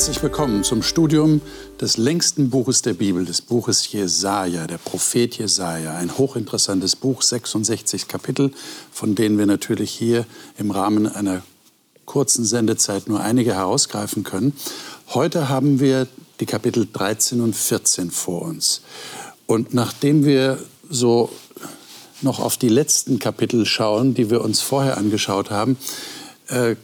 Herzlich 0.00 0.22
willkommen 0.22 0.64
zum 0.64 0.82
Studium 0.82 1.42
des 1.78 1.98
längsten 1.98 2.48
Buches 2.48 2.80
der 2.80 2.94
Bibel, 2.94 3.26
des 3.26 3.42
Buches 3.42 3.92
Jesaja, 3.92 4.66
der 4.66 4.78
Prophet 4.78 5.36
Jesaja. 5.36 5.94
Ein 5.94 6.16
hochinteressantes 6.16 6.96
Buch, 6.96 7.20
66 7.20 8.08
Kapitel, 8.08 8.50
von 8.90 9.14
denen 9.14 9.36
wir 9.36 9.44
natürlich 9.44 9.90
hier 9.90 10.24
im 10.56 10.70
Rahmen 10.70 11.06
einer 11.06 11.42
kurzen 12.06 12.46
Sendezeit 12.46 13.08
nur 13.08 13.20
einige 13.20 13.54
herausgreifen 13.54 14.24
können. 14.24 14.54
Heute 15.08 15.50
haben 15.50 15.80
wir 15.80 16.06
die 16.40 16.46
Kapitel 16.46 16.88
13 16.90 17.42
und 17.42 17.54
14 17.54 18.10
vor 18.10 18.40
uns. 18.40 18.80
Und 19.44 19.74
nachdem 19.74 20.24
wir 20.24 20.60
so 20.88 21.28
noch 22.22 22.40
auf 22.40 22.56
die 22.56 22.70
letzten 22.70 23.18
Kapitel 23.18 23.66
schauen, 23.66 24.14
die 24.14 24.30
wir 24.30 24.40
uns 24.40 24.62
vorher 24.62 24.96
angeschaut 24.96 25.50
haben, 25.50 25.76
äh, 26.48 26.76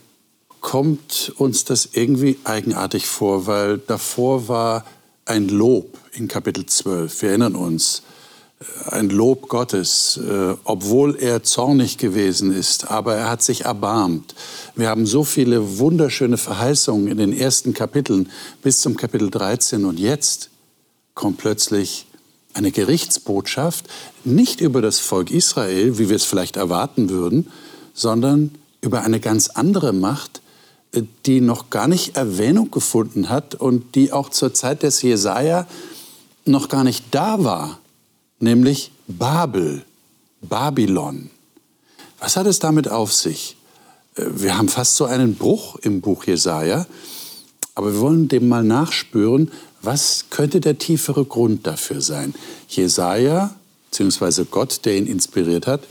kommt 0.60 1.32
uns 1.36 1.64
das 1.64 1.90
irgendwie 1.92 2.38
eigenartig 2.44 3.06
vor, 3.06 3.46
weil 3.46 3.78
davor 3.78 4.48
war 4.48 4.84
ein 5.24 5.48
Lob 5.48 5.98
in 6.12 6.28
Kapitel 6.28 6.66
12. 6.66 7.22
Wir 7.22 7.30
erinnern 7.30 7.56
uns, 7.56 8.02
äh, 8.60 8.90
ein 8.90 9.10
Lob 9.10 9.48
Gottes, 9.48 10.18
äh, 10.18 10.54
obwohl 10.64 11.16
er 11.16 11.42
zornig 11.42 11.98
gewesen 11.98 12.52
ist, 12.52 12.90
aber 12.90 13.16
er 13.16 13.30
hat 13.30 13.42
sich 13.42 13.64
erbarmt. 13.64 14.34
Wir 14.74 14.88
haben 14.88 15.06
so 15.06 15.24
viele 15.24 15.78
wunderschöne 15.78 16.36
Verheißungen 16.38 17.08
in 17.08 17.18
den 17.18 17.32
ersten 17.32 17.74
Kapiteln 17.74 18.30
bis 18.62 18.80
zum 18.80 18.96
Kapitel 18.96 19.30
13 19.30 19.84
und 19.84 19.98
jetzt 19.98 20.50
kommt 21.14 21.38
plötzlich 21.38 22.06
eine 22.54 22.70
Gerichtsbotschaft, 22.70 23.86
nicht 24.24 24.60
über 24.60 24.80
das 24.80 24.98
Volk 24.98 25.30
Israel, 25.30 25.98
wie 25.98 26.08
wir 26.08 26.16
es 26.16 26.24
vielleicht 26.24 26.56
erwarten 26.56 27.10
würden, 27.10 27.50
sondern 27.92 28.54
über 28.80 29.02
eine 29.02 29.20
ganz 29.20 29.48
andere 29.48 29.92
Macht, 29.92 30.40
die 31.02 31.40
noch 31.40 31.70
gar 31.70 31.88
nicht 31.88 32.16
Erwähnung 32.16 32.70
gefunden 32.70 33.28
hat 33.28 33.54
und 33.54 33.94
die 33.94 34.12
auch 34.12 34.30
zur 34.30 34.54
Zeit 34.54 34.82
des 34.82 35.02
Jesaja 35.02 35.66
noch 36.44 36.68
gar 36.68 36.84
nicht 36.84 37.04
da 37.10 37.42
war, 37.42 37.80
nämlich 38.38 38.90
Babel, 39.08 39.84
Babylon. 40.40 41.30
Was 42.18 42.36
hat 42.36 42.46
es 42.46 42.58
damit 42.58 42.88
auf 42.88 43.12
sich? 43.12 43.56
Äh, 44.14 44.24
wir 44.34 44.56
haben 44.56 44.68
fast 44.68 44.96
so 44.96 45.04
einen 45.04 45.34
Bruch 45.34 45.76
im 45.76 46.00
Buch 46.00 46.24
Jesaja, 46.24 46.86
aber 47.74 47.92
wir 47.92 48.00
wollen 48.00 48.28
dem 48.28 48.48
mal 48.48 48.64
nachspüren, 48.64 49.50
was 49.82 50.26
könnte 50.30 50.60
der 50.60 50.78
tiefere 50.78 51.24
Grund 51.24 51.66
dafür 51.66 52.00
sein? 52.00 52.34
Jesaja, 52.68 53.54
beziehungsweise 53.90 54.44
Gott, 54.46 54.84
der 54.84 54.96
ihn 54.96 55.06
inspiriert 55.06 55.66
hat, 55.66 55.82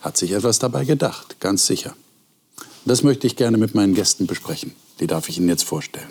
hat 0.00 0.16
sich 0.16 0.32
etwas 0.32 0.58
dabei 0.58 0.84
gedacht, 0.84 1.40
ganz 1.40 1.66
sicher. 1.66 1.94
Das 2.84 3.02
möchte 3.02 3.26
ich 3.26 3.36
gerne 3.36 3.58
mit 3.58 3.74
meinen 3.74 3.94
Gästen 3.94 4.26
besprechen. 4.26 4.72
Die 5.00 5.06
darf 5.06 5.28
ich 5.28 5.38
Ihnen 5.38 5.48
jetzt 5.48 5.64
vorstellen. 5.64 6.08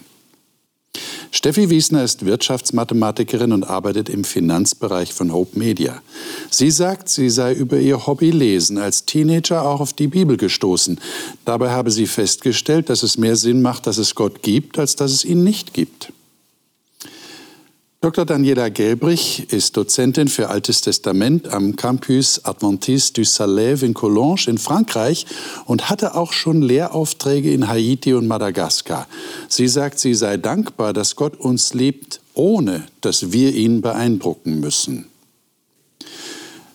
Steffi 1.33 1.69
Wiesner 1.69 2.03
ist 2.03 2.25
Wirtschaftsmathematikerin 2.25 3.53
und 3.53 3.63
arbeitet 3.63 4.09
im 4.09 4.25
Finanzbereich 4.25 5.13
von 5.13 5.31
Hope 5.31 5.57
Media. 5.57 6.01
Sie 6.49 6.69
sagt, 6.69 7.07
sie 7.07 7.29
sei 7.29 7.53
über 7.53 7.77
ihr 7.77 8.05
Hobby 8.05 8.31
Lesen 8.31 8.77
als 8.77 9.05
Teenager 9.05 9.65
auch 9.65 9.79
auf 9.79 9.93
die 9.93 10.07
Bibel 10.07 10.35
gestoßen. 10.35 10.99
Dabei 11.45 11.69
habe 11.71 11.89
sie 11.89 12.05
festgestellt, 12.05 12.89
dass 12.89 13.01
es 13.01 13.17
mehr 13.17 13.37
Sinn 13.37 13.61
macht, 13.61 13.87
dass 13.87 13.97
es 13.97 14.13
Gott 14.13 14.43
gibt, 14.43 14.77
als 14.77 14.97
dass 14.97 15.13
es 15.13 15.23
ihn 15.23 15.45
nicht 15.45 15.73
gibt. 15.73 16.11
Dr. 18.03 18.25
Daniela 18.25 18.69
Gelbrich 18.69 19.53
ist 19.53 19.77
Dozentin 19.77 20.27
für 20.27 20.49
Altes 20.49 20.81
Testament 20.81 21.47
am 21.49 21.75
Campus 21.75 22.43
Adventiste 22.43 23.21
du 23.21 23.27
Salève 23.27 23.83
in 23.85 23.93
Collonges 23.93 24.47
in 24.47 24.57
Frankreich 24.57 25.27
und 25.65 25.91
hatte 25.91 26.15
auch 26.15 26.33
schon 26.33 26.63
Lehraufträge 26.63 27.53
in 27.53 27.67
Haiti 27.67 28.15
und 28.15 28.25
Madagaskar. 28.25 29.07
Sie 29.49 29.67
sagt, 29.67 29.99
sie 29.99 30.15
sei 30.15 30.37
dankbar, 30.37 30.93
dass 30.93 31.15
Gott 31.15 31.39
uns 31.39 31.75
liebt, 31.75 32.21
ohne 32.33 32.87
dass 33.01 33.33
wir 33.33 33.53
ihn 33.53 33.81
beeindrucken 33.81 34.59
müssen. 34.59 35.05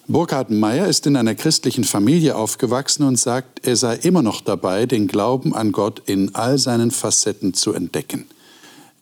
Burkhard 0.06 0.50
Meyer 0.50 0.86
ist 0.86 1.08
in 1.08 1.16
einer 1.16 1.34
christlichen 1.34 1.82
Familie 1.82 2.36
aufgewachsen 2.36 3.02
und 3.02 3.18
sagt, 3.18 3.66
er 3.66 3.74
sei 3.74 3.96
immer 3.96 4.22
noch 4.22 4.42
dabei, 4.42 4.86
den 4.86 5.08
Glauben 5.08 5.56
an 5.56 5.72
Gott 5.72 6.02
in 6.06 6.36
all 6.36 6.56
seinen 6.58 6.92
Facetten 6.92 7.52
zu 7.52 7.72
entdecken. 7.72 8.26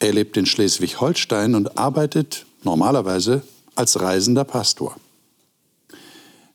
Er 0.05 0.13
lebt 0.13 0.37
in 0.37 0.45
Schleswig-Holstein 0.45 1.55
und 1.55 1.79
arbeitet 1.79 2.45
normalerweise 2.63 3.41
als 3.75 3.99
reisender 4.03 4.45
Pastor. 4.45 4.95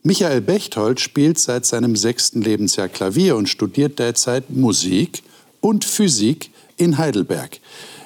Michael 0.03 0.41
Bechtold 0.41 0.99
spielt 0.99 1.39
seit 1.39 1.65
seinem 1.65 1.95
sechsten 1.95 2.43
Lebensjahr 2.43 2.89
Klavier 2.89 3.35
und 3.35 3.49
studiert 3.49 3.97
derzeit 3.97 4.51
Musik 4.51 5.23
und 5.61 5.83
Physik 5.83 6.51
in 6.77 6.99
Heidelberg. 6.99 7.59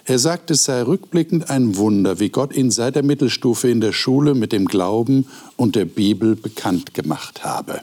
Er 0.06 0.18
sagt, 0.18 0.50
es 0.50 0.64
sei 0.64 0.82
rückblickend 0.82 1.50
ein 1.50 1.76
Wunder, 1.76 2.22
wie 2.22 2.30
Gott 2.30 2.56
ihn 2.56 2.72
seit 2.72 2.96
der 2.96 3.03
Mittelstufe 3.03 3.68
in 3.68 3.82
der 3.82 3.92
Schule 3.92 4.36
mit 4.36 4.53
dem 4.53 4.66
Glauben 4.66 5.28
und 5.58 5.76
der 5.76 5.84
Bibel 5.84 6.38
bekannt 6.38 6.94
gemacht 6.94 7.44
habe. 7.44 7.82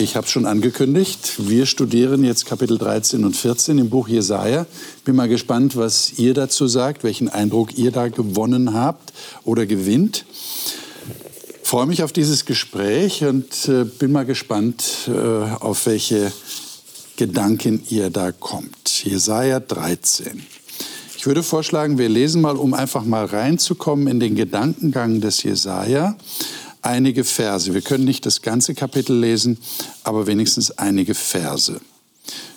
Ich 0.00 0.16
habe 0.16 0.24
es 0.24 0.32
schon 0.32 0.46
angekündigt. 0.46 1.34
Wir 1.36 1.66
studieren 1.66 2.24
jetzt 2.24 2.46
Kapitel 2.46 2.78
13 2.78 3.22
und 3.22 3.36
14 3.36 3.76
im 3.76 3.90
Buch 3.90 4.08
Jesaja. 4.08 4.64
Bin 5.04 5.14
mal 5.14 5.28
gespannt, 5.28 5.76
was 5.76 6.18
ihr 6.18 6.32
dazu 6.32 6.66
sagt, 6.68 7.04
welchen 7.04 7.28
Eindruck 7.28 7.76
ihr 7.76 7.90
da 7.90 8.08
gewonnen 8.08 8.72
habt 8.72 9.12
oder 9.44 9.66
gewinnt. 9.66 10.24
Freue 11.62 11.84
mich 11.84 12.02
auf 12.02 12.12
dieses 12.12 12.46
Gespräch 12.46 13.24
und 13.24 13.68
äh, 13.68 13.84
bin 13.84 14.10
mal 14.10 14.24
gespannt, 14.24 14.82
äh, 15.06 15.10
auf 15.12 15.84
welche 15.84 16.32
Gedanken 17.16 17.82
ihr 17.90 18.08
da 18.08 18.32
kommt. 18.32 19.04
Jesaja 19.04 19.60
13. 19.60 20.46
Ich 21.18 21.26
würde 21.26 21.42
vorschlagen, 21.42 21.98
wir 21.98 22.08
lesen 22.08 22.40
mal, 22.40 22.56
um 22.56 22.72
einfach 22.72 23.04
mal 23.04 23.26
reinzukommen 23.26 24.06
in 24.06 24.18
den 24.18 24.34
Gedankengang 24.34 25.20
des 25.20 25.42
Jesaja 25.42 26.16
einige 26.82 27.24
Verse. 27.24 27.72
Wir 27.72 27.82
können 27.82 28.04
nicht 28.04 28.26
das 28.26 28.42
ganze 28.42 28.74
Kapitel 28.74 29.18
lesen, 29.18 29.58
aber 30.04 30.26
wenigstens 30.26 30.70
einige 30.72 31.14
Verse. 31.14 31.80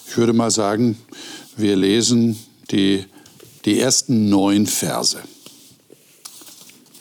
Ich 0.07 0.17
würde 0.17 0.34
mal 0.34 0.51
sagen, 0.51 0.97
wir 1.57 1.75
lesen 1.75 2.38
die, 2.72 3.06
die 3.66 3.79
ersten 3.79 4.29
neun 4.29 4.67
Verse. 4.67 5.17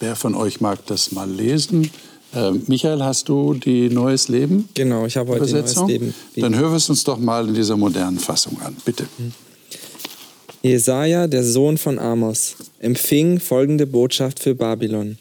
Wer 0.00 0.16
von 0.16 0.34
euch 0.34 0.60
mag 0.60 0.84
das 0.86 1.12
mal 1.12 1.30
lesen? 1.30 1.90
Äh, 2.34 2.52
Michael, 2.66 3.02
hast 3.02 3.28
du 3.28 3.54
die 3.54 3.88
Neues 3.88 4.28
Leben? 4.28 4.68
Genau, 4.74 5.06
ich 5.06 5.16
habe 5.16 5.32
heute 5.32 5.44
Übersetzung? 5.44 5.86
Neues 5.86 6.00
Leben. 6.00 6.14
Dann 6.36 6.56
hören 6.56 6.72
wir 6.72 6.76
es 6.76 6.88
uns 6.88 7.04
doch 7.04 7.18
mal 7.18 7.46
in 7.48 7.54
dieser 7.54 7.76
modernen 7.76 8.18
Fassung 8.18 8.60
an. 8.62 8.76
Bitte. 8.84 9.06
Jesaja, 10.62 11.26
der 11.26 11.44
Sohn 11.44 11.76
von 11.76 11.98
Amos, 11.98 12.56
empfing 12.78 13.38
folgende 13.40 13.86
Botschaft 13.86 14.40
für 14.40 14.54
Babylon 14.54 15.18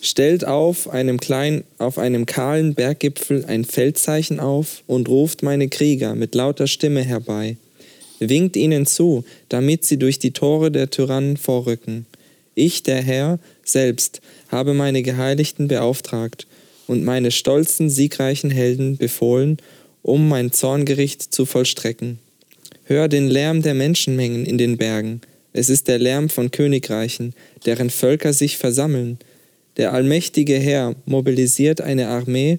stellt 0.00 0.44
auf 0.44 0.88
einem 0.88 1.18
kleinen, 1.18 1.64
auf 1.78 1.98
einem 1.98 2.26
kahlen 2.26 2.74
Berggipfel 2.74 3.44
ein 3.46 3.64
Feldzeichen 3.64 4.40
auf 4.40 4.82
und 4.86 5.08
ruft 5.08 5.42
meine 5.42 5.68
Krieger 5.68 6.14
mit 6.14 6.34
lauter 6.34 6.66
Stimme 6.66 7.02
herbei. 7.02 7.56
Winkt 8.18 8.56
ihnen 8.56 8.86
zu, 8.86 9.24
damit 9.48 9.84
sie 9.84 9.98
durch 9.98 10.18
die 10.18 10.30
Tore 10.30 10.70
der 10.70 10.90
Tyrannen 10.90 11.36
vorrücken. 11.36 12.06
Ich, 12.54 12.82
der 12.82 13.02
Herr, 13.02 13.38
selbst 13.64 14.22
habe 14.48 14.72
meine 14.72 15.02
Geheiligten 15.02 15.68
beauftragt 15.68 16.46
und 16.86 17.04
meine 17.04 17.30
stolzen, 17.30 17.90
siegreichen 17.90 18.50
Helden 18.50 18.96
befohlen, 18.96 19.58
um 20.02 20.28
mein 20.28 20.52
Zorngericht 20.52 21.34
zu 21.34 21.44
vollstrecken. 21.44 22.18
Hör 22.84 23.08
den 23.08 23.28
Lärm 23.28 23.62
der 23.62 23.74
Menschenmengen 23.74 24.46
in 24.46 24.56
den 24.56 24.76
Bergen. 24.76 25.20
Es 25.52 25.68
ist 25.68 25.88
der 25.88 25.98
Lärm 25.98 26.28
von 26.28 26.50
Königreichen, 26.50 27.34
deren 27.64 27.90
Völker 27.90 28.32
sich 28.32 28.56
versammeln. 28.56 29.18
Der 29.76 29.92
allmächtige 29.92 30.58
Herr 30.58 30.94
mobilisiert 31.04 31.80
eine 31.80 32.08
Armee 32.08 32.58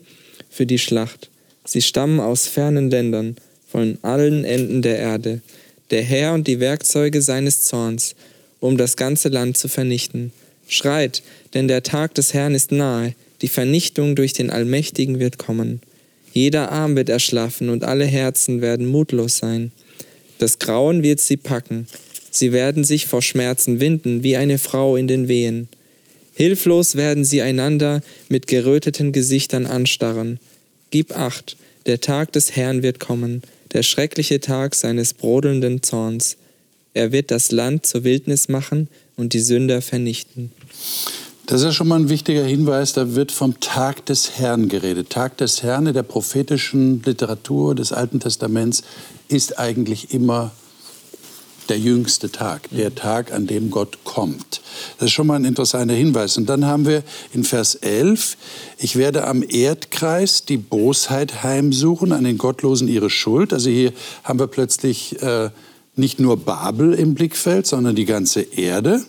für 0.49 0.65
die 0.65 0.77
Schlacht. 0.77 1.29
Sie 1.65 1.81
stammen 1.81 2.19
aus 2.19 2.47
fernen 2.47 2.89
Ländern, 2.89 3.35
von 3.67 3.97
allen 4.01 4.45
Enden 4.45 4.81
der 4.81 4.97
Erde. 4.97 5.41
Der 5.91 6.03
Herr 6.03 6.33
und 6.33 6.47
die 6.47 6.59
Werkzeuge 6.59 7.21
seines 7.21 7.63
Zorns, 7.63 8.15
um 8.59 8.77
das 8.77 8.95
ganze 8.95 9.29
Land 9.29 9.57
zu 9.57 9.67
vernichten. 9.67 10.31
Schreit, 10.67 11.23
denn 11.53 11.67
der 11.67 11.83
Tag 11.83 12.13
des 12.15 12.33
Herrn 12.33 12.55
ist 12.55 12.71
nahe, 12.71 13.13
die 13.41 13.47
Vernichtung 13.47 14.15
durch 14.15 14.33
den 14.33 14.49
Allmächtigen 14.49 15.19
wird 15.19 15.37
kommen. 15.37 15.81
Jeder 16.33 16.71
Arm 16.71 16.95
wird 16.95 17.09
erschlaffen 17.09 17.69
und 17.69 17.83
alle 17.83 18.05
Herzen 18.05 18.61
werden 18.61 18.85
mutlos 18.85 19.37
sein. 19.37 19.71
Das 20.39 20.59
Grauen 20.59 21.03
wird 21.03 21.19
sie 21.19 21.37
packen. 21.37 21.87
Sie 22.29 22.51
werden 22.51 22.83
sich 22.83 23.05
vor 23.05 23.21
Schmerzen 23.21 23.79
winden 23.79 24.23
wie 24.23 24.37
eine 24.37 24.59
Frau 24.59 24.95
in 24.95 25.07
den 25.07 25.27
Wehen. 25.27 25.67
Hilflos 26.37 26.95
werden 26.95 27.25
sie 27.25 27.41
einander 27.41 28.01
mit 28.29 28.45
geröteten 28.45 29.11
Gesichtern 29.11 29.65
anstarren. 29.65 30.39
Gib 30.91 31.17
acht, 31.17 31.57
der 31.87 31.99
Tag 31.99 32.31
des 32.33 32.55
Herrn 32.55 32.83
wird 32.83 32.99
kommen, 32.99 33.41
der 33.73 33.81
schreckliche 33.81 34.39
Tag 34.39 34.75
seines 34.75 35.15
brodelnden 35.15 35.81
Zorns. 35.81 36.37
Er 36.93 37.11
wird 37.11 37.31
das 37.31 37.51
Land 37.51 37.87
zur 37.87 38.03
Wildnis 38.03 38.49
machen 38.49 38.87
und 39.15 39.33
die 39.33 39.39
Sünder 39.39 39.81
vernichten. 39.81 40.51
Das 41.47 41.63
ist 41.63 41.73
schon 41.73 41.87
mal 41.87 41.99
ein 41.99 42.09
wichtiger 42.09 42.45
Hinweis, 42.45 42.93
da 42.93 43.15
wird 43.15 43.31
vom 43.31 43.59
Tag 43.59 44.05
des 44.05 44.37
Herrn 44.37 44.69
geredet. 44.69 45.09
Tag 45.09 45.37
des 45.37 45.63
Herrn 45.63 45.87
in 45.87 45.95
der 45.95 46.03
prophetischen 46.03 47.01
Literatur 47.01 47.73
des 47.73 47.91
Alten 47.91 48.19
Testaments 48.19 48.83
ist 49.27 49.57
eigentlich 49.57 50.13
immer 50.13 50.51
der 51.67 51.79
jüngste 51.79 52.31
Tag, 52.31 52.69
der 52.71 52.95
Tag, 52.95 53.31
an 53.31 53.47
dem 53.47 53.69
Gott 53.69 53.99
kommt. 54.03 54.61
Das 54.97 55.07
ist 55.07 55.13
schon 55.13 55.27
mal 55.27 55.35
ein 55.35 55.45
interessanter 55.45 55.93
Hinweis. 55.93 56.37
Und 56.37 56.47
dann 56.47 56.65
haben 56.65 56.85
wir 56.85 57.03
in 57.33 57.43
Vers 57.43 57.75
11, 57.75 58.37
ich 58.77 58.95
werde 58.95 59.27
am 59.27 59.43
Erdkreis 59.47 60.45
die 60.45 60.57
Bosheit 60.57 61.43
heimsuchen, 61.43 62.11
an 62.11 62.23
den 62.23 62.37
Gottlosen 62.37 62.87
ihre 62.87 63.09
Schuld. 63.09 63.53
Also 63.53 63.69
hier 63.69 63.93
haben 64.23 64.39
wir 64.39 64.47
plötzlich 64.47 65.21
äh, 65.21 65.49
nicht 65.95 66.19
nur 66.19 66.37
Babel 66.37 66.93
im 66.93 67.13
Blickfeld, 67.13 67.67
sondern 67.67 67.95
die 67.95 68.05
ganze 68.05 68.41
Erde. 68.41 69.03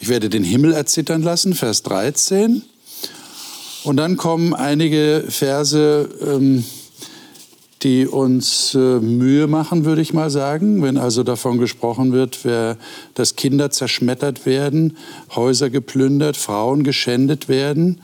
Ich 0.00 0.08
werde 0.08 0.28
den 0.28 0.44
Himmel 0.44 0.72
erzittern 0.72 1.22
lassen, 1.22 1.54
Vers 1.54 1.82
13. 1.82 2.62
Und 3.84 3.96
dann 3.96 4.16
kommen 4.16 4.54
einige 4.54 5.24
Verse, 5.28 6.08
ähm, 6.26 6.64
die 7.82 8.06
uns 8.06 8.74
äh, 8.74 9.00
Mühe 9.00 9.46
machen, 9.46 9.84
würde 9.84 10.02
ich 10.02 10.12
mal 10.12 10.30
sagen. 10.30 10.82
Wenn 10.82 10.96
also 10.96 11.22
davon 11.22 11.58
gesprochen 11.58 12.12
wird, 12.12 12.44
wer, 12.44 12.76
dass 13.14 13.36
Kinder 13.36 13.70
zerschmettert 13.70 14.46
werden, 14.46 14.96
Häuser 15.34 15.70
geplündert, 15.70 16.36
Frauen 16.36 16.82
geschändet 16.82 17.48
werden, 17.48 18.00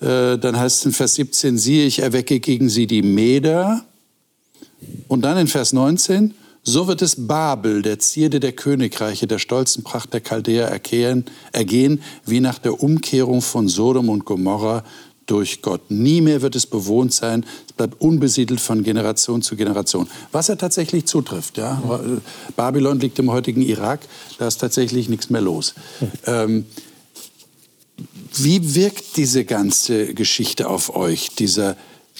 äh, 0.00 0.38
dann 0.38 0.58
heißt 0.58 0.78
es 0.80 0.86
in 0.86 0.92
Vers 0.92 1.14
17, 1.14 1.58
siehe, 1.58 1.86
ich 1.86 2.00
erwecke 2.00 2.40
gegen 2.40 2.68
sie 2.68 2.86
die 2.86 3.02
Meder. 3.02 3.84
Und 5.08 5.22
dann 5.22 5.36
in 5.36 5.46
Vers 5.46 5.72
19, 5.72 6.34
so 6.62 6.86
wird 6.86 7.00
es 7.00 7.26
Babel, 7.26 7.82
der 7.82 7.98
Zierde 7.98 8.38
der 8.38 8.52
Königreiche, 8.52 9.26
der 9.26 9.38
stolzen 9.38 9.82
Pracht 9.82 10.12
der 10.12 10.20
Chaldäer 10.20 10.68
ergehen, 10.68 11.24
ergehen, 11.52 12.02
wie 12.26 12.40
nach 12.40 12.58
der 12.58 12.82
Umkehrung 12.82 13.40
von 13.40 13.68
Sodom 13.68 14.08
und 14.08 14.24
Gomorra 14.24 14.84
durch 15.30 15.62
Gott. 15.62 15.90
Nie 15.90 16.20
mehr 16.20 16.42
wird 16.42 16.56
es 16.56 16.66
bewohnt 16.66 17.12
sein. 17.12 17.46
Es 17.66 17.72
bleibt 17.72 18.00
unbesiedelt 18.00 18.60
von 18.60 18.82
Generation 18.82 19.42
zu 19.42 19.54
Generation. 19.56 20.08
Was 20.32 20.48
ja 20.48 20.56
tatsächlich 20.56 21.06
zutrifft. 21.06 21.56
Ja? 21.56 21.80
Babylon 22.56 22.98
liegt 22.98 23.18
im 23.18 23.30
heutigen 23.30 23.62
Irak. 23.62 24.00
Da 24.38 24.48
ist 24.48 24.58
tatsächlich 24.58 25.08
nichts 25.08 25.30
mehr 25.30 25.40
los. 25.40 25.74
Ähm, 26.26 26.66
wie 28.34 28.74
wirkt 28.74 29.16
diese 29.16 29.44
ganze 29.44 30.14
Geschichte 30.14 30.68
auf 30.68 30.94
euch? 30.94 31.30
Dieser, 31.38 31.76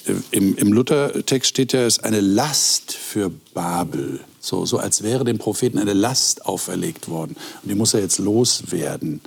äh, 0.06 0.14
Im, 0.30 0.56
im 0.56 0.72
Luther-Text 0.72 1.48
steht 1.48 1.72
ja, 1.72 1.80
es 1.80 1.98
ist 1.98 2.04
eine 2.04 2.20
Last 2.20 2.92
für 2.92 3.30
Babel. 3.54 4.20
So, 4.40 4.66
so 4.66 4.78
als 4.78 5.02
wäre 5.02 5.24
dem 5.24 5.38
Propheten 5.38 5.78
eine 5.78 5.92
Last 5.94 6.46
auferlegt 6.46 7.08
worden. 7.08 7.36
Und 7.62 7.70
die 7.70 7.74
muss 7.74 7.94
er 7.94 8.00
jetzt 8.00 8.18
loswerden. 8.18 9.20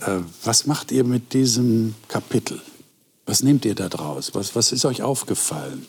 Äh, 0.00 0.20
was 0.44 0.66
macht 0.66 0.92
ihr 0.92 1.04
mit 1.04 1.32
diesem 1.32 1.94
Kapitel? 2.08 2.60
Was 3.26 3.42
nehmt 3.42 3.64
ihr 3.64 3.74
da 3.74 3.88
draus? 3.88 4.30
Was, 4.34 4.54
was 4.54 4.72
ist 4.72 4.84
euch 4.84 5.02
aufgefallen? 5.02 5.86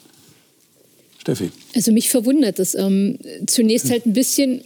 Steffi. 1.18 1.50
Also 1.74 1.92
mich 1.92 2.08
verwundert 2.08 2.58
es 2.58 2.74
ähm, 2.74 3.18
zunächst 3.46 3.90
halt 3.90 4.06
ein 4.06 4.12
bisschen, 4.12 4.62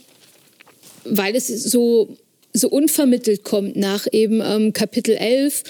weil 1.04 1.36
es 1.36 1.48
so, 1.48 2.16
so 2.52 2.68
unvermittelt 2.68 3.44
kommt 3.44 3.76
nach 3.76 4.06
eben 4.10 4.40
ähm, 4.40 4.72
Kapitel 4.72 5.14
11 5.14 5.64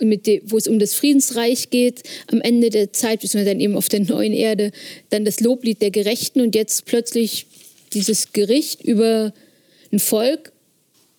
dem, 0.00 0.42
wo 0.46 0.56
es 0.56 0.66
um 0.66 0.78
das 0.78 0.94
Friedensreich 0.94 1.70
geht, 1.70 2.02
am 2.26 2.40
Ende 2.40 2.70
der 2.70 2.92
Zeit, 2.92 3.20
beziehungsweise 3.20 3.54
dann 3.54 3.60
eben 3.60 3.76
auf 3.76 3.88
der 3.88 4.00
neuen 4.00 4.32
Erde, 4.32 4.72
dann 5.10 5.24
das 5.24 5.40
Loblied 5.40 5.80
der 5.80 5.90
Gerechten 5.90 6.40
und 6.40 6.54
jetzt 6.54 6.84
plötzlich 6.84 7.46
dieses 7.92 8.32
Gericht 8.32 8.82
über 8.82 9.32
ein 9.92 10.00
Volk, 10.00 10.52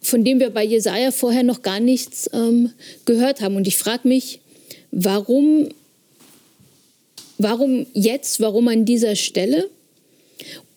von 0.02 0.24
dem 0.24 0.40
wir 0.40 0.50
bei 0.50 0.64
Jesaja 0.64 1.12
vorher 1.12 1.44
noch 1.44 1.62
gar 1.62 1.80
nichts 1.80 2.30
ähm, 2.34 2.72
gehört 3.06 3.42
haben. 3.42 3.56
Und 3.56 3.66
ich 3.66 3.78
frage 3.78 4.08
mich, 4.08 4.40
warum, 4.96 5.70
warum 7.38 7.86
jetzt, 7.94 8.40
warum 8.40 8.68
an 8.70 8.86
dieser 8.86 9.16
Stelle? 9.16 9.70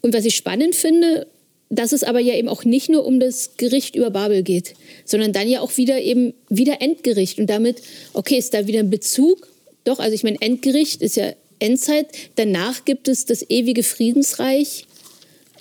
Und 0.03 0.12
was 0.12 0.25
ich 0.25 0.37
spannend 0.37 0.75
finde, 0.75 1.26
dass 1.70 1.93
es 1.93 2.03
aber 2.03 2.19
ja 2.19 2.35
eben 2.35 2.49
auch 2.49 2.65
nicht 2.65 2.88
nur 2.88 3.05
um 3.05 3.20
das 3.20 3.56
Gericht 3.56 3.94
über 3.94 4.11
Babel 4.11 4.43
geht, 4.43 4.75
sondern 5.05 5.32
dann 5.32 5.49
ja 5.49 5.61
auch 5.61 5.76
wieder 5.76 6.00
eben 6.00 6.35
wieder 6.49 6.81
Endgericht. 6.81 7.38
Und 7.38 7.49
damit, 7.49 7.82
okay, 8.12 8.37
ist 8.37 8.55
da 8.55 8.67
wieder 8.67 8.81
ein 8.81 8.91
Bezug? 8.91 9.49
Doch, 9.85 9.99
also 9.99 10.15
ich 10.15 10.25
meine, 10.25 10.41
Endgericht 10.41 11.03
ist 11.03 11.17
ja 11.17 11.32
Endzeit. 11.59 12.06
Danach 12.37 12.85
gibt 12.85 13.09
es 13.09 13.25
das 13.25 13.49
ewige 13.49 13.82
Friedensreich. 13.82 14.87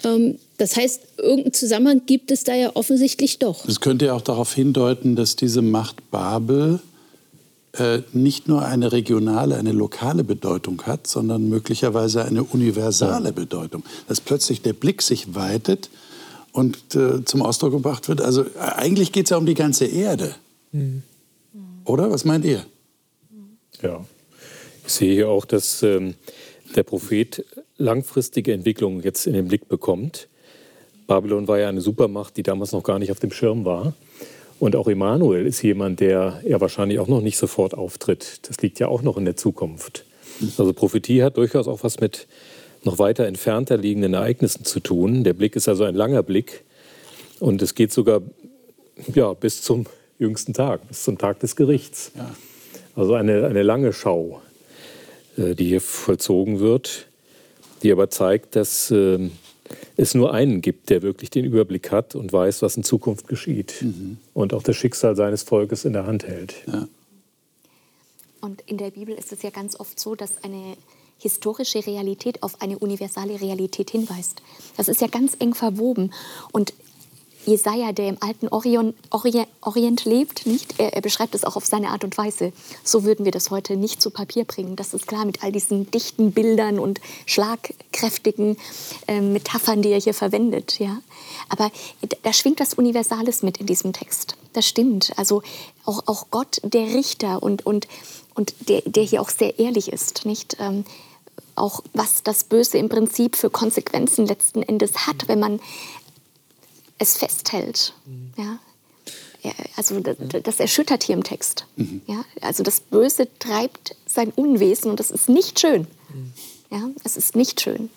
Ähm, 0.03 0.39
das 0.57 0.75
heißt, 0.75 1.01
irgendeinen 1.17 1.53
Zusammenhang 1.53 2.01
gibt 2.05 2.31
es 2.31 2.43
da 2.43 2.55
ja 2.55 2.75
offensichtlich 2.75 3.39
doch. 3.39 3.65
Das 3.65 3.81
könnte 3.81 4.05
ja 4.05 4.13
auch 4.13 4.21
darauf 4.21 4.53
hindeuten, 4.53 5.15
dass 5.15 5.35
diese 5.35 5.61
Macht 5.61 6.09
Babel 6.09 6.79
nicht 8.13 8.47
nur 8.47 8.65
eine 8.65 8.91
regionale, 8.91 9.55
eine 9.55 9.71
lokale 9.71 10.23
Bedeutung 10.23 10.83
hat, 10.83 11.07
sondern 11.07 11.49
möglicherweise 11.49 12.25
eine 12.25 12.43
universale 12.43 13.33
Bedeutung. 13.33 13.83
Dass 14.07 14.21
plötzlich 14.21 14.61
der 14.61 14.73
Blick 14.73 15.01
sich 15.01 15.35
weitet 15.35 15.89
und 16.51 16.95
äh, 16.95 17.23
zum 17.23 17.41
Ausdruck 17.43 17.71
gebracht 17.71 18.09
wird. 18.09 18.21
Also 18.21 18.43
äh, 18.43 18.59
eigentlich 18.75 19.11
geht 19.11 19.25
es 19.25 19.29
ja 19.29 19.37
um 19.37 19.45
die 19.45 19.53
ganze 19.53 19.85
Erde. 19.85 20.35
Mhm. 20.71 21.03
Oder? 21.85 22.11
Was 22.11 22.25
meint 22.25 22.45
ihr? 22.45 22.65
Ja, 23.81 24.03
ich 24.85 24.93
sehe 24.93 25.13
hier 25.13 25.29
auch, 25.29 25.45
dass 25.45 25.83
ähm, 25.83 26.15
der 26.75 26.83
Prophet 26.83 27.45
langfristige 27.77 28.53
Entwicklungen 28.53 29.03
jetzt 29.03 29.27
in 29.27 29.33
den 29.33 29.47
Blick 29.47 29.67
bekommt. 29.67 30.27
Babylon 31.05 31.47
war 31.47 31.59
ja 31.59 31.69
eine 31.69 31.81
Supermacht, 31.81 32.35
die 32.37 32.43
damals 32.43 32.71
noch 32.71 32.83
gar 32.83 32.99
nicht 32.99 33.11
auf 33.11 33.19
dem 33.19 33.31
Schirm 33.31 33.63
war. 33.63 33.93
Und 34.59 34.75
auch 34.75 34.87
Emanuel 34.87 35.45
ist 35.45 35.61
jemand, 35.61 35.99
der 35.99 36.41
ja 36.45 36.59
wahrscheinlich 36.59 36.99
auch 36.99 37.07
noch 37.07 37.21
nicht 37.21 37.37
sofort 37.37 37.73
auftritt. 37.75 38.47
Das 38.47 38.57
liegt 38.61 38.79
ja 38.79 38.87
auch 38.87 39.03
noch 39.03 39.17
in 39.17 39.25
der 39.25 39.35
Zukunft. 39.35 40.03
Also 40.57 40.73
Prophetie 40.73 41.23
hat 41.23 41.37
durchaus 41.37 41.67
auch 41.67 41.83
was 41.83 41.99
mit 41.99 42.27
noch 42.83 42.99
weiter 42.99 43.25
entfernter 43.25 43.77
liegenden 43.77 44.13
Ereignissen 44.13 44.65
zu 44.65 44.79
tun. 44.79 45.23
Der 45.23 45.33
Blick 45.33 45.55
ist 45.55 45.67
also 45.67 45.83
ein 45.83 45.95
langer 45.95 46.23
Blick 46.23 46.63
und 47.39 47.61
es 47.61 47.75
geht 47.75 47.91
sogar 47.91 48.21
ja, 49.13 49.33
bis 49.33 49.61
zum 49.61 49.85
jüngsten 50.19 50.53
Tag, 50.53 50.87
bis 50.87 51.03
zum 51.03 51.17
Tag 51.17 51.39
des 51.39 51.55
Gerichts. 51.55 52.11
Ja. 52.15 52.35
Also 52.95 53.13
eine, 53.13 53.45
eine 53.45 53.61
lange 53.61 53.93
Schau, 53.93 54.41
äh, 55.37 55.53
die 55.53 55.65
hier 55.65 55.81
vollzogen 55.81 56.59
wird, 56.59 57.07
die 57.83 57.91
aber 57.91 58.09
zeigt, 58.09 58.55
dass 58.55 58.89
ähm, 58.89 59.31
es 59.95 60.13
nur 60.13 60.33
einen 60.33 60.61
gibt, 60.61 60.89
der 60.89 61.01
wirklich 61.01 61.29
den 61.29 61.45
Überblick 61.45 61.91
hat 61.91 62.15
und 62.15 62.31
weiß, 62.31 62.61
was 62.61 62.77
in 62.77 62.83
Zukunft 62.83 63.27
geschieht 63.27 63.75
mhm. 63.81 64.17
und 64.33 64.53
auch 64.53 64.63
das 64.63 64.75
Schicksal 64.75 65.15
seines 65.15 65.43
Volkes 65.43 65.85
in 65.85 65.93
der 65.93 66.05
Hand 66.05 66.25
hält. 66.25 66.55
Ja. 66.67 66.87
Und 68.41 68.61
in 68.67 68.77
der 68.77 68.91
Bibel 68.91 69.15
ist 69.15 69.31
es 69.31 69.41
ja 69.41 69.49
ganz 69.49 69.79
oft 69.79 69.99
so, 69.99 70.15
dass 70.15 70.43
eine 70.43 70.77
historische 71.19 71.85
Realität 71.85 72.43
auf 72.43 72.61
eine 72.61 72.77
universale 72.77 73.41
Realität 73.41 73.89
hinweist. 73.89 74.41
Das 74.77 74.87
ist 74.87 75.01
ja 75.01 75.07
ganz 75.07 75.35
eng 75.39 75.55
verwoben. 75.55 76.13
Und 76.51 76.73
Jesaja, 77.47 77.93
der 77.93 78.09
im 78.09 78.17
alten 78.19 78.49
Orion, 78.49 78.93
Orient, 79.09 79.47
Orient 79.61 80.05
lebt, 80.05 80.45
nicht? 80.45 80.75
Er, 80.79 80.93
er, 80.93 81.01
beschreibt 81.01 81.33
es 81.33 81.45
auch 81.45 81.55
auf 81.55 81.65
seine 81.65 81.89
Art 81.89 82.03
und 82.03 82.17
Weise. 82.17 82.51
So 82.83 83.05
würden 83.05 83.23
wir 83.23 83.31
das 83.31 83.51
heute 83.51 83.77
nicht 83.77 84.01
zu 84.01 84.11
Papier 84.11 84.43
bringen. 84.43 84.75
Das 84.75 84.93
ist 84.93 85.07
klar 85.07 85.25
mit 85.25 85.43
all 85.43 85.51
diesen 85.51 85.89
dichten 85.89 86.33
Bildern 86.33 86.77
und 86.77 86.99
schlagkräftigen 87.25 88.57
äh, 89.07 89.21
Metaphern, 89.21 89.81
die 89.81 89.89
er 89.89 89.99
hier 89.99 90.13
verwendet. 90.13 90.79
Ja? 90.79 91.01
Aber 91.47 91.71
da 92.23 92.33
schwingt 92.33 92.59
was 92.59 92.73
Universales 92.73 93.43
mit 93.43 93.57
in 93.59 93.65
diesem 93.65 93.93
Text. 93.93 94.35
Das 94.51 94.67
stimmt. 94.67 95.13
Also 95.15 95.41
auch, 95.85 96.03
auch 96.07 96.27
Gott, 96.29 96.59
der 96.63 96.93
Richter 96.93 97.41
und, 97.41 97.65
und, 97.65 97.87
und 98.35 98.53
der, 98.67 98.81
der 98.85 99.03
hier 99.03 99.21
auch 99.21 99.29
sehr 99.29 99.57
ehrlich 99.57 99.93
ist. 99.93 100.25
Nicht? 100.25 100.57
Ähm, 100.59 100.83
auch 101.55 101.81
was 101.93 102.23
das 102.23 102.43
Böse 102.43 102.77
im 102.77 102.89
Prinzip 102.89 103.35
für 103.35 103.49
Konsequenzen 103.49 104.27
letzten 104.27 104.61
Endes 104.61 105.07
hat, 105.07 105.27
wenn 105.27 105.39
man 105.39 105.59
es 106.97 107.17
festhält. 107.17 107.93
Mhm. 108.05 108.33
Ja? 108.37 108.59
Also 109.75 109.99
das, 109.99 110.59
erschüttert 110.59 111.03
hier 111.03 111.15
im 111.15 111.23
Text. 111.23 111.65
Mhm. 111.75 112.01
Ja? 112.07 112.25
Also 112.41 112.63
das 112.63 112.79
Böse 112.79 113.27
treibt 113.39 113.95
sein 114.05 114.31
Unwesen 114.31 114.89
und 114.91 114.99
das 114.99 115.11
ist 115.11 115.29
nicht 115.29 115.59
schön. 115.59 115.87
Mhm. 116.13 116.33
Ja? 116.71 116.89
Es 117.03 117.17
ist 117.17 117.35
nicht 117.35 117.61
schön. 117.61 117.89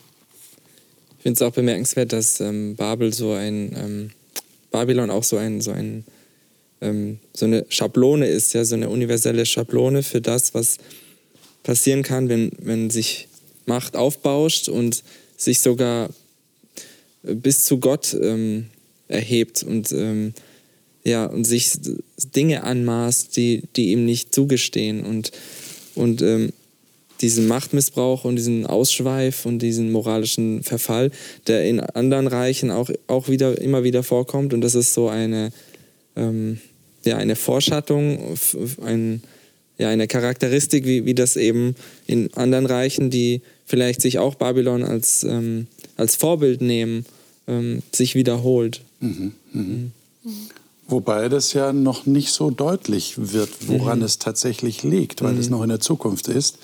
Ich 1.18 1.22
finde 1.22 1.36
es 1.36 1.42
auch 1.42 1.54
bemerkenswert, 1.54 2.12
dass 2.12 2.40
ähm, 2.40 2.76
Babel 2.76 3.12
so 3.12 3.32
ein 3.32 3.74
ähm, 3.76 4.10
Babylon 4.70 5.10
auch 5.10 5.24
so 5.24 5.36
ein, 5.36 5.60
so 5.60 5.70
ein 5.72 6.04
ähm, 6.80 7.18
so 7.34 7.46
eine 7.46 7.66
Schablone 7.68 8.26
ist, 8.26 8.52
ja, 8.54 8.64
so 8.64 8.74
eine 8.74 8.88
universelle 8.88 9.44
Schablone 9.44 10.02
für 10.02 10.20
das, 10.20 10.54
was 10.54 10.78
passieren 11.62 12.02
kann, 12.02 12.28
wenn, 12.28 12.52
wenn 12.58 12.90
sich 12.90 13.28
Macht 13.66 13.96
aufbauscht 13.96 14.68
und 14.68 15.02
sich 15.36 15.60
sogar 15.60 16.08
bis 17.22 17.64
zu 17.64 17.78
Gott 17.78 18.16
ähm, 18.20 18.70
erhebt 19.10 19.62
und, 19.62 19.92
ähm, 19.92 20.32
ja, 21.04 21.26
und 21.26 21.44
sich 21.44 21.72
Dinge 22.34 22.64
anmaßt, 22.64 23.36
die, 23.36 23.62
die 23.76 23.92
ihm 23.92 24.04
nicht 24.04 24.34
zugestehen. 24.34 25.04
Und, 25.04 25.32
und 25.94 26.22
ähm, 26.22 26.52
diesen 27.20 27.48
Machtmissbrauch 27.48 28.24
und 28.24 28.36
diesen 28.36 28.66
Ausschweif 28.66 29.44
und 29.44 29.60
diesen 29.60 29.92
moralischen 29.92 30.62
Verfall, 30.62 31.10
der 31.46 31.64
in 31.64 31.80
anderen 31.80 32.26
Reichen 32.26 32.70
auch, 32.70 32.90
auch 33.06 33.28
wieder, 33.28 33.60
immer 33.60 33.84
wieder 33.84 34.02
vorkommt. 34.02 34.54
Und 34.54 34.62
das 34.62 34.74
ist 34.74 34.94
so 34.94 35.08
eine, 35.08 35.52
ähm, 36.16 36.60
ja, 37.04 37.16
eine 37.16 37.36
Vorschattung, 37.36 38.36
ein, 38.84 39.22
ja, 39.78 39.88
eine 39.88 40.06
Charakteristik, 40.06 40.86
wie, 40.86 41.04
wie 41.04 41.14
das 41.14 41.36
eben 41.36 41.74
in 42.06 42.32
anderen 42.34 42.66
Reichen, 42.66 43.10
die 43.10 43.42
vielleicht 43.66 44.00
sich 44.00 44.18
auch 44.18 44.34
Babylon 44.34 44.82
als, 44.82 45.22
ähm, 45.24 45.66
als 45.96 46.16
Vorbild 46.16 46.60
nehmen, 46.60 47.04
ähm, 47.46 47.82
sich 47.92 48.14
wiederholt. 48.14 48.82
Mhm, 49.00 49.32
mhm. 49.52 49.92
Wobei 50.86 51.28
das 51.28 51.52
ja 51.52 51.72
noch 51.72 52.06
nicht 52.06 52.32
so 52.32 52.50
deutlich 52.50 53.14
wird, 53.16 53.68
woran 53.68 54.00
mhm. 54.00 54.04
es 54.04 54.18
tatsächlich 54.18 54.82
liegt, 54.82 55.22
weil 55.22 55.38
es 55.38 55.46
mhm. 55.46 55.52
noch 55.52 55.62
in 55.62 55.68
der 55.68 55.80
Zukunft 55.80 56.28
ist. 56.28 56.58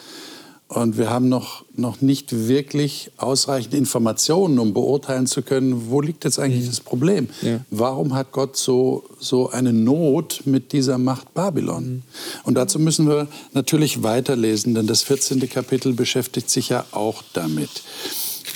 Und 0.68 0.98
wir 0.98 1.10
haben 1.10 1.28
noch, 1.28 1.64
noch 1.76 2.00
nicht 2.00 2.48
wirklich 2.48 3.12
ausreichend 3.18 3.72
Informationen, 3.72 4.58
um 4.58 4.74
beurteilen 4.74 5.28
zu 5.28 5.42
können, 5.42 5.90
wo 5.90 6.00
liegt 6.00 6.24
jetzt 6.24 6.40
eigentlich 6.40 6.64
mhm. 6.64 6.70
das 6.70 6.80
Problem? 6.80 7.28
Ja. 7.40 7.60
Warum 7.70 8.14
hat 8.14 8.32
Gott 8.32 8.56
so, 8.56 9.04
so 9.20 9.48
eine 9.50 9.72
Not 9.72 10.42
mit 10.44 10.72
dieser 10.72 10.98
Macht 10.98 11.32
Babylon? 11.34 11.84
Mhm. 11.84 12.02
Und 12.42 12.54
dazu 12.54 12.80
müssen 12.80 13.06
wir 13.06 13.28
natürlich 13.52 14.02
weiterlesen, 14.02 14.74
denn 14.74 14.88
das 14.88 15.04
14. 15.04 15.48
Kapitel 15.48 15.92
beschäftigt 15.92 16.50
sich 16.50 16.70
ja 16.70 16.84
auch 16.90 17.22
damit. 17.32 17.70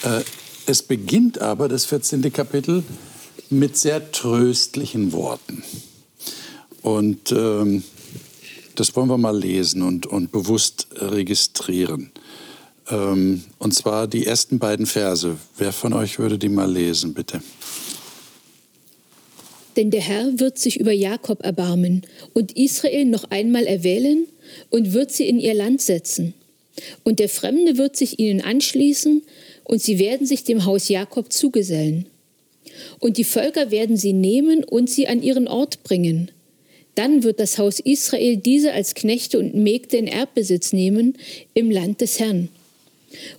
Äh, 0.02 0.22
es 0.66 0.82
beginnt 0.82 1.40
aber, 1.40 1.68
das 1.68 1.84
14. 1.84 2.32
Kapitel, 2.32 2.82
mit 3.50 3.76
sehr 3.76 4.12
tröstlichen 4.12 5.12
Worten. 5.12 5.62
Und 6.83 7.33
ähm, 7.33 7.83
das 8.75 8.97
wollen 8.97 9.09
wir 9.09 9.19
mal 9.19 9.37
lesen 9.37 9.83
und, 9.83 10.07
und 10.07 10.33
bewusst 10.33 10.87
registrieren. 10.97 12.12
Ähm, 12.88 13.45
und 13.59 13.75
zwar 13.75 14.07
die 14.07 14.26
ersten 14.26 14.59
beiden 14.59 14.87
Verse. 14.87 15.37
Wer 15.59 15.73
von 15.73 15.92
euch 15.92 16.19
würde 16.19 16.38
die 16.38 16.49
mal 16.49 16.71
lesen, 16.71 17.12
bitte? 17.12 17.42
Denn 19.76 19.90
der 19.90 20.00
Herr 20.00 20.38
wird 20.40 20.59
sich 20.59 20.80
über 20.80 20.92
Jakob 20.92 21.45
erbarmen 21.45 22.02
und 22.35 22.57
Israel 22.57 23.04
noch 23.04 23.25
einmal 23.25 23.66
erwählen 23.66 24.26
und 24.71 24.92
wird 24.92 25.12
sie 25.12 25.28
in 25.28 25.38
ihr 25.38 25.54
Land 25.54 25.80
setzen. 25.80 26.35
Und 27.04 27.19
der 27.19 27.28
Fremde 27.28 27.78
wird 27.78 27.97
sich 27.97 28.19
ihnen 28.19 28.40
anschließen 28.40 29.23
und 29.64 29.83
sie 29.83 29.99
werden 29.99 30.26
sich 30.26 30.45
dem 30.45 30.64
Haus 30.64 30.88
Jakob 30.88 31.33
zugesellen. 31.33 32.07
Und 32.99 33.17
die 33.17 33.25
Völker 33.25 33.71
werden 33.71 33.97
sie 33.97 34.12
nehmen 34.12 34.64
und 34.64 34.88
sie 34.90 35.09
an 35.09 35.23
ihren 35.23 35.49
Ort 35.49 35.83
bringen. 35.83 36.31
Dann 36.95 37.23
wird 37.23 37.40
das 37.40 37.59
Haus 37.59 37.81
Israel 37.81 38.37
diese 38.37 38.73
als 38.73 38.95
Knechte 38.95 39.38
und 39.38 39.55
Mägde 39.55 39.97
in 39.97 40.07
Erbbesitz 40.07 40.73
nehmen 40.73 41.17
im 41.55 41.71
Land 41.71 42.00
des 42.00 42.19
Herrn. 42.19 42.49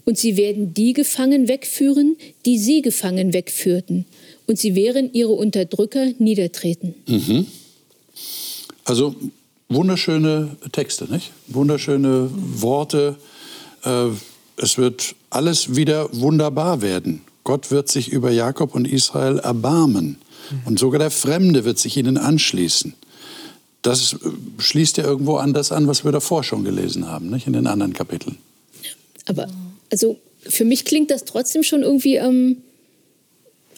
Und 0.05 0.17
sie 0.17 0.37
werden 0.37 0.73
die 0.73 0.93
gefangen 0.93 1.47
wegführen, 1.47 2.17
die 2.45 2.57
sie 2.57 2.81
gefangen 2.81 3.33
wegführten. 3.33 4.05
Und 4.47 4.57
sie 4.59 4.75
werden 4.75 5.13
ihre 5.13 5.31
Unterdrücker 5.31 6.07
niedertreten. 6.19 6.95
Mhm. 7.07 7.45
Also 8.83 9.15
wunderschöne 9.69 10.57
Texte, 10.71 11.05
nicht? 11.11 11.31
Wunderschöne 11.47 12.29
Worte. 12.33 13.17
Äh, 13.83 14.07
es 14.57 14.77
wird 14.77 15.15
alles 15.29 15.75
wieder 15.75 16.09
wunderbar 16.11 16.81
werden. 16.81 17.21
Gott 17.51 17.69
wird 17.69 17.89
sich 17.89 18.09
über 18.09 18.31
Jakob 18.31 18.75
und 18.75 18.87
Israel 18.87 19.39
erbarmen. 19.39 20.17
Und 20.65 20.79
sogar 20.79 20.99
der 20.99 21.11
Fremde 21.11 21.65
wird 21.65 21.79
sich 21.79 21.97
ihnen 21.97 22.17
anschließen 22.17 22.95
das 23.81 24.15
schließt 24.59 24.97
ja 24.97 25.03
irgendwo 25.03 25.37
an 25.37 25.53
das 25.53 25.71
an, 25.71 25.87
was 25.87 26.03
wir 26.05 26.11
davor 26.11 26.43
schon 26.43 26.63
gelesen 26.63 27.07
haben, 27.07 27.29
nicht? 27.29 27.47
in 27.47 27.53
den 27.53 27.67
anderen 27.67 27.93
Kapiteln. 27.93 28.37
Aber 29.25 29.47
also 29.89 30.19
für 30.41 30.65
mich 30.65 30.85
klingt 30.85 31.11
das 31.11 31.25
trotzdem 31.25 31.63
schon 31.63 31.81
irgendwie 31.81 32.15
ähm, 32.15 32.57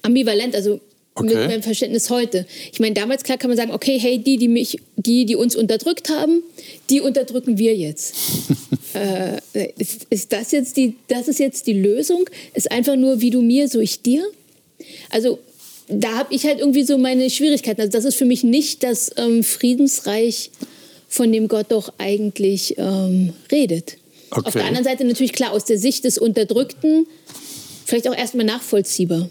ambivalent, 0.02 0.56
also 0.56 0.82
okay. 1.16 1.36
mit 1.36 1.48
meinem 1.48 1.64
Verständnis 1.64 2.10
heute. 2.10 2.46
Ich 2.72 2.80
meine, 2.80 2.94
damals 2.94 3.24
klar 3.24 3.38
kann 3.38 3.50
man 3.50 3.58
sagen, 3.58 3.72
okay, 3.72 4.00
hey, 4.00 4.20
die, 4.20 4.38
die 4.38 4.48
mich, 4.48 4.80
die, 4.96 5.26
die 5.26 5.36
uns 5.36 5.56
unterdrückt 5.56 6.10
haben, 6.10 6.44
die 6.90 7.02
unterdrücken 7.02 7.58
wir 7.58 7.76
jetzt. 7.76 8.16
äh, 8.94 9.40
ist, 9.78 10.08
ist, 10.10 10.34
das 10.34 10.52
jetzt 10.52 10.78
die, 10.78 10.96
das 11.08 11.28
ist 11.28 11.40
jetzt 11.40 11.68
die 11.68 11.74
Lösung? 11.74 12.30
Ist 12.54 12.72
einfach 12.72 12.96
nur 12.96 13.22
wie 13.22 13.30
du 13.30 13.42
mir, 13.42 13.68
so 13.68 13.80
ich 13.80 14.02
dir? 14.02 14.26
Also 15.10 15.40
da 15.88 16.14
habe 16.14 16.34
ich 16.34 16.46
halt 16.46 16.60
irgendwie 16.60 16.84
so 16.84 16.98
meine 16.98 17.30
Schwierigkeiten. 17.30 17.82
Also 17.82 17.92
das 17.92 18.06
ist 18.06 18.16
für 18.16 18.26
mich 18.26 18.44
nicht 18.44 18.84
das 18.84 19.12
ähm, 19.18 19.44
Friedensreich, 19.44 20.52
von 21.08 21.32
dem 21.32 21.48
Gott 21.48 21.68
doch 21.70 21.94
eigentlich 22.00 22.76
ähm, 22.78 23.34
redet. 23.52 23.98
Okay. 24.32 24.48
Auf 24.48 24.54
der 24.54 24.66
anderen 24.66 24.84
Seite 24.84 25.06
natürlich 25.06 25.34
klar, 25.34 25.52
aus 25.52 25.66
der 25.66 25.78
Sicht 25.78 26.06
des 26.06 26.18
Unterdrückten 26.18 27.06
vielleicht 27.86 28.08
auch 28.08 28.16
erstmal 28.16 28.46
nachvollziehbar. 28.46 29.30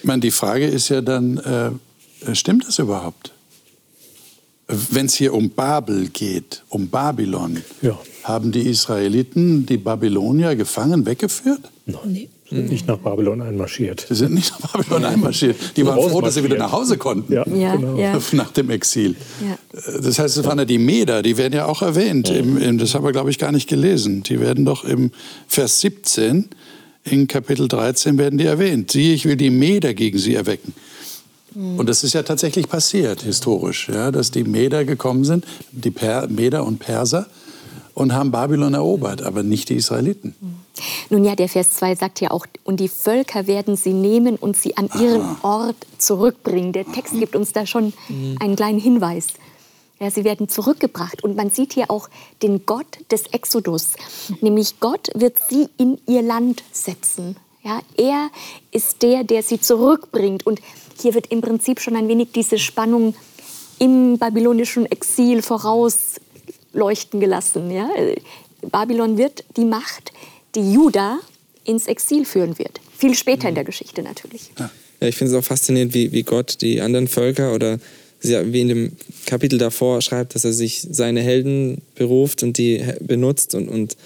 Ich 0.00 0.04
meine, 0.04 0.20
die 0.20 0.30
Frage 0.30 0.66
ist 0.66 0.88
ja 0.88 1.02
dann, 1.02 1.38
äh, 1.38 2.34
stimmt 2.34 2.66
das 2.66 2.78
überhaupt? 2.78 3.32
Wenn 4.66 5.06
es 5.06 5.14
hier 5.14 5.34
um 5.34 5.50
Babel 5.50 6.08
geht, 6.08 6.62
um 6.68 6.88
Babylon, 6.88 7.62
ja. 7.82 7.98
haben 8.22 8.52
die 8.52 8.68
Israeliten 8.68 9.66
die 9.66 9.76
Babylonier 9.76 10.56
gefangen 10.56 11.06
weggeführt? 11.06 11.60
Nein. 11.86 12.00
Nee 12.06 12.28
sind 12.50 12.68
nicht 12.68 12.86
nach 12.86 12.98
Babylon 12.98 13.42
einmarschiert. 13.42 14.06
Sie 14.08 14.14
sind 14.14 14.34
nicht 14.34 14.52
nach 14.60 14.72
Babylon 14.72 15.04
einmarschiert. 15.04 15.56
Die 15.76 15.86
waren 15.86 16.10
froh, 16.10 16.20
dass 16.20 16.34
sie 16.34 16.44
wieder 16.44 16.58
nach 16.58 16.72
Hause 16.72 16.98
konnten. 16.98 17.32
Ja, 17.32 17.46
ja, 17.46 17.76
genau. 17.76 17.96
ja. 17.96 18.18
Nach 18.32 18.50
dem 18.50 18.70
Exil. 18.70 19.14
Ja. 19.40 19.56
Das 20.00 20.18
heißt, 20.18 20.36
es 20.36 20.44
waren 20.44 20.58
ja 20.58 20.64
die 20.64 20.78
Meder, 20.78 21.22
die 21.22 21.36
werden 21.36 21.54
ja 21.54 21.66
auch 21.66 21.82
erwähnt. 21.82 22.28
Im, 22.28 22.58
im, 22.58 22.78
das 22.78 22.94
haben 22.94 23.04
wir, 23.04 23.12
glaube 23.12 23.30
ich, 23.30 23.38
gar 23.38 23.52
nicht 23.52 23.68
gelesen. 23.68 24.22
Die 24.24 24.40
werden 24.40 24.64
doch 24.64 24.84
im 24.84 25.12
Vers 25.46 25.80
17, 25.80 26.48
in 27.04 27.26
Kapitel 27.26 27.68
13 27.68 28.18
werden 28.18 28.38
die 28.38 28.46
erwähnt. 28.46 28.90
Siehe, 28.90 29.14
ich 29.14 29.24
will 29.24 29.36
die 29.36 29.50
Meder 29.50 29.94
gegen 29.94 30.18
sie 30.18 30.34
erwecken. 30.34 30.74
Mhm. 31.54 31.78
Und 31.78 31.88
das 31.88 32.04
ist 32.04 32.12
ja 32.12 32.22
tatsächlich 32.22 32.68
passiert, 32.68 33.22
historisch, 33.22 33.88
ja, 33.88 34.10
dass 34.10 34.30
die 34.30 34.44
Meder 34.44 34.84
gekommen 34.84 35.24
sind, 35.24 35.44
die 35.72 35.90
per 35.90 36.28
Meder 36.28 36.64
und 36.64 36.78
Perser, 36.78 37.26
und 37.94 38.14
haben 38.14 38.30
Babylon 38.30 38.74
erobert, 38.74 39.22
aber 39.22 39.42
nicht 39.42 39.68
die 39.68 39.74
Israeliten. 39.74 40.34
Nun 41.10 41.24
ja, 41.24 41.34
der 41.34 41.48
Vers 41.48 41.70
2 41.70 41.96
sagt 41.96 42.20
ja 42.20 42.30
auch, 42.30 42.46
und 42.64 42.80
die 42.80 42.88
Völker 42.88 43.46
werden 43.46 43.76
sie 43.76 43.92
nehmen 43.92 44.36
und 44.36 44.56
sie 44.56 44.76
an 44.76 44.88
ihren 44.98 45.22
Aha. 45.22 45.38
Ort 45.42 45.76
zurückbringen. 45.98 46.72
Der 46.72 46.86
Text 46.86 47.14
gibt 47.18 47.36
uns 47.36 47.52
da 47.52 47.66
schon 47.66 47.92
mhm. 48.08 48.36
einen 48.40 48.56
kleinen 48.56 48.78
Hinweis. 48.78 49.26
Ja, 50.00 50.10
sie 50.10 50.24
werden 50.24 50.48
zurückgebracht. 50.48 51.22
Und 51.22 51.36
man 51.36 51.50
sieht 51.50 51.74
hier 51.74 51.90
auch 51.90 52.08
den 52.42 52.64
Gott 52.64 52.98
des 53.10 53.26
Exodus. 53.32 53.88
Nämlich 54.40 54.80
Gott 54.80 55.08
wird 55.14 55.36
sie 55.48 55.68
in 55.76 55.98
ihr 56.06 56.22
Land 56.22 56.62
setzen. 56.72 57.36
Ja, 57.62 57.80
er 57.98 58.30
ist 58.72 59.02
der, 59.02 59.24
der 59.24 59.42
sie 59.42 59.60
zurückbringt. 59.60 60.46
Und 60.46 60.60
hier 60.98 61.12
wird 61.14 61.26
im 61.26 61.42
Prinzip 61.42 61.80
schon 61.80 61.96
ein 61.96 62.08
wenig 62.08 62.32
diese 62.32 62.58
Spannung 62.58 63.14
im 63.78 64.16
babylonischen 64.18 64.86
Exil 64.86 65.42
vorausleuchten 65.42 67.20
gelassen. 67.20 67.70
Ja? 67.70 67.90
Babylon 68.62 69.18
wird 69.18 69.44
die 69.58 69.66
Macht, 69.66 70.12
die 70.54 70.72
Juda 70.72 71.18
ins 71.64 71.86
Exil 71.86 72.24
führen 72.24 72.58
wird. 72.58 72.80
Viel 72.96 73.14
später 73.14 73.50
in 73.50 73.54
der 73.54 73.64
Geschichte 73.64 74.02
natürlich. 74.02 74.50
Ja, 74.58 74.70
ich 75.00 75.16
finde 75.16 75.34
es 75.34 75.38
auch 75.38 75.46
faszinierend, 75.46 75.92
wie, 75.92 76.12
wie 76.12 76.22
Gott 76.22 76.62
die 76.62 76.80
anderen 76.80 77.08
Völker 77.08 77.54
oder 77.54 77.78
wie 78.22 78.60
in 78.60 78.68
dem 78.68 78.92
Kapitel 79.26 79.58
davor 79.58 80.02
schreibt, 80.02 80.34
dass 80.34 80.44
er 80.44 80.52
sich 80.52 80.86
seine 80.90 81.22
Helden 81.22 81.80
beruft 81.94 82.42
und 82.42 82.58
die 82.58 82.82
benutzt 83.00 83.54
und, 83.54 83.68
und 83.68 83.96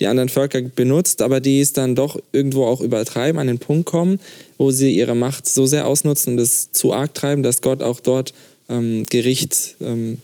die 0.00 0.06
anderen 0.06 0.28
Völker 0.28 0.60
benutzt, 0.62 1.22
aber 1.22 1.40
die 1.40 1.60
es 1.60 1.72
dann 1.72 1.94
doch 1.94 2.20
irgendwo 2.32 2.64
auch 2.64 2.80
übertreiben, 2.80 3.38
an 3.38 3.46
den 3.46 3.58
Punkt 3.58 3.86
kommen, 3.86 4.18
wo 4.58 4.70
sie 4.70 4.92
ihre 4.92 5.14
Macht 5.14 5.48
so 5.48 5.66
sehr 5.66 5.86
ausnutzen 5.86 6.34
und 6.34 6.40
es 6.40 6.72
zu 6.72 6.92
arg 6.92 7.14
treiben, 7.14 7.42
dass 7.42 7.62
Gott 7.62 7.82
auch 7.82 8.00
dort 8.00 8.34
ähm, 8.68 9.04
Gericht 9.08 9.76
ähm, 9.80 10.18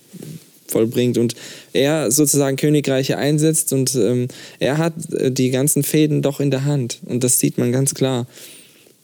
vollbringt 0.66 1.18
und 1.18 1.34
er 1.72 2.10
sozusagen 2.10 2.56
Königreiche 2.56 3.16
einsetzt 3.16 3.72
und 3.72 3.94
ähm, 3.94 4.28
er 4.58 4.78
hat 4.78 4.94
äh, 5.12 5.30
die 5.30 5.50
ganzen 5.50 5.82
Fäden 5.82 6.22
doch 6.22 6.40
in 6.40 6.50
der 6.50 6.64
Hand 6.64 6.98
und 7.06 7.22
das 7.24 7.38
sieht 7.38 7.58
man 7.58 7.72
ganz 7.72 7.94
klar. 7.94 8.26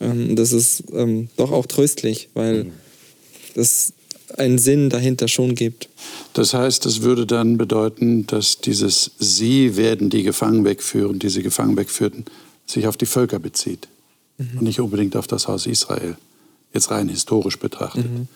Ähm, 0.01 0.37
das 0.37 0.53
ist 0.53 0.85
ähm, 0.95 1.29
doch 1.37 1.53
auch 1.53 1.67
tröstlich, 1.67 2.29
weil 2.35 2.65
mhm. 2.65 2.73
Es 4.29 4.39
einen 4.39 4.59
Sinn 4.59 4.91
dahinter 4.91 5.29
schon 5.29 5.55
gibt. 5.55 5.89
Das 6.33 6.55
heißt, 6.55 6.85
das 6.85 7.03
würde 7.03 7.27
dann 7.27 7.57
bedeuten, 7.57 8.27
dass 8.27 8.61
dieses 8.61 9.13
Sie 9.19 9.77
werden 9.77 10.11
die 10.11 10.23
Gefangen 10.23 10.65
wegführen, 10.65 11.19
diese 11.19 11.43
Gefangen 11.43 11.77
wegführten, 11.77 12.25
sich 12.67 12.87
auf 12.87 12.97
die 12.97 13.07
Völker 13.07 13.39
bezieht 13.39 13.89
mhm. 14.39 14.59
und 14.59 14.63
nicht 14.63 14.81
unbedingt 14.81 15.17
auf 15.17 15.27
das 15.27 15.49
Haus 15.49 15.67
Israel, 15.67 16.17
jetzt 16.73 16.91
rein 16.91 17.09
historisch 17.09 17.59
betrachtet. 17.59 18.11
Mhm. 18.11 18.29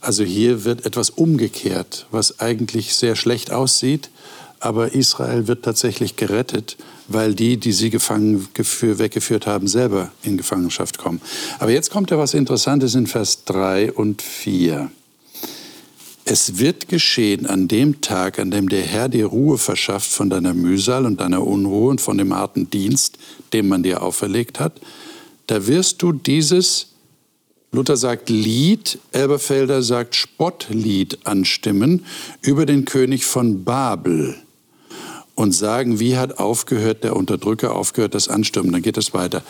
Also 0.00 0.24
hier 0.24 0.64
wird 0.64 0.86
etwas 0.86 1.10
umgekehrt, 1.10 2.06
was 2.10 2.40
eigentlich 2.40 2.94
sehr 2.94 3.16
schlecht 3.16 3.50
aussieht, 3.50 4.10
aber 4.58 4.92
Israel 4.94 5.46
wird 5.46 5.64
tatsächlich 5.64 6.16
gerettet, 6.16 6.76
weil 7.08 7.34
die, 7.34 7.56
die 7.56 7.72
sie 7.72 7.90
gefangen 7.90 8.46
weggeführt 8.54 9.46
haben, 9.46 9.66
selber 9.66 10.12
in 10.22 10.36
Gefangenschaft 10.36 10.98
kommen. 10.98 11.20
Aber 11.58 11.70
jetzt 11.70 11.90
kommt 11.90 12.10
ja 12.10 12.18
was 12.18 12.34
Interessantes 12.34 12.94
in 12.94 13.06
Vers 13.06 13.44
3 13.46 13.92
und 13.92 14.22
4. 14.22 14.90
Es 16.32 16.60
wird 16.60 16.88
geschehen 16.88 17.44
an 17.46 17.66
dem 17.66 18.02
Tag, 18.02 18.38
an 18.38 18.52
dem 18.52 18.68
der 18.68 18.82
Herr 18.82 19.08
dir 19.08 19.26
Ruhe 19.26 19.58
verschafft 19.58 20.12
von 20.12 20.30
deiner 20.30 20.54
Mühsal 20.54 21.04
und 21.04 21.20
deiner 21.20 21.44
Unruhe 21.44 21.90
und 21.90 22.00
von 22.00 22.18
dem 22.18 22.32
harten 22.32 22.70
Dienst, 22.70 23.18
den 23.52 23.66
man 23.66 23.82
dir 23.82 24.00
auferlegt 24.00 24.60
hat, 24.60 24.80
da 25.48 25.66
wirst 25.66 26.02
du 26.02 26.12
dieses 26.12 26.86
Luther 27.72 27.96
sagt 27.96 28.30
Lied, 28.30 29.00
Elberfelder 29.10 29.82
sagt 29.82 30.14
Spottlied 30.14 31.18
anstimmen 31.24 32.06
über 32.42 32.64
den 32.64 32.84
König 32.84 33.24
von 33.24 33.64
Babel. 33.64 34.36
Und 35.40 35.52
sagen, 35.52 36.00
wie 36.00 36.18
hat 36.18 36.38
aufgehört 36.38 37.02
der 37.02 37.16
Unterdrücker, 37.16 37.74
aufgehört 37.74 38.14
das 38.14 38.28
Anstürmen. 38.28 38.72
Dann 38.72 38.82
geht 38.82 38.98
das 38.98 39.14
weiter. 39.14 39.42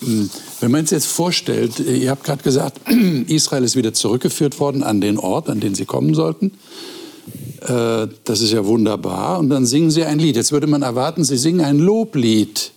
Hm, 0.00 0.28
wenn 0.60 0.70
man 0.70 0.84
es 0.84 0.90
jetzt 0.90 1.06
vorstellt, 1.06 1.80
ihr 1.80 2.10
habt 2.10 2.24
gerade 2.24 2.42
gesagt, 2.42 2.78
Israel 3.26 3.64
ist 3.64 3.74
wieder 3.74 3.94
zurückgeführt 3.94 4.60
worden 4.60 4.82
an 4.82 5.00
den 5.00 5.16
Ort, 5.16 5.48
an 5.48 5.60
den 5.60 5.74
sie 5.74 5.86
kommen 5.86 6.12
sollten. 6.12 6.52
Äh, 7.62 8.08
das 8.24 8.42
ist 8.42 8.52
ja 8.52 8.66
wunderbar. 8.66 9.38
Und 9.38 9.48
dann 9.48 9.64
singen 9.64 9.90
sie 9.90 10.04
ein 10.04 10.18
Lied. 10.18 10.36
Jetzt 10.36 10.52
würde 10.52 10.66
man 10.66 10.82
erwarten, 10.82 11.24
sie 11.24 11.38
singen 11.38 11.62
ein 11.62 11.78
Loblied. 11.78 12.72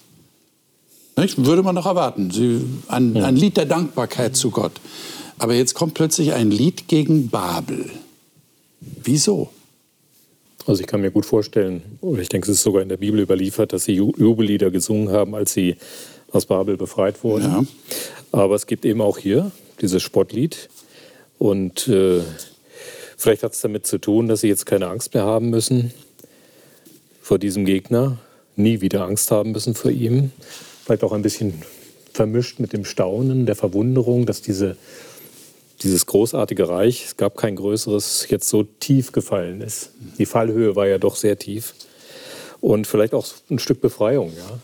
Nicht? 1.17 1.43
Würde 1.45 1.63
man 1.63 1.75
doch 1.75 1.85
erwarten. 1.85 2.31
Sie, 2.31 2.61
ein, 2.87 3.17
ein 3.17 3.35
Lied 3.35 3.57
der 3.57 3.65
Dankbarkeit 3.65 4.37
zu 4.37 4.51
Gott. 4.51 4.73
Aber 5.37 5.53
jetzt 5.53 5.73
kommt 5.73 5.95
plötzlich 5.95 6.31
ein 6.31 6.49
Lied 6.49 6.87
gegen 6.87 7.27
Babel. 7.27 7.89
Wieso? 8.79 9.49
Also 10.67 10.81
ich 10.81 10.87
kann 10.87 10.99
mir 10.99 11.11
gut 11.11 11.25
vorstellen, 11.25 11.81
oder 12.01 12.21
ich 12.21 12.27
denke, 12.27 12.51
es 12.51 12.57
ist 12.57 12.63
sogar 12.63 12.81
in 12.81 12.89
der 12.89 12.97
Bibel 12.97 13.21
überliefert, 13.21 13.71
dass 13.71 13.85
sie 13.85 13.93
Jubellieder 13.93 14.69
gesungen 14.69 15.09
haben, 15.09 15.33
als 15.33 15.53
sie 15.53 15.77
aus 16.31 16.45
Babel 16.45 16.75
befreit 16.75 17.23
wurden. 17.23 17.45
Ja. 17.45 17.63
Aber 18.33 18.55
es 18.55 18.67
gibt 18.67 18.83
eben 18.83 18.99
auch 18.99 19.17
hier 19.17 19.51
dieses 19.79 20.03
Spottlied. 20.03 20.67
Und 21.39 21.87
äh, 21.87 22.21
vielleicht 23.15 23.43
hat 23.43 23.53
es 23.53 23.61
damit 23.61 23.87
zu 23.87 23.97
tun, 23.97 24.27
dass 24.27 24.41
sie 24.41 24.49
jetzt 24.49 24.65
keine 24.65 24.87
Angst 24.87 25.13
mehr 25.13 25.23
haben 25.23 25.49
müssen 25.49 25.93
vor 27.21 27.39
diesem 27.39 27.63
Gegner, 27.63 28.17
nie 28.57 28.81
wieder 28.81 29.05
Angst 29.05 29.31
haben 29.31 29.51
müssen 29.51 29.73
vor 29.73 29.91
ihm. 29.91 30.31
Vielleicht 30.83 31.03
auch 31.03 31.13
ein 31.13 31.21
bisschen 31.21 31.61
vermischt 32.11 32.59
mit 32.59 32.73
dem 32.73 32.83
Staunen, 32.83 33.45
der 33.45 33.55
Verwunderung, 33.55 34.25
dass 34.25 34.41
diese 34.41 34.75
dieses 35.83 36.05
großartige 36.05 36.69
Reich, 36.69 37.05
es 37.05 37.17
gab 37.17 37.37
kein 37.37 37.55
größeres, 37.55 38.27
jetzt 38.29 38.49
so 38.49 38.63
tief 38.63 39.11
gefallen 39.11 39.61
ist. 39.61 39.91
Die 40.17 40.25
Fallhöhe 40.25 40.75
war 40.75 40.87
ja 40.87 40.97
doch 40.97 41.15
sehr 41.15 41.37
tief. 41.37 41.73
Und 42.59 42.87
vielleicht 42.87 43.13
auch 43.13 43.25
ein 43.49 43.59
Stück 43.59 43.81
Befreiung, 43.81 44.31
ja. 44.35 44.59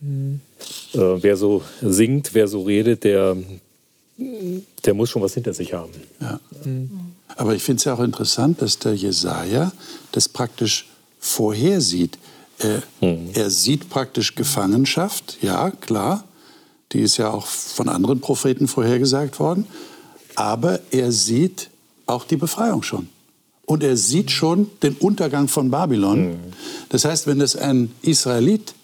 Mhm. 0.00 0.40
Äh, 0.94 1.22
wer 1.22 1.36
so 1.36 1.62
singt, 1.82 2.32
wer 2.32 2.48
so 2.48 2.62
redet, 2.62 3.04
der, 3.04 3.36
der 4.84 4.94
muss 4.94 5.10
schon 5.10 5.22
was 5.22 5.34
hinter 5.34 5.52
sich 5.52 5.74
haben. 5.74 5.92
Ja. 6.20 6.40
Mhm. 6.64 7.12
Aber 7.36 7.54
ich 7.54 7.62
finde 7.62 7.78
es 7.78 7.84
ja 7.84 7.94
auch 7.94 8.00
interessant, 8.00 8.62
dass 8.62 8.78
der 8.78 8.94
Jesaja 8.94 9.72
das 10.12 10.28
praktisch 10.28 10.86
vorhersieht. 11.18 12.18
Er, 12.58 12.82
mhm. 13.00 13.30
er 13.34 13.50
sieht 13.50 13.90
praktisch 13.90 14.34
Gefangenschaft, 14.34 15.38
ja, 15.42 15.70
klar. 15.70 16.24
Die 16.92 17.00
ist 17.00 17.16
ja 17.16 17.30
auch 17.30 17.46
von 17.46 17.88
anderen 17.88 18.20
Propheten 18.20 18.68
vorhergesagt 18.68 19.40
worden 19.40 19.66
aber 20.34 20.80
er 20.90 21.12
sieht 21.12 21.70
auch 22.06 22.24
die 22.24 22.36
Befreiung 22.36 22.82
schon. 22.82 23.08
Und 23.66 23.82
er 23.82 23.96
sieht 23.96 24.30
schon 24.30 24.70
den 24.82 24.94
Untergang 24.96 25.48
von 25.48 25.70
Babylon. 25.70 26.32
Mhm. 26.32 26.36
Das 26.90 27.04
heißt, 27.04 27.26
wenn 27.26 27.40
es 27.40 27.56
ein 27.56 27.92
Israelit 28.02 28.74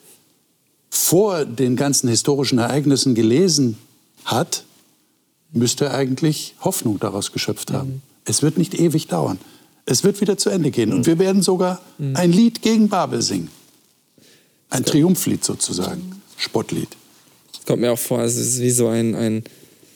vor 0.88 1.44
den 1.44 1.76
ganzen 1.76 2.08
historischen 2.08 2.58
Ereignissen 2.58 3.14
gelesen 3.14 3.76
hat, 4.24 4.64
müsste 5.52 5.86
er 5.86 5.94
eigentlich 5.94 6.54
Hoffnung 6.60 6.98
daraus 6.98 7.32
geschöpft 7.32 7.72
haben. 7.72 7.88
Mhm. 7.90 8.02
Es 8.24 8.42
wird 8.42 8.56
nicht 8.56 8.78
ewig 8.78 9.06
dauern. 9.08 9.38
Es 9.84 10.04
wird 10.04 10.20
wieder 10.20 10.38
zu 10.38 10.50
Ende 10.50 10.70
gehen. 10.70 10.92
Und 10.92 11.06
wir 11.06 11.18
werden 11.18 11.42
sogar 11.42 11.80
mhm. 11.98 12.16
ein 12.16 12.32
Lied 12.32 12.62
gegen 12.62 12.88
Babel 12.88 13.22
singen. 13.22 13.50
Ein 14.70 14.84
Triumphlied 14.84 15.44
sozusagen, 15.44 16.22
Spottlied. 16.36 16.88
Kommt 17.66 17.82
mir 17.82 17.92
auch 17.92 17.98
vor, 17.98 18.20
es 18.22 18.36
ist 18.36 18.60
wie 18.60 18.70
so 18.70 18.88
ein, 18.88 19.14
ein 19.14 19.44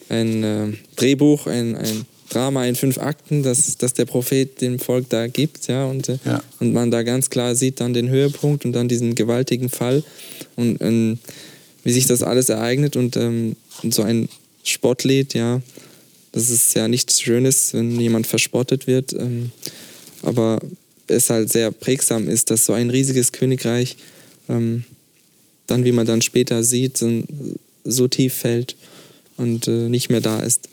ein 0.09 0.45
äh, 0.45 0.73
Drehbuch, 0.97 1.47
ein, 1.47 1.77
ein 1.77 2.07
Drama 2.31 2.67
in 2.67 2.75
fünf 2.75 2.99
Akten, 2.99 3.43
das, 3.43 3.77
das 3.79 3.95
der 3.95 4.07
Prophet 4.07 4.61
dem 4.61 4.79
Volk 4.79 5.09
da 5.09 5.27
gibt, 5.27 5.69
ja 5.69 5.87
und, 5.87 6.09
äh, 6.09 6.19
ja. 6.25 6.43
und 6.59 6.73
man 6.73 6.91
da 6.91 7.03
ganz 7.03 7.31
klar 7.31 7.55
sieht 7.55 7.81
dann 7.81 7.95
den 7.95 8.09
Höhepunkt 8.09 8.65
und 8.65 8.73
dann 8.73 8.89
diesen 8.89 9.15
gewaltigen 9.15 9.69
Fall 9.69 10.03
und 10.57 10.81
ähm, 10.81 11.19
wie 11.85 11.93
sich 11.93 12.07
das 12.07 12.23
alles 12.23 12.49
ereignet 12.49 12.97
und, 12.97 13.17
ähm, 13.17 13.57
und 13.83 13.95
so 13.95 14.03
ein 14.03 14.29
Spottlied, 14.65 15.35
ja, 15.35 15.61
das 16.33 16.51
ist 16.51 16.75
ja 16.75 16.89
nichts 16.89 17.21
Schönes, 17.21 17.75
wenn 17.75 18.01
jemand 18.01 18.27
verspottet 18.27 18.87
wird, 18.87 19.13
ähm, 19.13 19.53
aber 20.23 20.61
es 21.07 21.29
halt 21.29 21.53
sehr 21.53 21.71
prägsam 21.71 22.29
ist, 22.29 22.51
dass 22.51 22.65
so 22.65 22.73
ein 22.73 22.89
riesiges 22.89 23.33
Königreich 23.33 23.97
ähm, 24.49 24.85
dann, 25.67 25.85
wie 25.85 25.93
man 25.93 26.07
dann 26.07 26.23
später 26.23 26.65
sieht, 26.65 26.97
so, 26.97 27.23
so 27.85 28.09
tief 28.09 28.35
fällt 28.35 28.77
und 29.37 29.69
äh, 29.69 29.89
nicht 29.89 30.11
mehr 30.11 30.21
da 30.21 30.41
ist. 30.41 30.69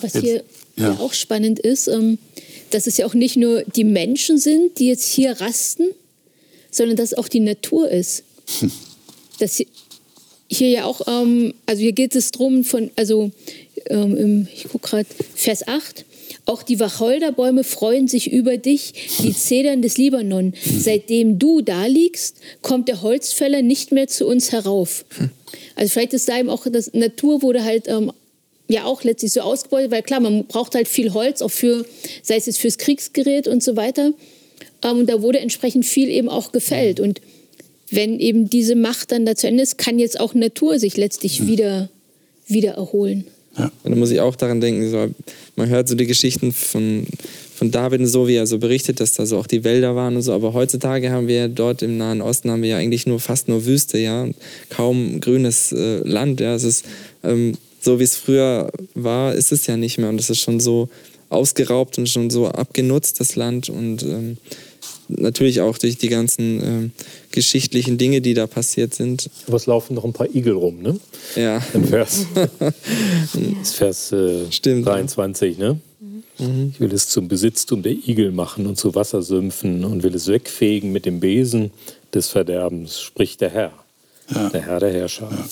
Was 0.00 0.12
hier 0.16 0.42
ja. 0.76 0.98
auch 0.98 1.12
spannend 1.12 1.58
ist, 1.58 1.88
ähm, 1.88 2.18
dass 2.70 2.86
es 2.86 2.96
ja 2.96 3.06
auch 3.06 3.14
nicht 3.14 3.36
nur 3.36 3.62
die 3.62 3.84
Menschen 3.84 4.38
sind, 4.38 4.78
die 4.78 4.88
jetzt 4.88 5.06
hier 5.06 5.40
rasten, 5.40 5.88
sondern 6.70 6.96
dass 6.96 7.12
es 7.12 7.18
auch 7.18 7.28
die 7.28 7.40
Natur 7.40 7.90
ist. 7.90 8.24
Hm. 8.60 8.70
Dass 9.38 9.62
hier 10.50 10.68
ja 10.68 10.84
auch, 10.84 11.00
ähm, 11.06 11.54
also 11.64 11.80
hier 11.80 11.92
geht 11.92 12.14
es 12.14 12.30
drum 12.30 12.62
von, 12.62 12.90
also 12.94 13.30
ähm, 13.86 14.48
ich 14.54 14.64
gucke 14.64 14.86
gerade, 14.86 15.08
Vers 15.34 15.66
8, 15.66 16.04
auch 16.46 16.62
die 16.62 16.80
Wacholderbäume 16.80 17.64
freuen 17.64 18.08
sich 18.08 18.32
über 18.32 18.56
dich, 18.56 18.92
die 19.22 19.34
Zedern 19.34 19.82
des 19.82 19.98
Libanon. 19.98 20.54
Seitdem 20.62 21.38
du 21.38 21.60
da 21.60 21.86
liegst, 21.86 22.36
kommt 22.62 22.88
der 22.88 23.02
Holzfäller 23.02 23.62
nicht 23.62 23.92
mehr 23.92 24.08
zu 24.08 24.26
uns 24.26 24.52
herauf. 24.52 25.04
Also 25.76 25.92
vielleicht 25.92 26.12
ist 26.12 26.28
da 26.28 26.38
eben 26.38 26.50
auch 26.50 26.66
das 26.70 26.92
Natur 26.92 27.42
wurde 27.42 27.64
halt 27.64 27.88
ähm, 27.88 28.12
ja 28.68 28.84
auch 28.84 29.02
letztlich 29.02 29.32
so 29.32 29.40
ausgebeutet, 29.40 29.90
weil 29.90 30.02
klar, 30.02 30.20
man 30.20 30.46
braucht 30.46 30.74
halt 30.74 30.88
viel 30.88 31.12
Holz, 31.12 31.42
auch 31.42 31.50
für, 31.50 31.84
sei 32.22 32.36
es 32.36 32.46
jetzt 32.46 32.58
fürs 32.58 32.78
Kriegsgerät 32.78 33.48
und 33.48 33.62
so 33.62 33.76
weiter. 33.76 34.12
Ähm, 34.82 34.98
und 34.98 35.10
da 35.10 35.22
wurde 35.22 35.40
entsprechend 35.40 35.84
viel 35.84 36.08
eben 36.08 36.28
auch 36.28 36.52
gefällt. 36.52 37.00
Und 37.00 37.20
wenn 37.90 38.20
eben 38.20 38.48
diese 38.48 38.76
Macht 38.76 39.12
dann 39.12 39.26
da 39.26 39.34
zu 39.34 39.48
Ende 39.48 39.62
ist, 39.62 39.78
kann 39.78 39.98
jetzt 39.98 40.20
auch 40.20 40.34
Natur 40.34 40.78
sich 40.78 40.96
letztlich 40.96 41.46
wieder, 41.46 41.90
wieder 42.46 42.72
erholen. 42.72 43.26
Ja. 43.58 43.72
Und 43.82 43.90
da 43.90 43.96
muss 43.96 44.10
ich 44.10 44.20
auch 44.20 44.36
daran 44.36 44.60
denken, 44.60 44.88
so, 44.90 45.08
man 45.60 45.68
hört 45.68 45.88
so 45.88 45.94
die 45.94 46.06
Geschichten 46.06 46.52
von, 46.52 47.06
von 47.54 47.70
David 47.70 48.00
und 48.00 48.06
so, 48.06 48.26
wie 48.26 48.34
er 48.34 48.46
so 48.46 48.58
berichtet, 48.58 49.00
dass 49.00 49.12
da 49.12 49.26
so 49.26 49.38
auch 49.38 49.46
die 49.46 49.62
Wälder 49.62 49.94
waren 49.94 50.16
und 50.16 50.22
so. 50.22 50.32
Aber 50.32 50.54
heutzutage 50.54 51.10
haben 51.10 51.28
wir 51.28 51.48
dort 51.48 51.82
im 51.82 51.98
Nahen 51.98 52.22
Osten 52.22 52.50
haben 52.50 52.62
wir 52.62 52.70
ja 52.70 52.76
eigentlich 52.78 53.06
nur 53.06 53.20
fast 53.20 53.48
nur 53.48 53.66
Wüste, 53.66 53.98
ja, 53.98 54.22
und 54.22 54.36
kaum 54.70 55.20
grünes 55.20 55.72
äh, 55.72 55.98
Land. 55.98 56.40
Ja, 56.40 56.54
es 56.54 56.64
ist 56.64 56.86
ähm, 57.22 57.52
so 57.80 57.98
wie 57.98 58.04
es 58.04 58.16
früher 58.16 58.70
war, 58.94 59.34
ist 59.34 59.52
es 59.52 59.66
ja 59.66 59.76
nicht 59.76 59.98
mehr 59.98 60.08
und 60.08 60.18
es 60.18 60.30
ist 60.30 60.40
schon 60.40 60.60
so 60.60 60.88
ausgeraubt 61.28 61.98
und 61.98 62.08
schon 62.08 62.30
so 62.30 62.48
abgenutzt 62.48 63.20
das 63.20 63.36
Land 63.36 63.68
und 63.68 64.02
ähm, 64.02 64.36
natürlich 65.16 65.60
auch 65.60 65.78
durch 65.78 65.98
die 65.98 66.08
ganzen 66.08 66.62
ähm, 66.62 66.90
geschichtlichen 67.30 67.98
Dinge, 67.98 68.20
die 68.20 68.34
da 68.34 68.46
passiert 68.46 68.94
sind. 68.94 69.30
Aber 69.46 69.56
es 69.56 69.66
laufen 69.66 69.94
noch 69.94 70.04
ein 70.04 70.12
paar 70.12 70.28
Igel 70.34 70.54
rum, 70.54 70.82
ne? 70.82 70.98
Ja. 71.36 71.62
Im 71.74 71.84
Vers, 71.84 72.26
das 73.60 73.72
Vers 73.72 74.12
äh, 74.12 74.50
Stimmt, 74.50 74.86
23, 74.86 75.58
ja. 75.58 75.68
ne? 75.68 75.80
Mhm. 76.38 76.70
Ich 76.72 76.80
will 76.80 76.92
es 76.92 77.08
zum 77.08 77.28
Besitztum 77.28 77.82
der 77.82 77.92
Igel 77.92 78.32
machen 78.32 78.66
und 78.66 78.76
zu 78.76 78.94
Wassersümpfen 78.94 79.84
und 79.84 80.02
will 80.02 80.14
es 80.14 80.26
wegfegen 80.26 80.92
mit 80.92 81.06
dem 81.06 81.20
Besen 81.20 81.70
des 82.14 82.28
Verderbens, 82.28 83.00
spricht 83.00 83.40
der 83.40 83.50
Herr, 83.50 83.72
ja. 84.34 84.48
der 84.48 84.62
Herr 84.62 84.80
der 84.80 84.92
Herrscher. 84.92 85.28
Ja. 85.30 85.44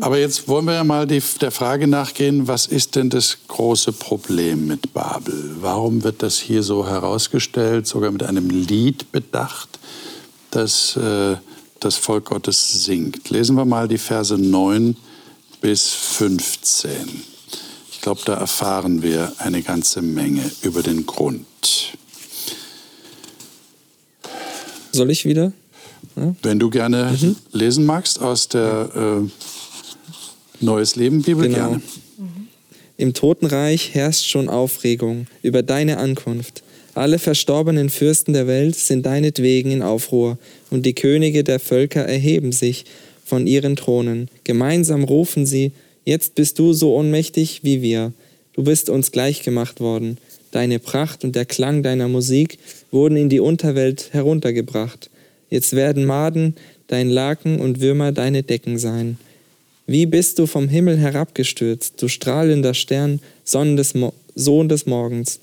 Aber 0.00 0.18
jetzt 0.18 0.48
wollen 0.48 0.64
wir 0.66 0.74
ja 0.74 0.84
mal 0.84 1.06
die, 1.06 1.22
der 1.40 1.50
Frage 1.50 1.86
nachgehen, 1.86 2.48
was 2.48 2.66
ist 2.66 2.96
denn 2.96 3.10
das 3.10 3.38
große 3.48 3.92
Problem 3.92 4.66
mit 4.66 4.92
Babel? 4.92 5.56
Warum 5.60 6.02
wird 6.02 6.22
das 6.22 6.38
hier 6.38 6.62
so 6.62 6.86
herausgestellt, 6.86 7.86
sogar 7.86 8.10
mit 8.10 8.22
einem 8.22 8.48
Lied 8.50 9.12
bedacht, 9.12 9.78
das 10.50 10.96
äh, 10.96 11.36
das 11.80 11.96
Volk 11.96 12.26
Gottes 12.26 12.84
singt? 12.84 13.30
Lesen 13.30 13.56
wir 13.56 13.64
mal 13.64 13.88
die 13.88 13.98
Verse 13.98 14.36
9 14.36 14.96
bis 15.60 15.88
15. 15.88 16.92
Ich 17.92 18.00
glaube, 18.00 18.20
da 18.24 18.34
erfahren 18.34 19.02
wir 19.02 19.32
eine 19.38 19.62
ganze 19.62 20.02
Menge 20.02 20.50
über 20.62 20.82
den 20.82 21.06
Grund. 21.06 21.46
Soll 24.92 25.10
ich 25.10 25.24
wieder? 25.24 25.52
Ja? 26.16 26.34
Wenn 26.42 26.58
du 26.58 26.68
gerne 26.70 27.16
mhm. 27.20 27.36
lesen 27.52 27.86
magst 27.86 28.20
aus 28.20 28.48
der 28.48 28.90
äh, 28.94 29.28
Neues 30.62 30.96
Leben, 30.96 31.22
Bibel 31.22 31.48
genau. 31.48 31.70
gerne. 31.70 31.82
Im 32.96 33.14
Totenreich 33.14 33.94
herrscht 33.94 34.26
schon 34.26 34.48
Aufregung 34.48 35.26
über 35.42 35.62
deine 35.62 35.98
Ankunft. 35.98 36.62
Alle 36.94 37.18
verstorbenen 37.18 37.90
Fürsten 37.90 38.32
der 38.32 38.46
Welt 38.46 38.76
sind 38.76 39.06
deinetwegen 39.06 39.70
in 39.70 39.82
Aufruhr, 39.82 40.38
und 40.70 40.84
die 40.86 40.94
Könige 40.94 41.42
der 41.42 41.58
Völker 41.58 42.02
erheben 42.02 42.52
sich 42.52 42.84
von 43.24 43.46
ihren 43.46 43.76
Thronen. 43.76 44.28
Gemeinsam 44.44 45.04
rufen 45.04 45.46
sie, 45.46 45.72
Jetzt 46.04 46.34
bist 46.34 46.58
du 46.58 46.72
so 46.72 46.96
ohnmächtig 46.96 47.60
wie 47.62 47.80
wir. 47.80 48.12
Du 48.54 48.64
bist 48.64 48.90
uns 48.90 49.12
gleichgemacht 49.12 49.80
worden. 49.80 50.18
Deine 50.50 50.78
Pracht 50.78 51.24
und 51.24 51.36
der 51.36 51.46
Klang 51.46 51.82
deiner 51.82 52.08
Musik 52.08 52.58
wurden 52.90 53.16
in 53.16 53.28
die 53.28 53.40
Unterwelt 53.40 54.08
heruntergebracht. 54.12 55.10
Jetzt 55.48 55.74
werden 55.74 56.04
Maden 56.04 56.56
dein 56.88 57.08
Laken 57.08 57.60
und 57.60 57.80
Würmer 57.80 58.12
deine 58.12 58.42
Decken 58.42 58.78
sein. 58.78 59.16
Wie 59.86 60.06
bist 60.06 60.38
du 60.38 60.46
vom 60.46 60.68
Himmel 60.68 60.96
herabgestürzt, 60.96 62.00
du 62.00 62.08
strahlender 62.08 62.74
Stern, 62.74 63.20
des, 63.44 63.94
Sohn 64.34 64.68
des 64.68 64.86
Morgens. 64.86 65.40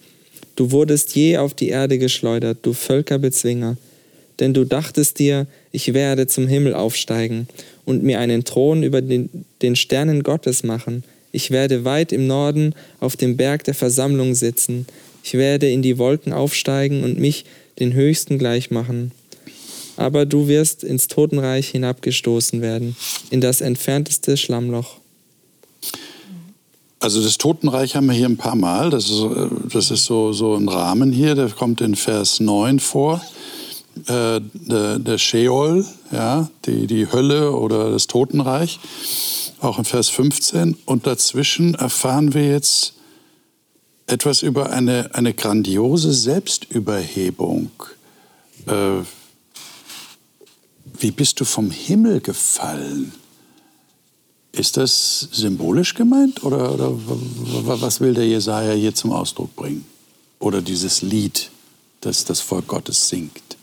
Du 0.56 0.72
wurdest 0.72 1.16
je 1.16 1.38
auf 1.38 1.54
die 1.54 1.70
Erde 1.70 1.98
geschleudert, 1.98 2.60
du 2.62 2.74
Völkerbezwinger. 2.74 3.78
denn 4.40 4.54
du 4.54 4.64
dachtest 4.64 5.20
dir, 5.20 5.48
ich 5.74 5.94
werde 5.94 6.26
zum 6.28 6.48
Himmel 6.48 6.74
aufsteigen 6.74 7.48
und 7.86 8.04
mir 8.04 8.20
einen 8.20 8.46
Thron 8.46 8.84
über 8.84 9.02
den, 9.02 9.30
den 9.62 9.76
Sternen 9.76 10.24
Gottes 10.24 10.64
machen. 10.64 11.04
Ich 11.32 11.52
werde 11.52 11.84
weit 11.84 12.14
im 12.14 12.26
Norden 12.26 12.74
auf 13.02 13.18
dem 13.18 13.36
Berg 13.36 13.66
der 13.66 13.74
Versammlung 13.74 14.36
sitzen. 14.36 14.88
Ich 15.24 15.34
werde 15.34 15.70
in 15.70 15.82
die 15.82 15.98
Wolken 15.98 16.32
aufsteigen 16.32 17.04
und 17.04 17.20
mich 17.20 17.46
den 17.80 17.94
Höchsten 17.94 18.40
gleich 18.40 18.72
machen. 18.72 19.12
Aber 20.00 20.26
du 20.26 20.48
wirst 20.48 20.86
ins 20.86 21.10
Totenreich 21.10 21.68
hinabgestoßen 21.72 22.62
werden, 22.62 22.96
in 23.32 23.42
das 23.42 23.60
entfernteste 23.60 24.38
Schlammloch. 24.38 24.96
Also 27.02 27.22
das 27.22 27.38
Totenreich 27.38 27.98
haben 27.98 28.08
wir 28.08 28.14
hier 28.14 28.30
ein 28.30 28.38
paar 28.38 28.56
Mal. 28.56 28.92
Das 28.92 29.10
ist, 29.10 29.26
das 29.74 29.92
ist 29.92 30.06
so, 30.06 30.32
so 30.32 30.56
ein 30.56 30.70
Rahmen 30.70 31.12
hier, 31.12 31.36
der 31.36 31.50
kommt 31.50 31.82
in 31.82 31.96
Vers 31.96 32.40
9 32.40 32.80
vor. 32.80 33.22
Äh, 34.08 34.40
der, 34.54 35.00
der 35.00 35.18
Sheol, 35.18 35.86
ja, 36.14 36.50
die, 36.66 36.88
die 36.88 37.12
Hölle 37.12 37.52
oder 37.52 37.92
das 37.92 38.08
Totenreich, 38.08 38.80
auch 39.60 39.80
in 39.80 39.86
Vers 39.86 40.08
15. 40.08 40.78
Und 40.86 41.08
dazwischen 41.08 41.76
erfahren 41.76 42.34
wir 42.34 42.48
jetzt 42.48 42.94
etwas 44.08 44.44
über 44.44 44.70
eine, 44.70 45.10
eine 45.14 45.34
grandiose 45.34 46.14
Selbstüberhebung. 46.14 47.70
Äh, 48.66 49.04
wie 51.00 51.12
bist 51.12 51.40
du 51.40 51.46
vom 51.46 51.72
Himmel 51.72 52.22
gefallen? 52.22 53.14
Ist 54.52 54.78
das 54.78 55.30
symbolisch 55.32 55.94
gemeint 55.94 56.44
oder, 56.44 56.74
oder 56.74 56.92
was 57.82 58.02
will 58.02 58.14
der 58.14 58.28
Jesaja 58.28 58.74
hier 58.74 58.96
zum 58.96 59.12
Ausdruck 59.12 59.56
bringen? 59.56 59.86
Oder 60.40 60.62
dieses 60.62 61.02
Lied, 61.02 61.52
das 62.02 62.26
das 62.26 62.40
Volk 62.40 62.68
Gottes 62.68 63.10
singt? 63.10 63.58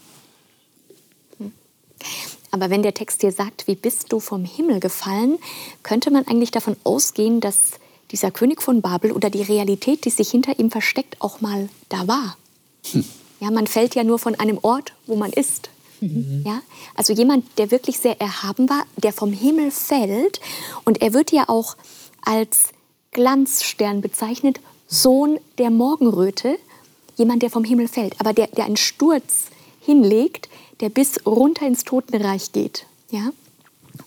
Aber 2.51 2.71
wenn 2.71 2.83
der 2.83 2.95
Text 2.95 3.21
hier 3.21 3.33
sagt, 3.33 3.67
wie 3.67 3.75
bist 3.75 4.13
du 4.13 4.21
vom 4.21 4.45
Himmel 4.45 4.81
gefallen, 4.81 5.39
könnte 5.83 6.11
man 6.11 6.27
eigentlich 6.27 6.53
davon 6.53 6.77
ausgehen, 6.85 7.41
dass 7.41 7.73
dieser 8.13 8.31
König 8.31 8.63
von 8.63 8.81
Babel 8.81 9.13
oder 9.13 9.29
die 9.29 9.43
Realität, 9.43 10.05
die 10.05 10.11
sich 10.11 10.31
hinter 10.31 10.59
ihm 10.59 10.71
versteckt, 10.71 11.21
auch 11.21 11.41
mal 11.41 11.69
da 11.89 12.07
war. 12.07 12.39
Hm. 12.93 13.05
Ja, 13.41 13.51
man 13.51 13.67
fällt 13.67 13.95
ja 13.95 14.05
nur 14.05 14.19
von 14.19 14.37
einem 14.37 14.59
Ort, 14.63 14.95
wo 15.07 15.17
man 15.17 15.33
ist. 15.33 15.69
Mhm. 16.01 16.43
Ja, 16.47 16.63
also 16.95 17.13
jemand, 17.13 17.45
der 17.59 17.71
wirklich 17.71 17.99
sehr 17.99 18.21
erhaben 18.21 18.69
war, 18.69 18.85
der 18.97 19.13
vom 19.13 19.33
Himmel 19.33 19.71
fällt 19.71 20.41
und 20.85 21.03
er 21.03 21.13
wird 21.13 21.33
ja 21.33 21.49
auch 21.49 21.77
als 22.23 22.71
Glanzstern 23.13 24.01
bezeichnet, 24.01 24.61
Sohn 24.89 25.39
der 25.59 25.71
Morgenröte, 25.71 26.59
jemand, 27.17 27.43
der 27.43 27.51
vom 27.51 27.65
Himmel 27.65 27.89
fällt, 27.89 28.21
aber 28.21 28.33
der, 28.33 28.49
der 28.49 28.67
einen 28.67 28.77
Sturz 28.77 29.47
hinlegt, 29.81 30.49
der 30.81 30.91
bis 30.91 31.25
runter 31.25 31.67
ins 31.67 31.85
Totenreich 31.85 32.53
geht. 32.53 32.87
Ja? 33.11 33.31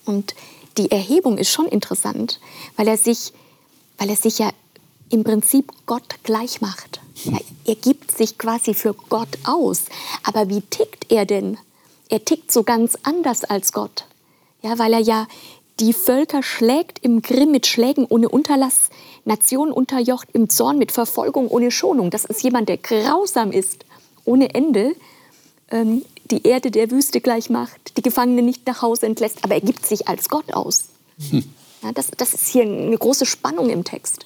Und 0.06 0.36
die 0.78 0.91
Erhebung 0.91 1.38
ist 1.38 1.49
schon 1.49 1.65
interessant, 1.65 2.39
weil 2.75 2.88
er 2.88 2.97
sich, 2.97 3.34
weil 3.97 4.10
er 4.10 4.15
sich 4.15 4.39
ja 4.39 4.52
im 5.10 5.23
Prinzip 5.23 5.71
Gott 5.86 6.23
gleich 6.23 6.62
macht. 6.62 7.02
Ja, 7.23 7.39
er 7.65 7.75
gibt 7.75 8.15
sich 8.15 8.38
quasi 8.38 8.73
für 8.73 8.93
Gott 9.10 9.38
aus. 9.43 9.86
Aber 10.23 10.49
wie 10.49 10.62
tickt 10.62 11.12
er 11.12 11.25
denn? 11.25 11.58
Er 12.10 12.26
tickt 12.26 12.52
so 12.52 12.63
ganz 12.63 12.98
anders 13.04 13.43
als 13.43 13.72
Gott. 13.72 14.06
Ja, 14.62 14.78
weil 14.78 14.93
er 14.93 15.00
ja 15.00 15.28
die 15.80 15.93
Völker 15.93 16.43
schlägt 16.43 17.00
im 17.00 17.22
Grimm 17.22 17.52
mit 17.52 17.65
Schlägen 17.65 18.06
ohne 18.10 18.28
Unterlass, 18.28 18.89
Nationen 19.24 19.72
unterjocht 19.72 20.28
im 20.34 20.50
Zorn 20.50 20.78
mit 20.78 20.91
Verfolgung 20.91 21.48
ohne 21.48 21.72
Schonung. 21.72 22.10
Das 22.10 22.26
ist 22.26 22.43
jemand, 22.43 22.67
der 22.67 22.78
grausam 22.78 23.52
ist, 23.52 23.86
ohne 24.26 24.54
Ende, 24.54 24.95
ähm, 25.72 26.04
die 26.32 26.45
Erde 26.45 26.72
der 26.72 26.91
Wüste 26.91 27.22
gleich 27.22 27.50
macht, 27.50 27.98
die 27.98 28.02
Gefangenen 28.02 28.45
nicht 28.45 28.67
nach 28.67 28.82
Hause 28.82 29.06
entlässt, 29.06 29.43
aber 29.43 29.56
er 29.56 29.62
gibt 29.62 29.86
sich 29.86 30.08
als 30.08 30.30
Gott 30.30 30.54
aus. 30.54 30.86
Hm. 31.30 31.43
Ja, 31.82 31.91
das, 31.93 32.08
das 32.17 32.34
ist 32.34 32.48
hier 32.50 32.63
eine 32.63 32.98
große 32.98 33.26
Spannung 33.26 33.69
im 33.69 33.84
Text. 33.84 34.26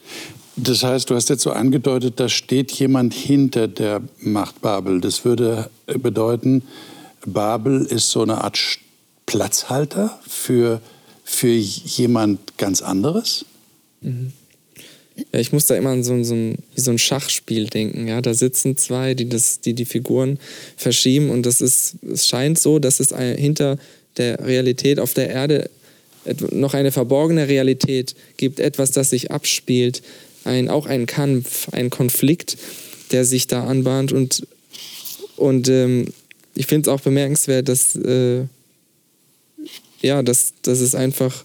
Das 0.56 0.84
heißt, 0.84 1.10
du 1.10 1.16
hast 1.16 1.30
jetzt 1.30 1.44
so 1.44 1.52
angedeutet, 1.52 2.20
da 2.20 2.30
steht 2.30 2.72
jemand 2.72 3.14
hinter 3.14 3.68
der 3.68 4.02
Macht 4.20 4.62
Babel. 4.62 5.02
Das 5.02 5.24
würde 5.24 5.70
bedeuten, 5.86 6.64
Babel 7.26 7.86
ist 7.86 8.12
so 8.12 8.22
eine 8.22 8.44
Art 8.44 8.60
Platzhalter 9.26 10.20
für, 10.28 10.82
für 11.24 11.54
jemand 11.54 12.58
ganz 12.58 12.82
anderes? 12.82 13.46
Mhm. 14.02 14.34
Ja, 15.32 15.40
ich 15.40 15.52
muss 15.52 15.68
da 15.68 15.76
immer 15.76 15.92
an 15.92 16.04
so, 16.04 16.24
so, 16.24 16.34
ein, 16.34 16.58
so 16.76 16.92
ein 16.92 16.98
Schachspiel 16.98 17.68
denken. 17.68 18.08
Ja? 18.08 18.22
Da 18.22 18.34
sitzen 18.34 18.78
zwei, 18.78 19.14
die, 19.14 19.30
das, 19.30 19.60
die 19.62 19.74
die 19.74 19.86
Figuren 19.86 20.40
verschieben 20.76 21.30
und 21.30 21.46
das 21.46 21.62
ist, 21.62 21.96
es 22.02 22.28
scheint 22.28 22.60
so, 22.60 22.80
dass 22.80 23.00
es 23.00 23.16
hinter 23.16 23.78
der 24.18 24.46
Realität 24.46 25.00
auf 25.00 25.14
der 25.14 25.30
Erde 25.30 25.70
noch 26.52 26.74
eine 26.74 26.92
verborgene 26.92 27.48
Realität 27.48 28.16
gibt, 28.38 28.60
etwas, 28.60 28.92
das 28.92 29.10
sich 29.10 29.32
abspielt, 29.32 30.02
ein, 30.46 30.70
auch 30.70 30.86
ein 30.86 31.06
Kampf, 31.06 31.70
ein 31.74 31.90
Konflikt, 31.90 32.58
der 33.12 33.26
sich 33.26 33.48
da 33.48 33.66
anbahnt. 33.66 34.12
Und, 34.12 34.48
und 35.36 35.68
ähm, 35.70 36.06
ich 36.56 36.68
finde 36.68 36.90
es 36.90 36.94
auch 36.94 37.02
bemerkenswert, 37.02 37.68
dass, 37.68 37.96
äh, 37.96 38.46
ja, 40.02 40.22
dass, 40.22 40.54
dass 40.62 40.80
es 40.80 40.96
einfach 40.96 41.44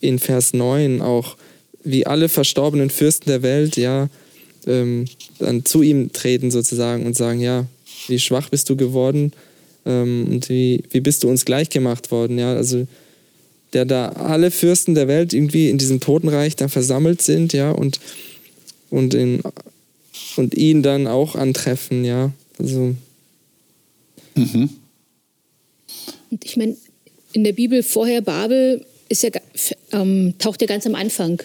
in 0.00 0.18
Vers 0.18 0.52
9 0.52 1.00
auch 1.00 1.36
wie 1.84 2.06
alle 2.06 2.28
verstorbenen 2.28 2.90
Fürsten 2.90 3.30
der 3.30 3.42
Welt, 3.42 3.76
ja, 3.76 4.08
ähm, 4.66 5.06
dann 5.38 5.64
zu 5.64 5.82
ihm 5.82 6.12
treten 6.12 6.50
sozusagen 6.50 7.06
und 7.06 7.16
sagen, 7.16 7.40
ja, 7.40 7.66
wie 8.08 8.18
schwach 8.18 8.48
bist 8.48 8.68
du 8.68 8.76
geworden 8.76 9.32
ähm, 9.84 10.26
und 10.30 10.48
wie, 10.48 10.82
wie 10.90 11.00
bist 11.00 11.22
du 11.22 11.28
uns 11.28 11.44
gleichgemacht 11.44 12.10
worden, 12.10 12.38
ja, 12.38 12.54
also 12.54 12.86
der 13.72 13.84
da 13.84 14.10
alle 14.10 14.50
Fürsten 14.50 14.94
der 14.94 15.08
Welt 15.08 15.32
irgendwie 15.32 15.70
in 15.70 15.78
diesem 15.78 16.00
Totenreich 16.00 16.56
dann 16.56 16.68
versammelt 16.68 17.22
sind, 17.22 17.52
ja, 17.52 17.70
und, 17.70 18.00
und, 18.90 19.14
in, 19.14 19.40
und 20.36 20.54
ihn 20.54 20.82
dann 20.82 21.06
auch 21.06 21.36
antreffen, 21.36 22.04
ja, 22.04 22.32
also. 22.58 22.94
Mhm. 24.34 24.70
Und 26.30 26.44
ich 26.44 26.56
meine, 26.56 26.76
in 27.32 27.44
der 27.44 27.52
Bibel 27.52 27.82
vorher 27.82 28.20
Babel 28.20 28.84
ist 29.08 29.22
ja, 29.22 29.30
ähm, 29.92 30.34
taucht 30.38 30.60
ja 30.60 30.66
ganz 30.66 30.86
am 30.86 30.94
Anfang 30.94 31.42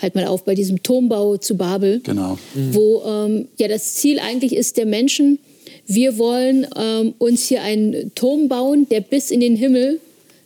halt 0.00 0.14
mal 0.14 0.26
auf 0.26 0.44
bei 0.44 0.54
diesem 0.54 0.82
Turmbau 0.82 1.36
zu 1.36 1.56
Babel, 1.56 2.00
genau. 2.02 2.38
mhm. 2.54 2.74
wo 2.74 3.02
ähm, 3.06 3.48
ja 3.58 3.68
das 3.68 3.94
Ziel 3.94 4.18
eigentlich 4.18 4.54
ist 4.54 4.76
der 4.76 4.86
Menschen, 4.86 5.38
wir 5.86 6.18
wollen 6.18 6.66
ähm, 6.76 7.14
uns 7.18 7.48
hier 7.48 7.62
einen 7.62 8.14
Turm 8.14 8.48
bauen, 8.48 8.88
der 8.90 9.00
bis 9.00 9.30
in 9.30 9.40
den 9.40 9.56
Himmel 9.56 10.00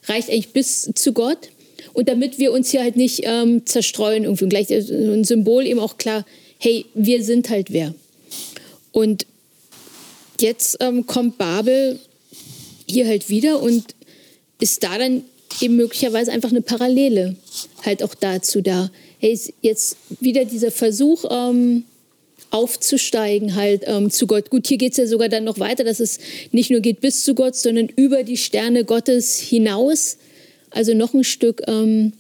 reicht 0.04 0.30
eigentlich 0.30 0.52
bis 0.52 0.90
zu 0.94 1.12
Gott. 1.12 1.50
Und 1.92 2.08
damit 2.08 2.38
wir 2.38 2.52
uns 2.52 2.70
hier 2.70 2.82
halt 2.82 2.96
nicht 2.96 3.22
ähm, 3.24 3.64
zerstreuen, 3.64 4.24
irgendwie 4.24 4.48
gleich 4.48 4.70
ein 4.70 5.24
Symbol 5.24 5.66
eben 5.66 5.80
auch 5.80 5.96
klar, 5.96 6.26
hey, 6.58 6.84
wir 6.94 7.22
sind 7.24 7.48
halt 7.48 7.72
wer. 7.72 7.94
Und 8.92 9.26
jetzt 10.40 10.78
ähm, 10.80 11.06
kommt 11.06 11.38
Babel 11.38 11.98
hier 12.88 13.06
halt 13.06 13.28
wieder 13.28 13.62
und 13.62 13.84
ist 14.60 14.82
da 14.82 14.98
dann 14.98 15.22
eben 15.60 15.76
möglicherweise 15.76 16.32
einfach 16.32 16.50
eine 16.50 16.62
Parallele 16.62 17.36
halt 17.84 18.02
auch 18.02 18.14
dazu 18.14 18.60
da 18.60 18.90
hey, 19.18 19.32
ist 19.32 19.52
jetzt 19.62 19.96
wieder 20.20 20.44
dieser 20.44 20.70
Versuch, 20.70 21.24
ähm, 21.30 21.84
aufzusteigen 22.50 23.54
halt 23.54 23.82
ähm, 23.86 24.10
zu 24.10 24.26
Gott. 24.26 24.50
Gut, 24.50 24.66
hier 24.66 24.78
geht 24.78 24.92
es 24.92 24.98
ja 24.98 25.06
sogar 25.06 25.28
dann 25.28 25.44
noch 25.44 25.58
weiter, 25.58 25.84
dass 25.84 26.00
es 26.00 26.18
nicht 26.52 26.70
nur 26.70 26.80
geht 26.80 27.00
bis 27.00 27.24
zu 27.24 27.34
Gott, 27.34 27.56
sondern 27.56 27.88
über 27.88 28.22
die 28.22 28.36
Sterne 28.36 28.84
Gottes 28.84 29.38
hinaus, 29.38 30.16
also 30.70 30.94
noch 30.94 31.12
ein 31.12 31.24
Stück 31.24 31.62
ähm, 31.66 32.12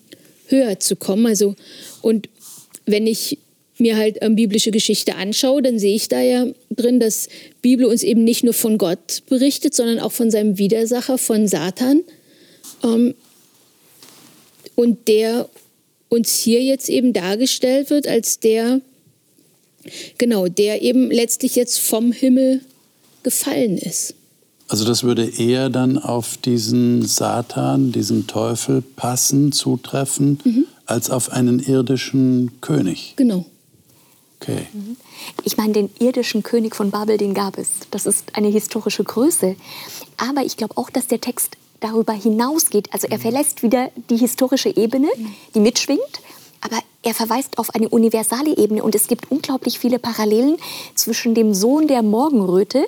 höher 0.48 0.80
zu 0.80 0.96
kommen. 0.96 1.26
Also 1.26 1.54
und 2.02 2.28
wenn 2.86 3.06
ich 3.06 3.38
mir 3.78 3.96
halt 3.96 4.18
ähm, 4.20 4.36
biblische 4.36 4.70
Geschichte 4.70 5.16
anschaue, 5.16 5.62
dann 5.62 5.78
sehe 5.78 5.94
ich 5.94 6.08
da 6.08 6.20
ja 6.20 6.46
drin, 6.70 7.00
dass 7.00 7.28
Bibel 7.62 7.86
uns 7.86 8.02
eben 8.02 8.24
nicht 8.24 8.44
nur 8.44 8.54
von 8.54 8.78
Gott 8.78 9.22
berichtet, 9.28 9.74
sondern 9.74 10.00
auch 10.00 10.12
von 10.12 10.30
seinem 10.30 10.58
Widersacher, 10.58 11.18
von 11.18 11.46
Satan. 11.46 12.02
Ähm, 12.82 13.14
und 14.74 15.08
der 15.08 15.48
uns 16.08 16.34
hier 16.34 16.62
jetzt 16.62 16.88
eben 16.88 17.12
dargestellt 17.12 17.90
wird 17.90 18.06
als 18.06 18.38
der, 18.38 18.80
genau, 20.18 20.48
der 20.48 20.82
eben 20.82 21.10
letztlich 21.10 21.56
jetzt 21.56 21.78
vom 21.78 22.12
Himmel 22.12 22.60
gefallen 23.22 23.76
ist. 23.78 24.14
Also 24.68 24.84
das 24.84 25.04
würde 25.04 25.28
eher 25.38 25.70
dann 25.70 25.98
auf 25.98 26.36
diesen 26.38 27.02
Satan, 27.02 27.92
diesen 27.92 28.26
Teufel 28.26 28.82
passen, 28.82 29.52
zutreffen, 29.52 30.40
mhm. 30.44 30.64
als 30.86 31.10
auf 31.10 31.30
einen 31.30 31.60
irdischen 31.60 32.60
König. 32.60 33.14
Genau. 33.16 33.46
Okay. 34.40 34.66
Mhm. 34.72 34.96
Ich 35.44 35.56
meine, 35.56 35.72
den 35.72 35.90
irdischen 35.98 36.42
König 36.42 36.76
von 36.76 36.90
Babel, 36.90 37.16
den 37.16 37.34
gab 37.34 37.58
es. 37.58 37.70
Das 37.90 38.06
ist 38.06 38.36
eine 38.36 38.48
historische 38.48 39.04
Größe. 39.04 39.56
Aber 40.16 40.42
ich 40.42 40.56
glaube 40.56 40.76
auch, 40.76 40.90
dass 40.90 41.06
der 41.06 41.20
Text 41.20 41.56
darüber 41.80 42.12
hinausgeht. 42.12 42.92
Also 42.92 43.06
er 43.08 43.18
verlässt 43.18 43.62
wieder 43.62 43.90
die 44.10 44.16
historische 44.16 44.74
Ebene, 44.76 45.08
die 45.54 45.60
mitschwingt, 45.60 46.00
aber 46.60 46.78
er 47.02 47.14
verweist 47.14 47.58
auf 47.58 47.74
eine 47.74 47.88
universale 47.88 48.56
Ebene 48.56 48.82
und 48.82 48.94
es 48.94 49.08
gibt 49.08 49.30
unglaublich 49.30 49.78
viele 49.78 49.98
Parallelen 49.98 50.56
zwischen 50.94 51.34
dem 51.34 51.54
Sohn 51.54 51.86
der 51.86 52.02
Morgenröte 52.02 52.86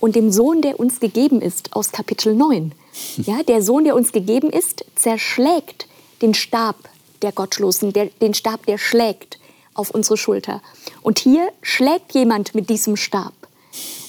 und 0.00 0.16
dem 0.16 0.30
Sohn, 0.30 0.62
der 0.62 0.78
uns 0.78 1.00
gegeben 1.00 1.40
ist, 1.40 1.74
aus 1.74 1.92
Kapitel 1.92 2.34
9. 2.34 2.72
Ja, 3.16 3.42
der 3.42 3.60
Sohn, 3.60 3.84
der 3.84 3.96
uns 3.96 4.12
gegeben 4.12 4.50
ist, 4.50 4.84
zerschlägt 4.94 5.88
den 6.22 6.32
Stab 6.32 6.76
der 7.22 7.32
Gottlosen, 7.32 7.92
der, 7.92 8.06
den 8.20 8.34
Stab, 8.34 8.66
der 8.66 8.78
schlägt 8.78 9.38
auf 9.74 9.90
unsere 9.90 10.16
Schulter. 10.16 10.62
Und 11.02 11.18
hier 11.18 11.48
schlägt 11.62 12.14
jemand 12.14 12.54
mit 12.54 12.70
diesem 12.70 12.96
Stab. 12.96 13.32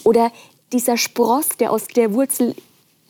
Oder 0.04 0.32
dieser 0.72 0.98
Spross, 0.98 1.50
der 1.60 1.72
aus 1.72 1.88
der 1.88 2.14
Wurzel 2.14 2.56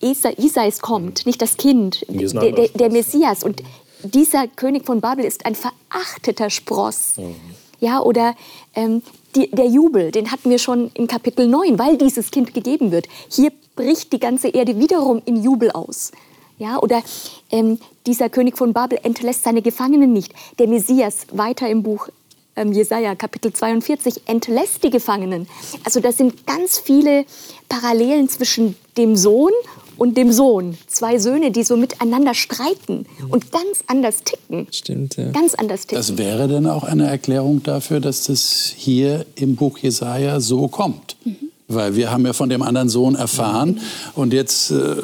Isais 0.00 0.80
kommt, 0.80 1.26
nicht 1.26 1.40
das 1.40 1.56
Kind, 1.56 2.04
der, 2.08 2.52
der, 2.52 2.68
der, 2.68 2.90
Messias. 2.90 3.42
Und 3.42 3.62
dieser 4.02 4.46
König 4.46 4.84
von 4.84 5.00
Babel 5.00 5.24
ist 5.24 5.46
ein 5.46 5.54
verachteter 5.54 6.50
Spross. 6.50 7.16
Mhm. 7.16 7.34
Ja, 7.80 8.00
oder 8.00 8.34
ähm, 8.74 9.02
die, 9.34 9.50
der 9.50 9.66
Jubel, 9.66 10.10
den 10.10 10.30
hatten 10.32 10.48
wir 10.50 10.58
schon 10.58 10.90
in 10.94 11.06
Kapitel 11.06 11.46
9, 11.46 11.78
weil 11.78 11.98
dieses 11.98 12.30
Kind 12.30 12.54
gegeben 12.54 12.90
wird. 12.90 13.06
Hier 13.30 13.52
bricht 13.74 14.12
die 14.12 14.18
ganze 14.18 14.48
Erde 14.48 14.78
wiederum 14.78 15.20
in 15.26 15.42
Jubel 15.42 15.70
aus. 15.70 16.12
Ja, 16.58 16.78
oder 16.78 17.02
ähm, 17.50 17.78
dieser 18.06 18.30
König 18.30 18.56
von 18.56 18.72
Babel 18.72 18.98
entlässt 19.02 19.42
seine 19.44 19.60
Gefangenen 19.60 20.14
nicht. 20.14 20.32
Der 20.58 20.68
Messias, 20.68 21.26
weiter 21.32 21.68
im 21.68 21.82
Buch 21.82 22.08
ähm, 22.56 22.72
Jesaja, 22.72 23.14
Kapitel 23.14 23.52
42, 23.52 24.22
entlässt 24.26 24.82
die 24.82 24.90
Gefangenen. 24.90 25.46
Also 25.84 26.00
das 26.00 26.16
sind 26.16 26.46
ganz 26.46 26.78
viele 26.78 27.24
Parallelen 27.68 28.28
zwischen 28.28 28.76
dem 28.96 29.16
Sohn 29.16 29.52
und 29.98 30.16
dem 30.16 30.32
Sohn. 30.32 30.76
Zwei 30.86 31.18
Söhne, 31.18 31.50
die 31.50 31.62
so 31.62 31.76
miteinander 31.76 32.34
streiten 32.34 33.06
und 33.28 33.52
ganz 33.52 33.84
anders 33.86 34.24
ticken. 34.24 34.66
Stimmt, 34.70 35.16
ja. 35.16 35.30
Ganz 35.30 35.54
anders 35.54 35.82
ticken. 35.82 35.98
Das 35.98 36.18
wäre 36.18 36.48
dann 36.48 36.66
auch 36.66 36.84
eine 36.84 37.06
Erklärung 37.06 37.62
dafür, 37.62 38.00
dass 38.00 38.24
das 38.24 38.72
hier 38.74 39.26
im 39.36 39.56
Buch 39.56 39.78
Jesaja 39.78 40.40
so 40.40 40.68
kommt. 40.68 41.16
Mhm. 41.24 41.36
Weil 41.68 41.96
wir 41.96 42.10
haben 42.10 42.24
ja 42.24 42.32
von 42.32 42.48
dem 42.48 42.62
anderen 42.62 42.88
Sohn 42.88 43.16
erfahren 43.16 43.70
mhm. 43.70 43.80
und 44.14 44.32
jetzt 44.32 44.70
äh, 44.70 44.96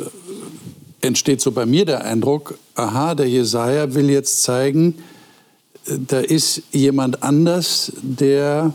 entsteht 1.00 1.40
so 1.40 1.52
bei 1.52 1.66
mir 1.66 1.84
der 1.84 2.04
Eindruck, 2.04 2.58
aha, 2.76 3.14
der 3.14 3.28
Jesaja 3.28 3.94
will 3.94 4.10
jetzt 4.10 4.42
zeigen, 4.42 4.94
äh, 4.98 5.11
da 5.86 6.20
ist 6.20 6.62
jemand 6.72 7.22
anders, 7.22 7.92
der 8.02 8.72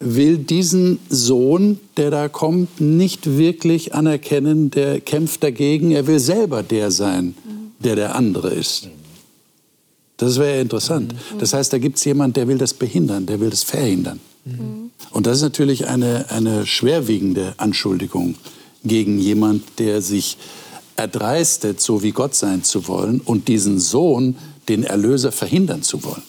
will 0.00 0.38
diesen 0.38 0.98
Sohn, 1.08 1.78
der 1.96 2.10
da 2.10 2.28
kommt, 2.28 2.80
nicht 2.80 3.38
wirklich 3.38 3.94
anerkennen, 3.94 4.70
der 4.70 5.00
kämpft 5.00 5.42
dagegen, 5.42 5.92
er 5.92 6.06
will 6.06 6.18
selber 6.18 6.62
der 6.62 6.90
sein, 6.90 7.34
der 7.78 7.96
der 7.96 8.14
andere 8.14 8.50
ist. 8.50 8.88
Das 10.16 10.38
wäre 10.38 10.56
ja 10.56 10.60
interessant. 10.60 11.14
Das 11.38 11.52
heißt, 11.54 11.72
da 11.72 11.78
gibt 11.78 11.98
es 11.98 12.04
jemanden, 12.04 12.34
der 12.34 12.48
will 12.48 12.58
das 12.58 12.74
behindern, 12.74 13.26
der 13.26 13.40
will 13.40 13.50
das 13.50 13.62
verhindern. 13.62 14.20
Und 15.10 15.26
das 15.26 15.38
ist 15.38 15.42
natürlich 15.42 15.86
eine, 15.86 16.30
eine 16.30 16.66
schwerwiegende 16.66 17.54
Anschuldigung 17.56 18.34
gegen 18.84 19.18
jemand, 19.18 19.62
der 19.78 20.02
sich 20.02 20.36
erdreistet, 20.96 21.80
so 21.80 22.02
wie 22.02 22.12
Gott 22.12 22.34
sein 22.34 22.62
zu 22.62 22.86
wollen 22.86 23.20
und 23.20 23.48
diesen 23.48 23.80
Sohn, 23.80 24.36
den 24.68 24.84
Erlöser, 24.84 25.32
verhindern 25.32 25.82
zu 25.82 26.04
wollen. 26.04 26.22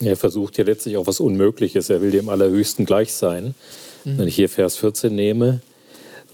Er 0.00 0.16
versucht 0.16 0.58
ja 0.58 0.64
letztlich 0.64 0.96
auch 0.96 1.06
was 1.06 1.20
Unmögliches. 1.20 1.88
Er 1.88 2.02
will 2.02 2.10
dem 2.10 2.28
Allerhöchsten 2.28 2.84
gleich 2.84 3.12
sein. 3.12 3.54
Mhm. 4.04 4.18
Wenn 4.18 4.28
ich 4.28 4.36
hier 4.36 4.48
Vers 4.48 4.76
14 4.76 5.14
nehme, 5.14 5.60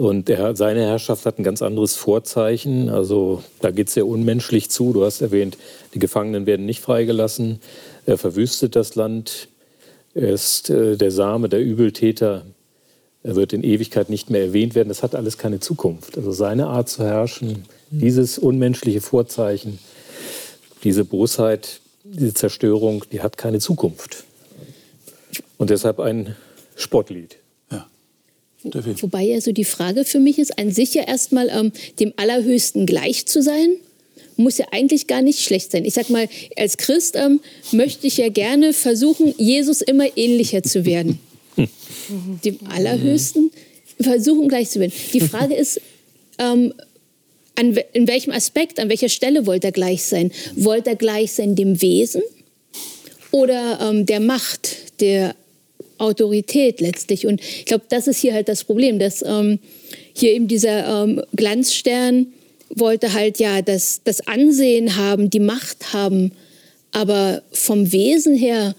und 0.00 0.30
er, 0.30 0.56
seine 0.56 0.80
Herrschaft 0.80 1.26
hat 1.26 1.38
ein 1.38 1.42
ganz 1.42 1.60
anderes 1.60 1.94
Vorzeichen. 1.94 2.88
Also 2.88 3.42
da 3.60 3.70
geht 3.70 3.88
es 3.88 3.94
sehr 3.94 4.06
unmenschlich 4.06 4.70
zu. 4.70 4.94
Du 4.94 5.04
hast 5.04 5.20
erwähnt, 5.20 5.58
die 5.92 5.98
Gefangenen 5.98 6.46
werden 6.46 6.64
nicht 6.64 6.80
freigelassen. 6.80 7.60
Er 8.06 8.16
verwüstet 8.16 8.76
das 8.76 8.94
Land. 8.94 9.48
Er 10.14 10.30
ist 10.30 10.70
äh, 10.70 10.96
der 10.96 11.10
Same 11.10 11.50
der 11.50 11.60
Übeltäter. 11.60 12.46
Er 13.22 13.36
wird 13.36 13.52
in 13.52 13.62
Ewigkeit 13.62 14.08
nicht 14.08 14.30
mehr 14.30 14.40
erwähnt 14.40 14.74
werden. 14.74 14.88
Das 14.88 15.02
hat 15.02 15.14
alles 15.14 15.36
keine 15.36 15.60
Zukunft. 15.60 16.16
Also 16.16 16.32
seine 16.32 16.68
Art 16.68 16.88
zu 16.88 17.04
herrschen, 17.04 17.66
mhm. 17.90 18.00
dieses 18.00 18.38
unmenschliche 18.38 19.02
Vorzeichen, 19.02 19.80
diese 20.84 21.04
Bosheit, 21.04 21.80
diese 22.04 22.34
Zerstörung, 22.34 23.04
die 23.12 23.20
hat 23.20 23.36
keine 23.36 23.58
Zukunft. 23.58 24.24
Und 25.58 25.70
deshalb 25.70 26.00
ein 26.00 26.36
Spottlied. 26.76 27.36
Ja. 27.70 27.86
Wobei 28.62 29.24
ja 29.24 29.40
so 29.40 29.52
die 29.52 29.64
Frage 29.64 30.04
für 30.04 30.18
mich 30.18 30.38
ist, 30.38 30.58
an 30.58 30.72
sich 30.72 30.94
ja 30.94 31.02
erstmal 31.02 31.48
ähm, 31.50 31.72
dem 31.98 32.12
Allerhöchsten 32.16 32.86
gleich 32.86 33.26
zu 33.26 33.42
sein, 33.42 33.76
muss 34.36 34.58
ja 34.58 34.66
eigentlich 34.72 35.06
gar 35.06 35.22
nicht 35.22 35.40
schlecht 35.40 35.70
sein. 35.70 35.84
Ich 35.84 35.94
sag 35.94 36.08
mal, 36.08 36.28
als 36.56 36.78
Christ 36.78 37.16
ähm, 37.16 37.40
möchte 37.72 38.06
ich 38.06 38.16
ja 38.16 38.30
gerne 38.30 38.72
versuchen, 38.72 39.34
Jesus 39.36 39.82
immer 39.82 40.16
ähnlicher 40.16 40.62
zu 40.62 40.84
werden. 40.84 41.20
dem 42.44 42.58
Allerhöchsten 42.68 43.50
versuchen 44.00 44.48
gleich 44.48 44.70
zu 44.70 44.80
werden. 44.80 44.92
Die 45.12 45.20
Frage 45.20 45.54
ist, 45.54 45.80
ähm, 46.38 46.72
an, 47.56 47.78
in 47.92 48.08
welchem 48.08 48.32
Aspekt, 48.32 48.78
an 48.78 48.88
welcher 48.88 49.08
Stelle 49.08 49.46
wollte 49.46 49.68
er 49.68 49.72
gleich 49.72 50.04
sein? 50.04 50.32
Wollte 50.56 50.90
er 50.90 50.96
gleich 50.96 51.32
sein 51.32 51.54
dem 51.54 51.80
Wesen 51.82 52.22
oder 53.30 53.78
ähm, 53.80 54.06
der 54.06 54.20
Macht, 54.20 55.00
der 55.00 55.34
Autorität 55.98 56.80
letztlich? 56.80 57.26
Und 57.26 57.40
ich 57.40 57.66
glaube, 57.66 57.84
das 57.88 58.06
ist 58.06 58.18
hier 58.18 58.34
halt 58.34 58.48
das 58.48 58.64
Problem, 58.64 58.98
dass 58.98 59.22
ähm, 59.22 59.58
hier 60.14 60.32
eben 60.32 60.48
dieser 60.48 61.04
ähm, 61.04 61.22
Glanzstern 61.34 62.32
wollte 62.70 63.12
halt 63.12 63.38
ja 63.38 63.62
das, 63.62 64.00
das 64.04 64.26
Ansehen 64.26 64.96
haben, 64.96 65.28
die 65.28 65.40
Macht 65.40 65.92
haben, 65.92 66.32
aber 66.92 67.42
vom 67.52 67.92
Wesen 67.92 68.34
her 68.36 68.74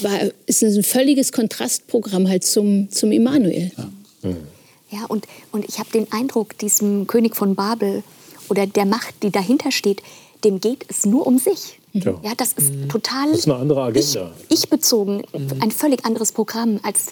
war, 0.00 0.20
ist 0.46 0.62
es 0.62 0.76
ein 0.76 0.82
völliges 0.82 1.32
Kontrastprogramm 1.32 2.28
halt 2.28 2.44
zum, 2.44 2.90
zum 2.90 3.12
Immanuel. 3.12 3.70
Ja. 3.76 3.92
Mhm. 4.22 4.51
Ja, 4.92 5.06
und, 5.06 5.26
und 5.52 5.64
ich 5.66 5.78
habe 5.78 5.90
den 5.90 6.12
Eindruck, 6.12 6.56
diesem 6.58 7.06
König 7.06 7.34
von 7.34 7.54
Babel 7.54 8.04
oder 8.48 8.66
der 8.66 8.84
Macht, 8.84 9.22
die 9.22 9.30
dahinter 9.30 9.72
steht, 9.72 10.02
dem 10.44 10.60
geht 10.60 10.84
es 10.88 11.06
nur 11.06 11.26
um 11.26 11.38
sich. 11.38 11.78
Ja, 11.94 12.14
ja 12.22 12.34
das 12.36 12.52
ist 12.52 12.74
mhm. 12.74 12.88
total. 12.90 13.30
Das 13.30 13.40
ist 13.40 13.48
eine 13.48 13.56
andere 13.56 13.82
Agenda. 13.82 14.32
Ich, 14.48 14.64
ich 14.64 14.68
bezogen, 14.68 15.22
mhm. 15.32 15.62
ein 15.62 15.70
völlig 15.70 16.04
anderes 16.04 16.32
Programm 16.32 16.78
als 16.82 17.06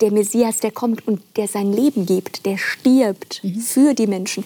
der 0.00 0.12
Messias, 0.12 0.60
der 0.60 0.70
kommt 0.70 1.06
und 1.06 1.20
der 1.36 1.48
sein 1.48 1.72
Leben 1.72 2.06
gibt, 2.06 2.46
der 2.46 2.56
stirbt 2.56 3.42
mhm. 3.42 3.60
für 3.60 3.94
die 3.94 4.06
Menschen. 4.06 4.44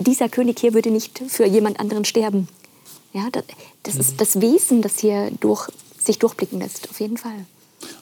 Dieser 0.00 0.28
König 0.28 0.58
hier 0.58 0.74
würde 0.74 0.90
nicht 0.90 1.20
für 1.28 1.46
jemand 1.46 1.78
anderen 1.78 2.04
sterben. 2.04 2.48
Ja, 3.12 3.28
das, 3.30 3.44
das 3.84 3.96
ist 3.96 4.12
mhm. 4.12 4.16
das 4.16 4.40
Wesen, 4.40 4.82
das 4.82 4.98
hier 4.98 5.30
durch, 5.40 5.68
sich 5.98 6.18
durchblicken 6.18 6.58
lässt, 6.58 6.90
auf 6.90 7.00
jeden 7.00 7.16
Fall. 7.16 7.46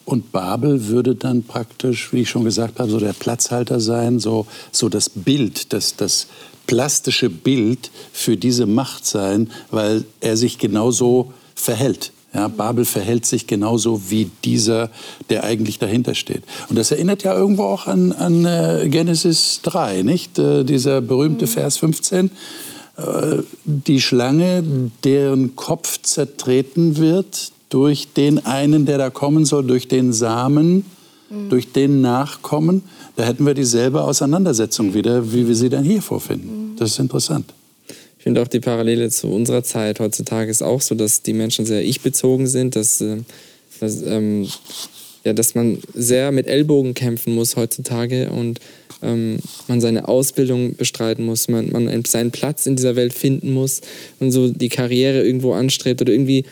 Und 0.05 0.31
Babel 0.31 0.87
würde 0.87 1.15
dann 1.15 1.43
praktisch, 1.43 2.13
wie 2.13 2.21
ich 2.21 2.29
schon 2.29 2.43
gesagt 2.43 2.79
habe, 2.79 2.89
so 2.89 2.99
der 2.99 3.13
Platzhalter 3.13 3.79
sein, 3.79 4.19
so, 4.19 4.47
so 4.71 4.89
das 4.89 5.09
Bild, 5.09 5.73
das, 5.73 5.95
das 5.95 6.27
plastische 6.65 7.29
Bild 7.29 7.91
für 8.11 8.37
diese 8.37 8.65
Macht 8.65 9.05
sein, 9.05 9.49
weil 9.71 10.05
er 10.21 10.37
sich 10.37 10.57
genauso 10.57 11.33
verhält. 11.55 12.11
Ja, 12.33 12.49
Babel 12.49 12.85
verhält 12.85 13.25
sich 13.25 13.47
genauso 13.47 14.09
wie 14.09 14.29
dieser, 14.43 14.89
der 15.29 15.43
eigentlich 15.43 15.79
dahinter 15.79 16.13
steht. 16.13 16.43
Und 16.69 16.77
das 16.77 16.91
erinnert 16.91 17.23
ja 17.23 17.33
irgendwo 17.33 17.63
auch 17.63 17.87
an, 17.87 18.11
an 18.11 18.45
äh, 18.45 18.87
Genesis 18.89 19.61
3, 19.63 20.03
nicht? 20.03 20.37
Äh, 20.37 20.63
dieser 20.63 21.01
berühmte 21.01 21.45
mhm. 21.45 21.49
Vers 21.49 21.77
15. 21.77 22.29
Äh, 22.97 23.37
die 23.63 24.01
Schlange, 24.01 24.63
deren 25.03 25.55
Kopf 25.55 26.01
zertreten 26.01 26.97
wird, 26.97 27.51
durch 27.69 28.13
den 28.13 28.45
einen, 28.45 28.85
der 28.85 28.97
da 28.97 29.09
kommen 29.09 29.45
soll, 29.45 29.65
durch 29.65 29.87
den 29.87 30.13
Samen, 30.13 30.85
mhm. 31.29 31.49
durch 31.49 31.71
den 31.71 32.01
Nachkommen, 32.01 32.83
da 33.15 33.25
hätten 33.25 33.45
wir 33.45 33.53
dieselbe 33.53 34.01
Auseinandersetzung 34.03 34.93
wieder, 34.93 35.33
wie 35.33 35.47
wir 35.47 35.55
sie 35.55 35.69
dann 35.69 35.83
hier 35.83 36.01
vorfinden. 36.01 36.73
Mhm. 36.73 36.75
Das 36.77 36.91
ist 36.91 36.99
interessant. 36.99 37.53
Ich 38.17 38.23
finde 38.23 38.41
auch 38.41 38.47
die 38.47 38.59
Parallele 38.59 39.09
zu 39.09 39.27
unserer 39.27 39.63
Zeit 39.63 39.99
heutzutage 39.99 40.51
ist 40.51 40.61
auch 40.61 40.81
so, 40.81 40.95
dass 40.95 41.21
die 41.21 41.33
Menschen 41.33 41.65
sehr 41.65 41.83
ich-bezogen 41.83 42.47
sind, 42.47 42.75
dass, 42.75 43.01
äh, 43.01 43.17
dass, 43.79 44.01
ähm, 44.03 44.47
ja, 45.23 45.33
dass 45.33 45.55
man 45.55 45.79
sehr 45.93 46.31
mit 46.31 46.47
Ellbogen 46.47 46.93
kämpfen 46.93 47.35
muss 47.35 47.55
heutzutage 47.55 48.29
und 48.29 48.59
ähm, 49.01 49.37
man 49.67 49.81
seine 49.81 50.07
Ausbildung 50.07 50.75
bestreiten 50.75 51.25
muss, 51.25 51.47
man, 51.47 51.71
man 51.71 52.03
seinen 52.05 52.31
Platz 52.31 52.65
in 52.65 52.75
dieser 52.75 52.95
Welt 52.95 53.13
finden 53.13 53.53
muss 53.53 53.81
und 54.19 54.31
so 54.31 54.49
die 54.49 54.69
Karriere 54.69 55.23
irgendwo 55.23 55.53
anstrebt 55.53 56.01
oder 56.01 56.11
irgendwie 56.11 56.45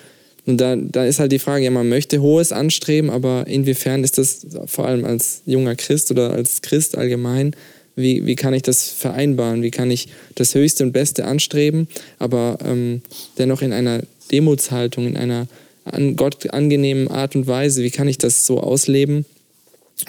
und 0.45 0.58
da, 0.62 0.75
da 0.75 1.05
ist 1.05 1.19
halt 1.19 1.31
die 1.31 1.39
Frage, 1.39 1.65
ja, 1.65 1.71
man 1.71 1.89
möchte 1.89 2.21
Hohes 2.21 2.51
anstreben, 2.51 3.10
aber 3.10 3.47
inwiefern 3.47 4.03
ist 4.03 4.17
das 4.17 4.45
vor 4.67 4.86
allem 4.86 5.03
als 5.03 5.41
junger 5.45 5.75
Christ 5.75 6.12
oder 6.12 6.34
als 6.34 6.62
Christ 6.62 6.97
allgemein, 6.97 7.55
wie, 7.95 8.25
wie 8.25 8.36
kann 8.36 8.53
ich 8.53 8.62
das 8.62 8.89
vereinbaren? 8.89 9.63
Wie 9.63 9.71
kann 9.71 9.89
ich 9.89 10.10
das 10.36 10.53
Höchste 10.53 10.84
und 10.84 10.91
Beste 10.91 11.25
anstreben, 11.25 11.88
aber 12.19 12.58
ähm, 12.63 13.01
dennoch 13.38 13.62
in 13.62 13.71
einer 13.71 14.01
Demutshaltung, 14.31 15.08
in 15.08 15.17
einer 15.17 15.47
an 15.86 16.15
Gott 16.15 16.49
angenehmen 16.51 17.08
Art 17.08 17.36
und 17.36 17.47
Weise, 17.47 17.84
wie 17.84 17.91
kann 17.91 18.08
ich 18.08 18.17
das 18.17 18.45
so 18.45 18.60
ausleben? 18.60 19.25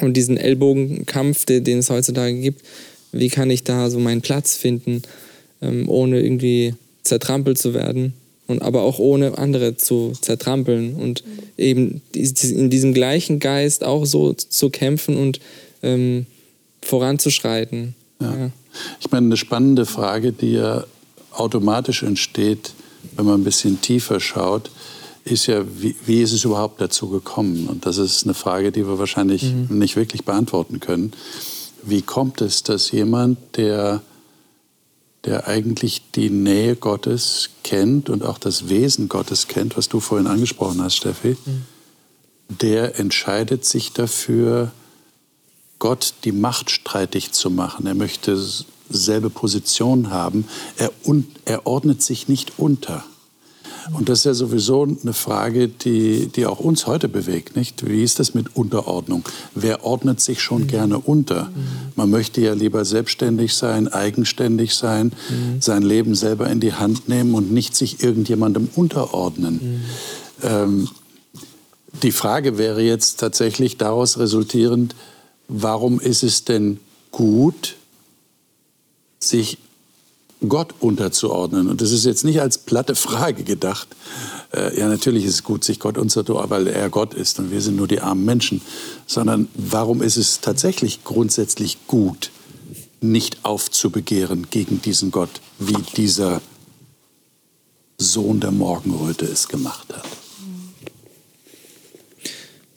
Und 0.01 0.17
diesen 0.17 0.37
Ellbogenkampf, 0.37 1.45
den, 1.45 1.65
den 1.65 1.79
es 1.79 1.91
heutzutage 1.91 2.41
gibt, 2.41 2.63
wie 3.13 3.29
kann 3.29 3.51
ich 3.51 3.63
da 3.63 3.89
so 3.89 4.01
meinen 4.01 4.21
Platz 4.21 4.57
finden, 4.57 5.03
ähm, 5.63 5.89
ohne 5.89 6.21
irgendwie 6.21 6.75
zertrampelt 7.05 7.59
zu 7.59 7.73
werden? 7.73 8.15
Und 8.47 8.63
aber 8.63 8.83
auch 8.83 8.99
ohne 8.99 9.39
andere 9.39 9.77
zu 9.77 10.13
zertrampeln 10.21 10.95
und 10.95 11.25
mhm. 11.27 11.31
eben 11.57 12.03
in 12.15 12.71
diesem 12.71 12.95
gleichen 12.95 13.39
Geist 13.39 13.85
auch 13.85 14.05
so 14.05 14.33
zu 14.33 14.71
kämpfen 14.71 15.17
und 15.17 15.41
ähm, 15.83 16.27
voranzuschreiten. 16.83 17.95
Ja. 18.21 18.37
Ja. 18.37 18.51
Ich 19.01 19.11
meine, 19.11 19.27
eine 19.27 19.37
spannende 19.37 19.87
Frage, 19.87 20.33
die 20.33 20.53
ja 20.53 20.85
automatisch 21.33 22.03
entsteht, 22.03 22.73
wenn 23.17 23.27
man 23.27 23.41
ein 23.41 23.45
bisschen 23.45 23.81
tiefer 23.81 24.21
schaut, 24.21 24.71
ist 25.25 25.47
ja, 25.47 25.65
wie, 25.81 25.97
wie 26.07 26.23
ist 26.23 26.33
es 26.33 26.45
überhaupt 26.45 26.81
dazu 26.81 27.09
gekommen? 27.09 27.67
Und 27.69 27.85
das 27.85 27.99
ist 27.99 28.25
eine 28.25 28.35
Frage, 28.35 28.71
die 28.71 28.87
wir 28.87 28.99
wahrscheinlich 28.99 29.43
mhm. 29.43 29.79
nicht 29.79 29.97
wirklich 29.97 30.25
beantworten 30.25 30.79
können. 30.79 31.13
Wie 31.83 32.03
kommt 32.03 32.41
es, 32.41 32.63
dass 32.63 32.93
jemand, 32.93 33.39
der, 33.57 34.03
der 35.27 35.49
eigentlich 35.49 36.03
die 36.15 36.31
Nähe 36.31 36.77
Gottes 36.77 37.51
kennt 37.65 38.09
und 38.09 38.25
auch 38.25 38.39
das 38.39 38.69
Wesen 38.69 39.09
Gottes 39.09 39.49
kennt, 39.49 39.77
was 39.77 39.89
du 39.89 40.01
vorhin 40.01 40.29
angesprochen 40.29 40.83
hast, 40.83 40.97
Steffi, 40.97 41.37
mhm. 41.45 41.65
der 42.49 42.99
entscheidet 42.99 43.65
sich 43.65 43.93
dafür, 43.93 44.71
Gott 45.79 46.15
die 46.25 46.33
Macht 46.33 46.71
streitig 46.71 47.33
zu 47.33 47.51
machen. 47.51 47.87
Er 47.87 47.95
möchte 47.95 48.41
selbe 48.89 49.29
Position 49.31 50.11
haben. 50.11 50.47
Er, 50.79 50.91
er 51.45 51.67
ordnet 51.67 52.03
sich 52.03 52.29
nicht 52.29 52.53
unter. 52.57 53.05
Und 53.93 54.09
das 54.09 54.21
ist 54.21 54.25
ja 54.25 54.35
sowieso 54.35 54.83
eine 54.83 55.13
Frage, 55.13 55.69
die, 55.69 56.29
die 56.29 56.47
auch 56.47 56.61
uns 56.61 56.87
heute 56.87 57.09
bewegt. 57.09 57.57
Nicht? 57.57 57.87
Wie 57.87 58.03
ist 58.03 58.19
das 58.19 58.35
mit 58.35 58.57
Unterordnung? 58.57 59.25
Wer 59.55 59.85
ordnet 59.85 60.21
sich 60.21 60.43
schon 60.43 60.63
mhm. 60.63 60.67
gerne 60.67 60.99
unter? 60.99 61.45
Mhm. 61.45 61.67
Man 61.95 62.11
möchte 62.11 62.41
ja 62.41 62.55
lieber 62.55 62.85
selbstständig 62.85 63.55
sein, 63.55 63.89
eigenständig 63.89 64.75
sein, 64.75 65.13
mhm. 65.29 65.61
sein 65.61 65.83
Leben 65.83 66.15
selber 66.15 66.49
in 66.49 66.61
die 66.61 66.75
Hand 66.75 67.09
nehmen 67.09 67.35
und 67.35 67.53
nicht 67.53 67.77
sich 67.77 68.03
irgendjemandem 68.03 68.69
unterordnen. 68.75 69.55
Mhm. 70.43 70.49
Ähm, 70.49 70.89
die 72.03 72.13
Frage 72.13 72.59
wäre 72.59 72.83
jetzt 72.83 73.21
tatsächlich 73.21 73.79
daraus 73.79 74.19
resultierend, 74.19 74.95
warum 75.49 76.01
ist 76.01 76.23
es 76.23 76.45
denn 76.45 76.79
gut, 77.11 77.77
sich 79.19 79.59
Gott 80.47 80.75
unterzuordnen. 80.81 81.69
Und 81.69 81.81
das 81.81 81.93
ist 81.93 82.05
jetzt 82.05 82.25
nicht 82.25 82.41
als 82.41 82.59
platte 82.59 82.95
Frage 82.95 83.43
gedacht. 83.43 83.89
Äh, 84.53 84.79
ja, 84.79 84.89
natürlich 84.89 85.25
ist 85.25 85.35
es 85.35 85.45
gut, 85.45 85.65
sich 85.65 85.81
Gott 85.81 85.97
unterzuordnen, 85.99 86.51
weil 86.51 86.67
er 86.67 86.91
Gott 86.91 87.15
ist 87.15 87.39
und 87.39 87.51
wir 87.51 87.61
sind 87.61 87.77
nur 87.77 87.89
die 87.89 88.01
armen 88.01 88.25
Menschen. 88.25 88.61
Sondern 89.07 89.49
warum 89.55 90.03
ist 90.03 90.17
es 90.17 90.41
tatsächlich 90.41 91.05
grundsätzlich 91.05 91.79
gut, 91.87 92.31
nicht 93.01 93.45
aufzubegehren 93.45 94.47
gegen 94.51 94.83
diesen 94.83 95.11
Gott, 95.11 95.41
wie 95.59 95.83
dieser 95.97 96.43
Sohn 97.99 98.41
der 98.41 98.53
Morgenröte 98.53 99.25
es 99.25 99.49
gemacht 99.49 99.89
hat? 99.95 100.05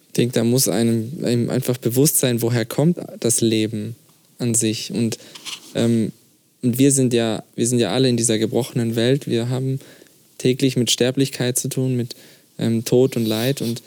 Ich 0.07 0.13
denke, 0.13 0.33
da 0.33 0.43
muss 0.43 0.67
einem, 0.67 1.23
einem 1.23 1.49
einfach 1.49 1.77
bewusst 1.77 2.19
sein, 2.19 2.41
woher 2.41 2.65
kommt 2.65 2.97
das 3.19 3.41
Leben 3.41 3.95
an 4.37 4.55
sich. 4.55 4.91
Und 4.91 5.17
ähm, 5.75 6.11
und 6.61 6.77
wir 6.77 6.91
sind 6.91 7.13
ja, 7.13 7.43
wir 7.55 7.67
sind 7.67 7.79
ja 7.79 7.91
alle 7.91 8.09
in 8.09 8.17
dieser 8.17 8.37
gebrochenen 8.37 8.95
Welt. 8.95 9.27
Wir 9.27 9.49
haben 9.49 9.79
täglich 10.37 10.75
mit 10.75 10.91
Sterblichkeit 10.91 11.57
zu 11.57 11.69
tun, 11.69 11.95
mit 11.95 12.15
ähm, 12.57 12.83
Tod 12.83 13.15
und 13.15 13.25
Leid. 13.25 13.61
Und 13.61 13.81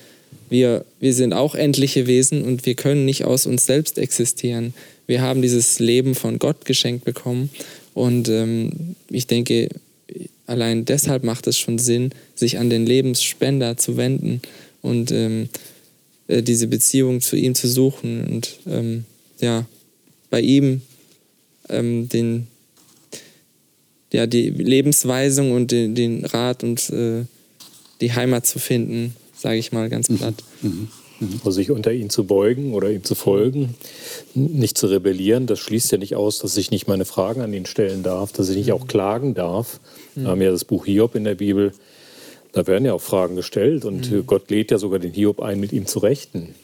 wir, 0.48 0.85
wir 1.00 1.12
sind 1.14 1.32
auch 1.32 1.54
endliche 1.54 2.06
Wesen 2.06 2.42
und 2.42 2.64
wir 2.64 2.74
können 2.74 3.04
nicht 3.04 3.24
aus 3.24 3.46
uns 3.46 3.66
selbst 3.66 3.98
existieren. 3.98 4.74
Wir 5.06 5.20
haben 5.20 5.42
dieses 5.42 5.78
Leben 5.78 6.14
von 6.14 6.38
Gott 6.38 6.64
geschenkt 6.64 7.04
bekommen. 7.04 7.50
Und 7.94 8.28
ähm, 8.28 8.96
ich 9.11 9.26
denke, 9.26 9.68
allein 10.46 10.85
deshalb 10.85 11.24
macht 11.24 11.46
es 11.46 11.58
schon 11.58 11.78
Sinn, 11.78 12.11
sich 12.35 12.58
an 12.58 12.70
den 12.70 12.87
Lebensspender 12.87 13.76
zu 13.76 13.96
wenden 13.96 14.40
und 14.80 15.11
ähm, 15.12 15.48
äh, 16.28 16.42
diese 16.42 16.66
Beziehung 16.68 17.20
zu 17.20 17.37
ihm 17.37 17.54
zu 17.54 17.68
suchen 17.68 18.24
und 18.26 18.58
ähm, 18.66 19.04
ja, 19.40 19.66
bei 20.30 20.40
ihm 20.40 20.82
ähm, 21.68 22.08
den, 22.08 22.46
ja, 24.12 24.27
die 24.27 24.51
Lebensweisung 24.51 25.53
und 25.53 25.70
den, 25.70 25.94
den 25.94 26.25
Rat 26.25 26.62
und 26.62 26.88
äh, 26.90 27.25
die 28.01 28.12
Heimat 28.12 28.46
zu 28.46 28.59
finden, 28.59 29.16
sage 29.37 29.57
ich 29.57 29.72
mal 29.72 29.88
ganz 29.88 30.09
mhm. 30.09 30.18
platt. 30.18 30.35
Mhm. 30.61 30.88
Mhm. 31.20 31.40
Also 31.44 31.53
sich 31.53 31.70
unter 31.70 31.92
ihn 31.92 32.11
zu 32.11 32.25
beugen 32.25 32.75
oder 32.75 32.90
ihm 32.90 33.05
zu 33.05 33.14
folgen, 33.14 33.75
nicht 34.35 34.77
zu 34.77 34.87
rebellieren, 34.88 35.46
das 35.46 35.61
schließt 35.61 35.92
ja 35.92 35.98
nicht 35.98 36.16
aus, 36.16 36.38
dass 36.38 36.57
ich 36.57 36.70
nicht 36.70 36.88
meine 36.88 37.05
Fragen 37.05 37.40
an 37.40 37.53
ihn 37.55 37.66
stellen 37.66 38.03
darf, 38.03 38.33
dass 38.33 38.48
ich 38.48 38.57
nicht 38.57 38.72
auch 38.72 38.87
klagen 38.87 39.35
darf. 39.35 39.81
Wir 40.14 40.29
haben 40.29 40.42
ja 40.42 40.51
das 40.51 40.64
Buch 40.64 40.85
Hiob 40.85 41.14
in 41.14 41.25
der 41.25 41.37
Bibel, 41.37 41.72
da 42.53 42.66
werden 42.66 42.85
ja 42.85 42.92
auch 42.92 43.01
Fragen 43.01 43.35
gestellt 43.35 43.87
und. 43.87 44.12
Gott 44.27 44.51
lädt 44.51 44.70
ja 44.70 44.79
sogar 44.79 44.98
den 44.98 45.12
Hiob 45.12 45.40
ein, 45.40 45.59
mit 45.59 45.72
ihm 45.72 45.87
zu 45.87 46.01
rechten. 46.01 46.55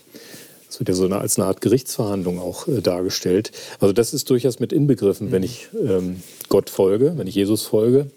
Das 0.69 0.79
wird 0.79 0.91
ja 0.91 0.95
so 0.95 1.07
eine, 1.07 1.19
als 1.19 1.39
eine 1.39 1.47
Art 1.47 1.61
Gerichtsverhandlung 1.61 2.39
auch 2.39 2.69
äh, 2.69 2.81
dargestellt. 2.81 3.53
Also 3.81 3.93
das 3.93 4.15
ist 4.15 4.29
durchaus 4.31 4.61
mit 4.61 4.73
inbegriffen, 4.73 5.29
mhm. 5.29 5.33
wenn 5.33 5.43
ich 5.43 5.69
ähm, 5.83 6.23
Gott 6.49 6.71
folge, 6.71 7.15
wenn 7.17 7.27
ich 7.27 7.35
Jesus 7.35 7.65
folge. 7.65 8.11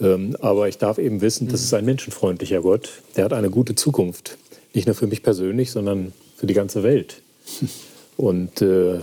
Ähm, 0.00 0.36
aber 0.40 0.68
ich 0.68 0.78
darf 0.78 0.98
eben 0.98 1.20
wissen, 1.20 1.46
mhm. 1.46 1.52
das 1.52 1.62
ist 1.62 1.74
ein 1.74 1.84
menschenfreundlicher 1.84 2.62
Gott. 2.62 2.90
Der 3.16 3.24
hat 3.24 3.32
eine 3.32 3.50
gute 3.50 3.74
Zukunft. 3.74 4.38
Nicht 4.74 4.86
nur 4.86 4.94
für 4.94 5.06
mich 5.06 5.22
persönlich, 5.22 5.70
sondern 5.70 6.12
für 6.36 6.46
die 6.46 6.54
ganze 6.54 6.82
Welt. 6.82 7.22
Und 8.16 8.62
äh, 8.62 8.98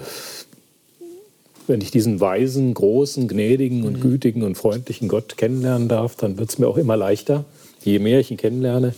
wenn 1.68 1.82
ich 1.82 1.92
diesen 1.92 2.20
weisen, 2.20 2.74
großen, 2.74 3.28
gnädigen 3.28 3.86
und 3.86 3.98
mhm. 3.98 4.02
gütigen 4.02 4.44
und 4.44 4.56
freundlichen 4.56 5.08
Gott 5.08 5.38
kennenlernen 5.38 5.88
darf, 5.88 6.16
dann 6.16 6.38
wird 6.38 6.50
es 6.50 6.60
mir 6.60 6.68
auch 6.68 6.78
immer 6.78 6.98
leichter, 6.98 7.46
je 7.84 7.98
mehr 8.00 8.20
ich 8.20 8.30
ihn 8.30 8.38
kennenlerne, 8.38 8.94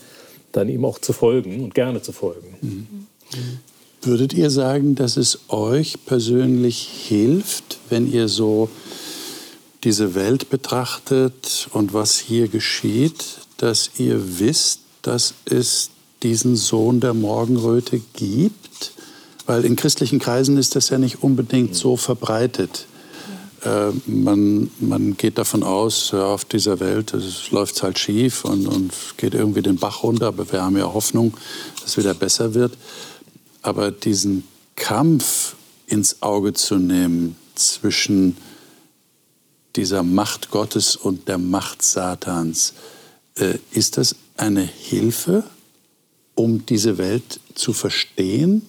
dann 0.52 0.70
ihm 0.70 0.84
auch 0.86 1.00
zu 1.00 1.14
folgen 1.14 1.64
und 1.64 1.76
gerne 1.76 2.02
zu 2.02 2.12
folgen. 2.12 2.56
Mhm. 2.62 2.88
Würdet 4.08 4.32
ihr 4.32 4.50
sagen, 4.50 4.96
dass 4.96 5.18
es 5.18 5.40
euch 5.50 5.98
persönlich 6.06 6.88
hilft, 7.10 7.78
wenn 7.90 8.10
ihr 8.10 8.30
so 8.30 8.70
diese 9.84 10.16
Welt 10.16 10.50
betrachtet 10.50 11.68
und 11.74 11.94
was 11.94 12.18
hier 12.18 12.48
geschieht, 12.48 13.26
dass 13.58 13.92
ihr 13.98 14.40
wisst, 14.40 14.80
dass 15.02 15.34
es 15.44 15.90
diesen 16.24 16.56
Sohn 16.56 17.02
der 17.02 17.14
Morgenröte 17.14 18.00
gibt? 18.14 18.94
Weil 19.46 19.66
in 19.66 19.76
christlichen 19.76 20.20
Kreisen 20.20 20.56
ist 20.56 20.78
das 20.78 20.88
ja 20.88 20.98
nicht 20.98 21.22
unbedingt 21.22 21.76
so 21.76 21.98
verbreitet. 21.98 22.86
Äh, 23.66 23.92
man, 24.06 24.72
man 24.80 25.18
geht 25.18 25.38
davon 25.38 25.64
aus, 25.64 26.12
ja, 26.14 26.28
auf 26.28 26.46
dieser 26.46 26.80
Welt 26.80 27.14
läuft 27.52 27.76
es 27.76 27.84
halt 27.84 28.00
schief 28.00 28.46
und, 28.46 28.68
und 28.68 28.94
geht 29.18 29.34
irgendwie 29.34 29.64
den 29.64 29.76
Bach 29.76 30.04
runter, 30.04 30.28
aber 30.28 30.50
wir 30.50 30.62
haben 30.62 30.78
ja 30.78 30.94
Hoffnung, 30.94 31.34
dass 31.82 31.90
es 31.90 31.98
wieder 31.98 32.14
besser 32.14 32.54
wird. 32.54 32.72
Aber 33.62 33.92
diesen 33.92 34.44
Kampf 34.76 35.56
ins 35.88 36.22
Auge 36.22 36.54
zu 36.54 36.76
nehmen 36.76 37.36
zwischen 37.56 38.38
dieser 39.76 40.04
Macht 40.04 40.52
Gottes 40.52 40.96
und 40.96 41.28
der 41.28 41.38
Macht 41.38 41.82
Satans, 41.82 42.74
äh, 43.36 43.56
ist 43.72 43.98
das 43.98 44.16
eine 44.36 44.64
Hilfe, 44.64 45.44
um 46.36 46.66
diese 46.66 46.98
Welt 46.98 47.40
zu 47.56 47.74
verstehen 47.74 48.64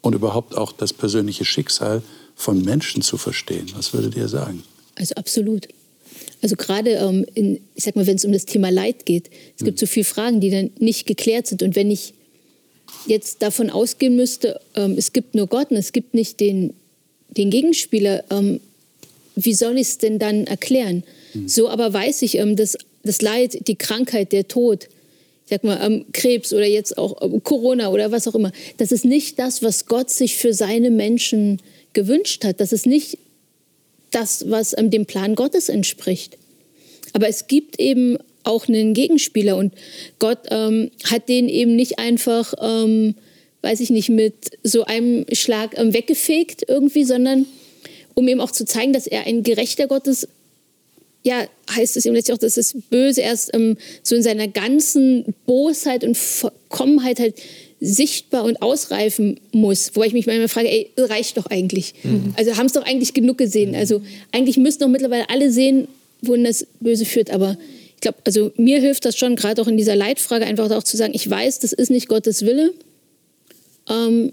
und 0.00 0.14
überhaupt 0.14 0.56
auch 0.56 0.72
das 0.72 0.92
persönliche 0.92 1.44
Schicksal 1.44 2.02
von 2.34 2.62
Menschen 2.62 3.02
zu 3.02 3.16
verstehen? 3.16 3.70
Was 3.74 3.92
würdet 3.92 4.14
ihr 4.14 4.28
sagen? 4.28 4.62
Also 4.94 5.14
absolut. 5.14 5.68
Also 6.40 6.56
gerade, 6.56 6.90
ähm, 6.90 7.26
in, 7.34 7.60
ich 7.74 7.84
sag 7.84 7.96
mal, 7.96 8.06
wenn 8.06 8.16
es 8.16 8.24
um 8.24 8.32
das 8.32 8.46
Thema 8.46 8.70
Leid 8.70 9.06
geht, 9.06 9.30
es 9.56 9.64
gibt 9.64 9.80
hm. 9.80 9.86
so 9.86 9.90
viele 9.90 10.04
Fragen, 10.04 10.40
die 10.40 10.50
dann 10.50 10.70
nicht 10.78 11.06
geklärt 11.06 11.46
sind. 11.46 11.62
Und 11.62 11.76
wenn 11.76 11.90
ich 11.90 12.14
jetzt 13.06 13.42
davon 13.42 13.70
ausgehen 13.70 14.16
müsste, 14.16 14.60
ähm, 14.74 14.96
es 14.98 15.12
gibt 15.12 15.34
nur 15.34 15.46
Gott 15.46 15.70
und 15.70 15.76
es 15.76 15.92
gibt 15.92 16.14
nicht 16.14 16.40
den, 16.40 16.74
den 17.30 17.50
Gegenspieler, 17.50 18.24
ähm, 18.30 18.60
wie 19.36 19.54
soll 19.54 19.78
ich 19.78 19.88
es 19.88 19.98
denn 19.98 20.18
dann 20.18 20.46
erklären? 20.46 21.04
Mhm. 21.34 21.48
So 21.48 21.68
aber 21.68 21.92
weiß 21.92 22.22
ich, 22.22 22.36
ähm, 22.38 22.56
dass 22.56 22.76
das 23.02 23.22
Leid, 23.22 23.68
die 23.68 23.76
Krankheit, 23.76 24.32
der 24.32 24.48
Tod, 24.48 24.88
ich 25.44 25.50
sag 25.50 25.64
mal, 25.64 25.80
ähm, 25.82 26.04
Krebs 26.12 26.52
oder 26.52 26.66
jetzt 26.66 26.98
auch 26.98 27.22
ähm, 27.22 27.42
Corona 27.42 27.90
oder 27.90 28.10
was 28.10 28.28
auch 28.28 28.34
immer, 28.34 28.52
das 28.76 28.92
ist 28.92 29.04
nicht 29.04 29.38
das, 29.38 29.62
was 29.62 29.86
Gott 29.86 30.10
sich 30.10 30.36
für 30.36 30.52
seine 30.52 30.90
Menschen 30.90 31.60
gewünscht 31.92 32.44
hat. 32.44 32.60
Das 32.60 32.72
ist 32.72 32.86
nicht 32.86 33.18
das, 34.10 34.50
was 34.50 34.76
ähm, 34.76 34.90
dem 34.90 35.06
Plan 35.06 35.34
Gottes 35.34 35.68
entspricht. 35.68 36.36
Aber 37.12 37.28
es 37.28 37.46
gibt 37.46 37.80
eben 37.80 38.18
auch 38.48 38.68
einen 38.68 38.94
Gegenspieler. 38.94 39.56
Und 39.56 39.74
Gott 40.18 40.38
ähm, 40.50 40.90
hat 41.04 41.28
den 41.28 41.48
eben 41.48 41.76
nicht 41.76 41.98
einfach, 41.98 42.54
ähm, 42.60 43.14
weiß 43.62 43.80
ich 43.80 43.90
nicht, 43.90 44.08
mit 44.08 44.34
so 44.62 44.84
einem 44.84 45.26
Schlag 45.32 45.78
ähm, 45.78 45.92
weggefegt 45.92 46.64
irgendwie, 46.66 47.04
sondern 47.04 47.46
um 48.14 48.26
ihm 48.26 48.40
auch 48.40 48.50
zu 48.50 48.64
zeigen, 48.64 48.92
dass 48.92 49.06
er 49.06 49.26
ein 49.26 49.42
gerechter 49.42 49.86
Gott 49.86 50.06
ist. 50.06 50.28
Ja, 51.24 51.46
heißt 51.70 51.96
es 51.96 52.06
eben 52.06 52.14
letztlich 52.14 52.34
auch, 52.34 52.40
dass 52.40 52.54
das 52.54 52.74
Böse 52.90 53.20
erst 53.20 53.52
ähm, 53.54 53.76
so 54.02 54.14
in 54.16 54.22
seiner 54.22 54.48
ganzen 54.48 55.34
Bosheit 55.46 56.04
und 56.04 56.16
Vollkommenheit 56.16 57.20
halt 57.20 57.34
sichtbar 57.80 58.44
und 58.44 58.62
ausreifen 58.62 59.38
muss. 59.52 59.94
Wobei 59.94 60.06
ich 60.06 60.12
mich 60.12 60.26
manchmal 60.26 60.48
frage, 60.48 60.68
ey, 60.70 60.90
reicht 60.96 61.36
doch 61.36 61.46
eigentlich. 61.46 61.94
Mhm. 62.02 62.34
Also 62.36 62.56
haben 62.56 62.66
es 62.66 62.72
doch 62.72 62.84
eigentlich 62.84 63.14
genug 63.14 63.38
gesehen. 63.38 63.74
Also 63.74 64.02
eigentlich 64.32 64.56
müssten 64.56 64.82
doch 64.82 64.88
mittlerweile 64.88 65.28
alle 65.28 65.52
sehen, 65.52 65.86
wohin 66.22 66.44
das 66.44 66.66
Böse 66.80 67.04
führt. 67.04 67.30
Aber 67.30 67.56
ich 67.98 68.02
glaube, 68.02 68.18
also 68.24 68.52
mir 68.56 68.80
hilft 68.80 69.04
das 69.06 69.16
schon, 69.16 69.34
gerade 69.34 69.60
auch 69.60 69.66
in 69.66 69.76
dieser 69.76 69.96
Leitfrage, 69.96 70.46
einfach 70.46 70.70
auch 70.70 70.84
zu 70.84 70.96
sagen, 70.96 71.14
ich 71.16 71.28
weiß, 71.28 71.58
das 71.58 71.72
ist 71.72 71.90
nicht 71.90 72.06
Gottes 72.06 72.42
Wille. 72.42 72.72
Ähm, 73.88 74.32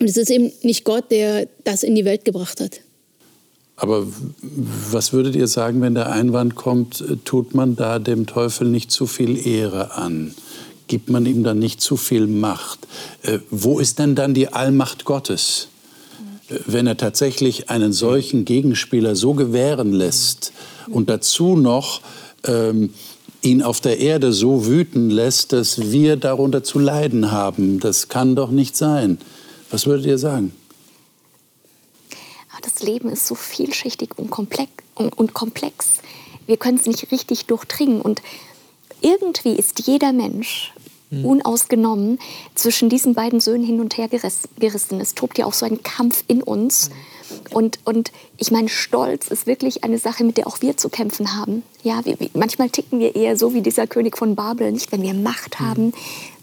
Und 0.00 0.08
es 0.08 0.16
ist 0.16 0.30
eben 0.30 0.50
nicht 0.62 0.84
Gott, 0.84 1.10
der 1.10 1.46
das 1.64 1.82
in 1.82 1.94
die 1.94 2.06
Welt 2.06 2.24
gebracht 2.24 2.60
hat. 2.62 2.80
Aber 3.76 4.06
was 4.40 5.12
würdet 5.12 5.36
ihr 5.36 5.46
sagen, 5.46 5.82
wenn 5.82 5.94
der 5.94 6.10
Einwand 6.10 6.54
kommt, 6.54 7.02
äh, 7.02 7.16
tut 7.22 7.54
man 7.54 7.76
da 7.76 7.98
dem 7.98 8.24
Teufel 8.26 8.66
nicht 8.68 8.90
zu 8.90 9.06
viel 9.06 9.46
Ehre 9.46 9.92
an? 9.92 10.34
Gibt 10.86 11.10
man 11.10 11.26
ihm 11.26 11.44
dann 11.44 11.58
nicht 11.58 11.82
zu 11.82 11.98
viel 11.98 12.26
Macht? 12.26 12.78
Äh, 13.24 13.40
wo 13.50 13.78
ist 13.78 13.98
denn 13.98 14.14
dann 14.14 14.32
die 14.32 14.48
Allmacht 14.48 15.04
Gottes? 15.04 15.68
Äh, 16.48 16.60
wenn 16.64 16.86
er 16.86 16.96
tatsächlich 16.96 17.68
einen 17.68 17.92
solchen 17.92 18.46
Gegenspieler 18.46 19.16
so 19.16 19.34
gewähren 19.34 19.92
lässt 19.92 20.54
und 20.88 21.10
dazu 21.10 21.56
noch 21.56 22.00
ähm, 22.44 22.94
ihn 23.42 23.62
auf 23.62 23.80
der 23.80 23.98
Erde 23.98 24.32
so 24.32 24.66
wüten 24.66 25.10
lässt, 25.10 25.52
dass 25.52 25.90
wir 25.90 26.16
darunter 26.16 26.64
zu 26.64 26.78
leiden 26.78 27.30
haben, 27.30 27.80
das 27.80 28.08
kann 28.08 28.36
doch 28.36 28.50
nicht 28.50 28.76
sein. 28.76 29.18
Was 29.70 29.86
würdet 29.86 30.06
ihr 30.06 30.18
sagen? 30.18 30.52
das 32.64 32.82
Leben 32.82 33.10
ist 33.10 33.26
so 33.26 33.34
vielschichtig 33.34 34.10
und 34.16 34.30
komplex. 34.30 34.70
Und, 34.94 35.16
und 35.18 35.34
komplex. 35.34 36.00
Wir 36.46 36.56
können 36.56 36.78
es 36.78 36.86
nicht 36.86 37.10
richtig 37.10 37.46
durchdringen. 37.46 38.00
Und 38.00 38.22
irgendwie 39.00 39.54
ist 39.54 39.86
jeder 39.86 40.12
Mensch 40.12 40.72
mhm. 41.10 41.24
unausgenommen 41.24 42.18
zwischen 42.54 42.88
diesen 42.88 43.14
beiden 43.14 43.40
Söhnen 43.40 43.66
hin 43.66 43.80
und 43.80 43.98
her 43.98 44.08
gerissen. 44.08 45.00
Es 45.00 45.14
tobt 45.14 45.38
ja 45.38 45.46
auch 45.46 45.52
so 45.52 45.66
ein 45.66 45.82
Kampf 45.82 46.24
in 46.28 46.42
uns. 46.42 46.90
Mhm. 46.90 46.94
Und, 47.50 47.78
und 47.84 48.12
ich 48.38 48.50
meine, 48.50 48.68
Stolz 48.68 49.28
ist 49.28 49.46
wirklich 49.46 49.84
eine 49.84 49.98
Sache, 49.98 50.24
mit 50.24 50.36
der 50.36 50.46
auch 50.46 50.60
wir 50.60 50.76
zu 50.76 50.88
kämpfen 50.88 51.36
haben. 51.36 51.62
Ja, 51.82 52.04
wir, 52.04 52.16
manchmal 52.34 52.70
ticken 52.70 52.98
wir 52.98 53.14
eher 53.14 53.36
so 53.36 53.54
wie 53.54 53.62
dieser 53.62 53.86
König 53.86 54.16
von 54.16 54.34
Babel. 54.34 54.72
Nicht, 54.72 54.92
wenn 54.92 55.02
wir 55.02 55.14
Macht 55.14 55.60
haben, 55.60 55.92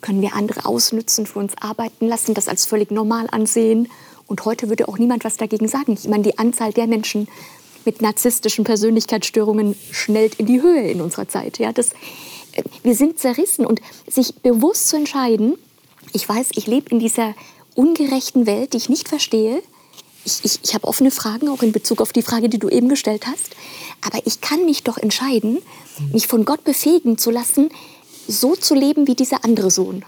können 0.01 0.21
wir 0.21 0.35
andere 0.35 0.65
ausnützen, 0.65 1.25
für 1.25 1.39
uns 1.39 1.53
arbeiten 1.59 2.07
lassen, 2.07 2.33
das 2.33 2.47
als 2.47 2.65
völlig 2.65 2.91
normal 2.91 3.27
ansehen. 3.31 3.89
Und 4.27 4.45
heute 4.45 4.69
würde 4.69 4.87
auch 4.87 4.97
niemand 4.97 5.25
was 5.25 5.37
dagegen 5.37 5.67
sagen. 5.67 5.93
Ich 5.93 6.07
meine, 6.07 6.23
die 6.23 6.37
Anzahl 6.37 6.71
der 6.71 6.87
Menschen 6.87 7.27
mit 7.85 8.01
narzisstischen 8.01 8.63
Persönlichkeitsstörungen 8.63 9.75
schnellt 9.91 10.35
in 10.35 10.45
die 10.45 10.61
Höhe 10.61 10.89
in 10.89 11.01
unserer 11.01 11.27
Zeit. 11.27 11.57
Ja, 11.57 11.73
das, 11.73 11.91
äh, 12.53 12.63
wir 12.83 12.95
sind 12.95 13.19
zerrissen 13.19 13.65
und 13.65 13.81
sich 14.07 14.35
bewusst 14.35 14.89
zu 14.89 14.97
entscheiden, 14.97 15.55
ich 16.13 16.27
weiß, 16.27 16.49
ich 16.55 16.67
lebe 16.67 16.89
in 16.89 16.99
dieser 16.99 17.33
ungerechten 17.75 18.45
Welt, 18.45 18.73
die 18.73 18.77
ich 18.77 18.89
nicht 18.89 19.07
verstehe. 19.07 19.61
Ich, 20.23 20.39
ich, 20.43 20.59
ich 20.63 20.73
habe 20.73 20.87
offene 20.87 21.11
Fragen, 21.11 21.49
auch 21.49 21.63
in 21.63 21.71
Bezug 21.71 22.01
auf 22.01 22.13
die 22.13 22.21
Frage, 22.21 22.49
die 22.49 22.59
du 22.59 22.69
eben 22.69 22.89
gestellt 22.89 23.25
hast. 23.25 23.55
Aber 24.01 24.19
ich 24.25 24.41
kann 24.41 24.65
mich 24.65 24.83
doch 24.83 24.97
entscheiden, 24.97 25.59
mich 26.11 26.27
von 26.27 26.45
Gott 26.45 26.63
befähigen 26.63 27.17
zu 27.17 27.31
lassen, 27.31 27.69
so 28.27 28.55
zu 28.55 28.75
leben 28.75 29.07
wie 29.07 29.15
dieser 29.15 29.43
andere 29.43 29.71
Sohn. 29.71 30.05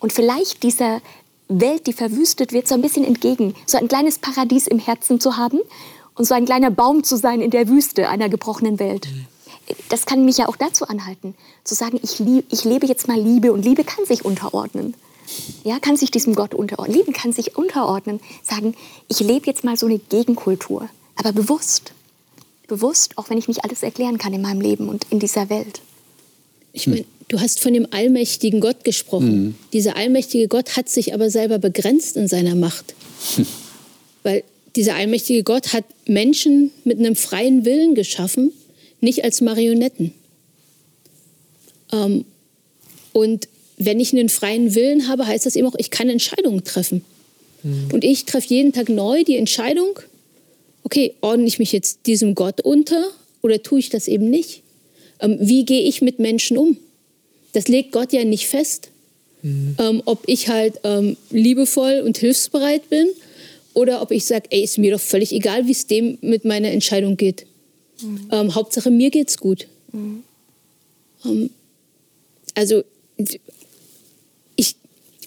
Und 0.00 0.12
vielleicht 0.12 0.62
dieser 0.62 1.00
Welt, 1.48 1.86
die 1.86 1.92
verwüstet 1.92 2.52
wird, 2.52 2.68
so 2.68 2.74
ein 2.74 2.82
bisschen 2.82 3.04
entgegen. 3.04 3.54
So 3.66 3.78
ein 3.78 3.88
kleines 3.88 4.18
Paradies 4.18 4.66
im 4.66 4.78
Herzen 4.78 5.20
zu 5.20 5.36
haben 5.36 5.60
und 6.14 6.24
so 6.24 6.34
ein 6.34 6.44
kleiner 6.44 6.70
Baum 6.70 7.04
zu 7.04 7.16
sein 7.16 7.40
in 7.40 7.50
der 7.50 7.68
Wüste 7.68 8.08
einer 8.08 8.28
gebrochenen 8.28 8.78
Welt. 8.78 9.08
Das 9.88 10.06
kann 10.06 10.24
mich 10.24 10.38
ja 10.38 10.48
auch 10.48 10.56
dazu 10.56 10.86
anhalten, 10.86 11.34
zu 11.64 11.74
sagen, 11.74 12.00
ich, 12.02 12.18
lieb, 12.18 12.46
ich 12.50 12.64
lebe 12.64 12.86
jetzt 12.86 13.06
mal 13.06 13.18
Liebe 13.18 13.52
und 13.52 13.64
Liebe 13.64 13.84
kann 13.84 14.04
sich 14.04 14.24
unterordnen. 14.24 14.94
Ja, 15.64 15.78
kann 15.78 15.96
sich 15.96 16.10
diesem 16.10 16.34
Gott 16.34 16.54
unterordnen. 16.54 16.96
Lieben 16.96 17.12
kann 17.12 17.32
sich 17.32 17.56
unterordnen. 17.56 18.20
Sagen, 18.42 18.74
ich 19.08 19.20
lebe 19.20 19.46
jetzt 19.46 19.64
mal 19.64 19.76
so 19.76 19.86
eine 19.86 19.98
Gegenkultur, 19.98 20.88
aber 21.16 21.32
bewusst. 21.32 21.92
Bewusst, 22.68 23.18
auch 23.18 23.30
wenn 23.30 23.38
ich 23.38 23.48
nicht 23.48 23.64
alles 23.64 23.82
erklären 23.82 24.18
kann 24.18 24.32
in 24.32 24.42
meinem 24.42 24.60
Leben 24.60 24.88
und 24.88 25.06
in 25.10 25.18
dieser 25.18 25.50
Welt. 25.50 25.80
Ich 26.72 26.86
meine, 26.86 27.04
Du 27.32 27.40
hast 27.40 27.60
von 27.60 27.72
dem 27.72 27.86
allmächtigen 27.92 28.60
Gott 28.60 28.84
gesprochen. 28.84 29.42
Mhm. 29.42 29.54
Dieser 29.72 29.96
allmächtige 29.96 30.48
Gott 30.48 30.76
hat 30.76 30.90
sich 30.90 31.14
aber 31.14 31.30
selber 31.30 31.58
begrenzt 31.58 32.18
in 32.18 32.28
seiner 32.28 32.54
Macht. 32.54 32.94
Hm. 33.36 33.46
Weil 34.22 34.44
dieser 34.76 34.96
allmächtige 34.96 35.42
Gott 35.42 35.72
hat 35.72 35.86
Menschen 36.06 36.72
mit 36.84 36.98
einem 36.98 37.16
freien 37.16 37.64
Willen 37.64 37.94
geschaffen, 37.94 38.52
nicht 39.00 39.24
als 39.24 39.40
Marionetten. 39.40 40.12
Ähm, 41.90 42.26
und 43.14 43.48
wenn 43.84 44.00
ich 44.00 44.12
einen 44.12 44.28
freien 44.28 44.74
Willen 44.74 45.08
habe, 45.08 45.26
heißt 45.26 45.46
das 45.46 45.56
eben 45.56 45.66
auch, 45.66 45.76
ich 45.78 45.90
kann 45.90 46.08
Entscheidungen 46.08 46.64
treffen. 46.64 47.04
Mhm. 47.62 47.88
Und 47.92 48.04
ich 48.04 48.24
treffe 48.24 48.48
jeden 48.48 48.72
Tag 48.72 48.88
neu 48.88 49.24
die 49.24 49.36
Entscheidung, 49.36 49.98
okay, 50.84 51.14
ordne 51.20 51.46
ich 51.46 51.58
mich 51.58 51.72
jetzt 51.72 52.06
diesem 52.06 52.34
Gott 52.34 52.60
unter 52.60 53.10
oder 53.40 53.62
tue 53.62 53.78
ich 53.78 53.88
das 53.88 54.08
eben 54.08 54.30
nicht? 54.30 54.62
Ähm, 55.20 55.38
wie 55.40 55.64
gehe 55.64 55.82
ich 55.82 56.02
mit 56.02 56.18
Menschen 56.18 56.58
um? 56.58 56.76
das 57.52 57.68
legt 57.68 57.92
Gott 57.92 58.12
ja 58.12 58.24
nicht 58.24 58.48
fest, 58.48 58.88
mhm. 59.42 59.76
ähm, 59.78 60.02
ob 60.04 60.24
ich 60.26 60.48
halt 60.48 60.80
ähm, 60.84 61.16
liebevoll 61.30 62.02
und 62.04 62.18
hilfsbereit 62.18 62.88
bin 62.88 63.08
oder 63.74 64.02
ob 64.02 64.10
ich 64.10 64.26
sage, 64.26 64.46
ey, 64.50 64.62
ist 64.62 64.78
mir 64.78 64.92
doch 64.92 65.00
völlig 65.00 65.32
egal, 65.32 65.66
wie 65.66 65.72
es 65.72 65.86
dem 65.86 66.18
mit 66.20 66.44
meiner 66.44 66.70
Entscheidung 66.70 67.16
geht. 67.16 67.46
Mhm. 68.02 68.28
Ähm, 68.30 68.54
Hauptsache, 68.54 68.90
mir 68.90 69.10
geht's 69.10 69.38
gut. 69.38 69.66
Mhm. 69.92 70.24
Ähm, 71.24 71.50
also, 72.54 72.82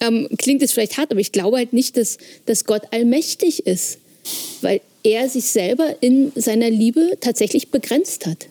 ähm, 0.00 0.28
klingt 0.38 0.62
es 0.62 0.72
vielleicht 0.72 0.96
hart, 0.98 1.10
aber 1.10 1.20
ich 1.20 1.32
glaube 1.32 1.56
halt 1.58 1.72
nicht, 1.72 1.96
dass, 1.96 2.18
dass 2.46 2.64
Gott 2.64 2.82
allmächtig 2.90 3.66
ist, 3.66 3.98
weil 4.60 4.80
er 5.02 5.28
sich 5.28 5.46
selber 5.46 5.96
in 6.00 6.32
seiner 6.34 6.70
Liebe 6.70 7.16
tatsächlich 7.20 7.70
begrenzt 7.70 8.26
hat. 8.26 8.48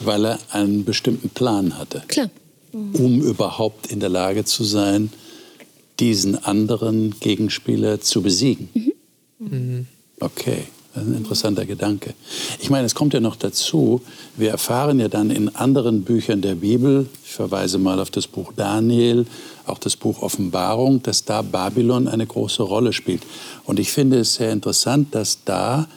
Weil 0.00 0.24
er 0.24 0.38
einen 0.50 0.84
bestimmten 0.84 1.28
Plan 1.30 1.78
hatte. 1.78 2.02
Klar. 2.08 2.30
Um 2.72 3.20
überhaupt 3.20 3.92
in 3.92 4.00
der 4.00 4.08
Lage 4.08 4.44
zu 4.46 4.64
sein, 4.64 5.12
diesen 6.00 6.42
anderen 6.42 7.14
Gegenspieler 7.20 8.00
zu 8.00 8.22
besiegen. 8.22 8.70
Mhm. 9.38 9.86
Okay, 10.20 10.64
das 10.94 11.04
ist 11.04 11.08
ein 11.08 11.16
interessanter 11.16 11.64
Gedanke. 11.64 12.14
Ich 12.60 12.68
meine, 12.68 12.86
es 12.86 12.94
kommt 12.94 13.14
ja 13.14 13.20
noch 13.20 13.36
dazu, 13.36 14.02
wir 14.36 14.50
erfahren 14.50 15.00
ja 15.00 15.08
dann 15.08 15.30
in 15.30 15.54
anderen 15.54 16.02
Büchern 16.02 16.42
der 16.42 16.56
Bibel, 16.56 17.08
ich 17.24 17.32
verweise 17.32 17.78
mal 17.78 17.98
auf 17.98 18.10
das 18.10 18.26
Buch 18.26 18.52
Daniel, 18.54 19.26
auch 19.66 19.78
das 19.78 19.96
Buch 19.96 20.20
Offenbarung, 20.22 21.02
dass 21.02 21.24
da 21.24 21.42
Babylon 21.42 22.08
eine 22.08 22.26
große 22.26 22.62
Rolle 22.62 22.92
spielt. 22.92 23.22
Und 23.64 23.80
ich 23.80 23.90
finde 23.90 24.18
es 24.18 24.34
sehr 24.34 24.52
interessant, 24.52 25.14
dass 25.14 25.44
da 25.44 25.88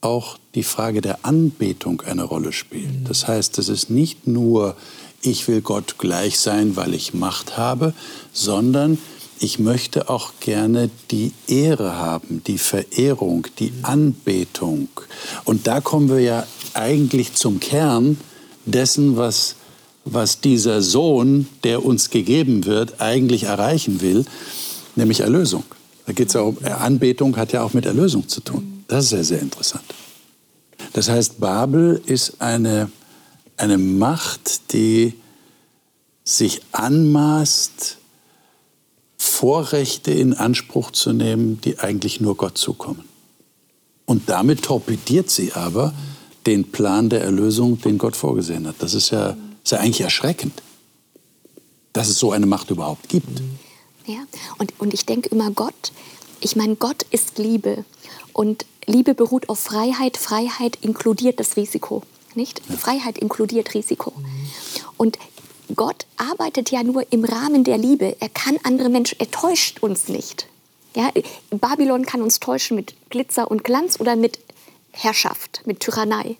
auch 0.00 0.38
die 0.54 0.62
Frage 0.62 1.00
der 1.00 1.24
Anbetung 1.24 2.02
eine 2.02 2.24
Rolle 2.24 2.52
spielt. 2.52 3.08
Das 3.08 3.28
heißt, 3.28 3.58
es 3.58 3.68
ist 3.68 3.90
nicht 3.90 4.26
nur, 4.26 4.76
ich 5.22 5.46
will 5.48 5.60
Gott 5.60 5.98
gleich 5.98 6.38
sein, 6.38 6.76
weil 6.76 6.94
ich 6.94 7.14
Macht 7.14 7.58
habe, 7.58 7.92
sondern 8.32 8.98
ich 9.40 9.58
möchte 9.58 10.10
auch 10.10 10.34
gerne 10.38 10.90
die 11.10 11.32
Ehre 11.48 11.96
haben, 11.96 12.42
die 12.46 12.58
Verehrung, 12.58 13.46
die 13.58 13.72
Anbetung. 13.82 14.88
Und 15.44 15.66
da 15.66 15.80
kommen 15.80 16.10
wir 16.10 16.20
ja 16.20 16.46
eigentlich 16.74 17.32
zum 17.32 17.58
Kern 17.58 18.18
dessen, 18.66 19.16
was, 19.16 19.56
was 20.04 20.42
dieser 20.42 20.82
Sohn, 20.82 21.48
der 21.64 21.84
uns 21.84 22.10
gegeben 22.10 22.66
wird, 22.66 23.00
eigentlich 23.00 23.44
erreichen 23.44 24.02
will, 24.02 24.26
nämlich 24.94 25.20
Erlösung. 25.20 25.64
Da 26.04 26.12
geht 26.12 26.28
es 26.28 26.34
ja 26.34 26.42
um, 26.42 26.58
Anbetung 26.62 27.36
hat 27.38 27.52
ja 27.52 27.62
auch 27.62 27.72
mit 27.72 27.86
Erlösung 27.86 28.28
zu 28.28 28.42
tun. 28.42 28.84
Das 28.88 29.06
ist 29.06 29.12
ja 29.12 29.24
sehr 29.24 29.40
interessant. 29.40 29.84
Das 30.92 31.08
heißt, 31.08 31.40
Babel 31.40 32.02
ist 32.04 32.42
eine, 32.42 32.90
eine 33.56 33.78
Macht, 33.78 34.72
die 34.74 35.14
sich 36.24 36.60
anmaßt, 36.72 37.99
Vorrechte 39.22 40.12
in 40.12 40.32
Anspruch 40.32 40.92
zu 40.92 41.12
nehmen, 41.12 41.60
die 41.60 41.78
eigentlich 41.78 42.22
nur 42.22 42.38
Gott 42.38 42.56
zukommen. 42.56 43.04
Und 44.06 44.30
damit 44.30 44.62
torpediert 44.62 45.28
sie 45.28 45.52
aber 45.52 45.92
den 46.46 46.72
Plan 46.72 47.10
der 47.10 47.20
Erlösung, 47.20 47.78
den 47.82 47.98
Gott 47.98 48.16
vorgesehen 48.16 48.66
hat. 48.66 48.76
Das 48.78 48.94
ist 48.94 49.10
ja, 49.10 49.36
ist 49.62 49.72
ja 49.72 49.78
eigentlich 49.78 50.00
erschreckend, 50.00 50.62
dass 51.92 52.08
es 52.08 52.18
so 52.18 52.32
eine 52.32 52.46
Macht 52.46 52.70
überhaupt 52.70 53.10
gibt. 53.10 53.42
Ja, 54.06 54.20
und, 54.56 54.72
und 54.78 54.94
ich 54.94 55.04
denke 55.04 55.28
immer, 55.28 55.50
Gott, 55.50 55.92
ich 56.40 56.56
meine, 56.56 56.76
Gott 56.76 57.02
ist 57.10 57.36
Liebe. 57.36 57.84
Und 58.32 58.64
Liebe 58.86 59.12
beruht 59.12 59.50
auf 59.50 59.58
Freiheit. 59.58 60.16
Freiheit 60.16 60.78
inkludiert 60.80 61.38
das 61.40 61.58
Risiko. 61.58 62.04
Nicht? 62.34 62.62
Freiheit 62.78 63.18
inkludiert 63.18 63.74
Risiko. 63.74 64.14
Und 64.96 65.18
Gott 65.76 66.06
arbeitet 66.16 66.70
ja 66.70 66.82
nur 66.82 67.04
im 67.12 67.24
Rahmen 67.24 67.64
der 67.64 67.78
Liebe. 67.78 68.16
Er 68.20 68.28
kann 68.28 68.58
andere 68.62 68.88
Menschen, 68.88 69.18
er 69.20 69.30
täuscht 69.30 69.82
uns 69.82 70.08
nicht. 70.08 70.46
Ja, 70.94 71.10
Babylon 71.50 72.04
kann 72.04 72.22
uns 72.22 72.40
täuschen 72.40 72.76
mit 72.76 72.94
Glitzer 73.10 73.50
und 73.50 73.62
Glanz 73.62 74.00
oder 74.00 74.16
mit 74.16 74.40
Herrschaft, 74.92 75.62
mit 75.66 75.80
Tyrannei. 75.80 76.36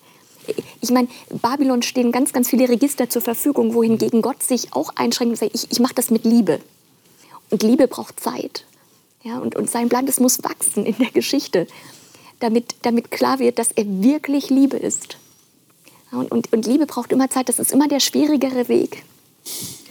Ich 0.81 0.91
meine, 0.91 1.09
Babylon 1.28 1.83
stehen 1.83 2.11
ganz, 2.11 2.33
ganz 2.33 2.49
viele 2.49 2.68
Register 2.68 3.09
zur 3.09 3.22
Verfügung, 3.22 3.74
wohingegen 3.74 4.22
Gott 4.22 4.43
sich 4.43 4.72
auch 4.72 4.91
einschränkt 4.97 5.33
und 5.33 5.39
sagt, 5.39 5.55
ich, 5.55 5.70
ich 5.70 5.81
mache 5.81 5.95
das 5.95 6.11
mit 6.11 6.24
Liebe. 6.24 6.61
Und 7.51 7.62
Liebe 7.62 7.87
braucht 7.87 8.18
Zeit. 8.18 8.64
Ja, 9.22 9.39
und, 9.39 9.55
und 9.55 9.70
sein 9.70 9.89
Plan, 9.89 10.07
das 10.07 10.18
muss 10.18 10.43
wachsen 10.43 10.87
in 10.87 10.97
der 10.99 11.11
Geschichte, 11.11 11.66
damit, 12.41 12.74
damit 12.83 13.11
klar 13.11 13.39
wird, 13.39 13.59
dass 13.59 13.70
er 13.70 13.85
wirklich 13.87 14.51
Liebe 14.51 14.78
ist. 14.78 15.18
Und, 16.11 16.33
und, 16.33 16.53
und 16.53 16.66
Liebe 16.66 16.87
braucht 16.87 17.12
immer 17.12 17.31
Zeit, 17.31 17.49
das 17.49 17.59
ist 17.59 17.72
immer 17.72 17.87
der 17.87 18.01
schwierigere 18.01 18.68
Weg, 18.68 19.05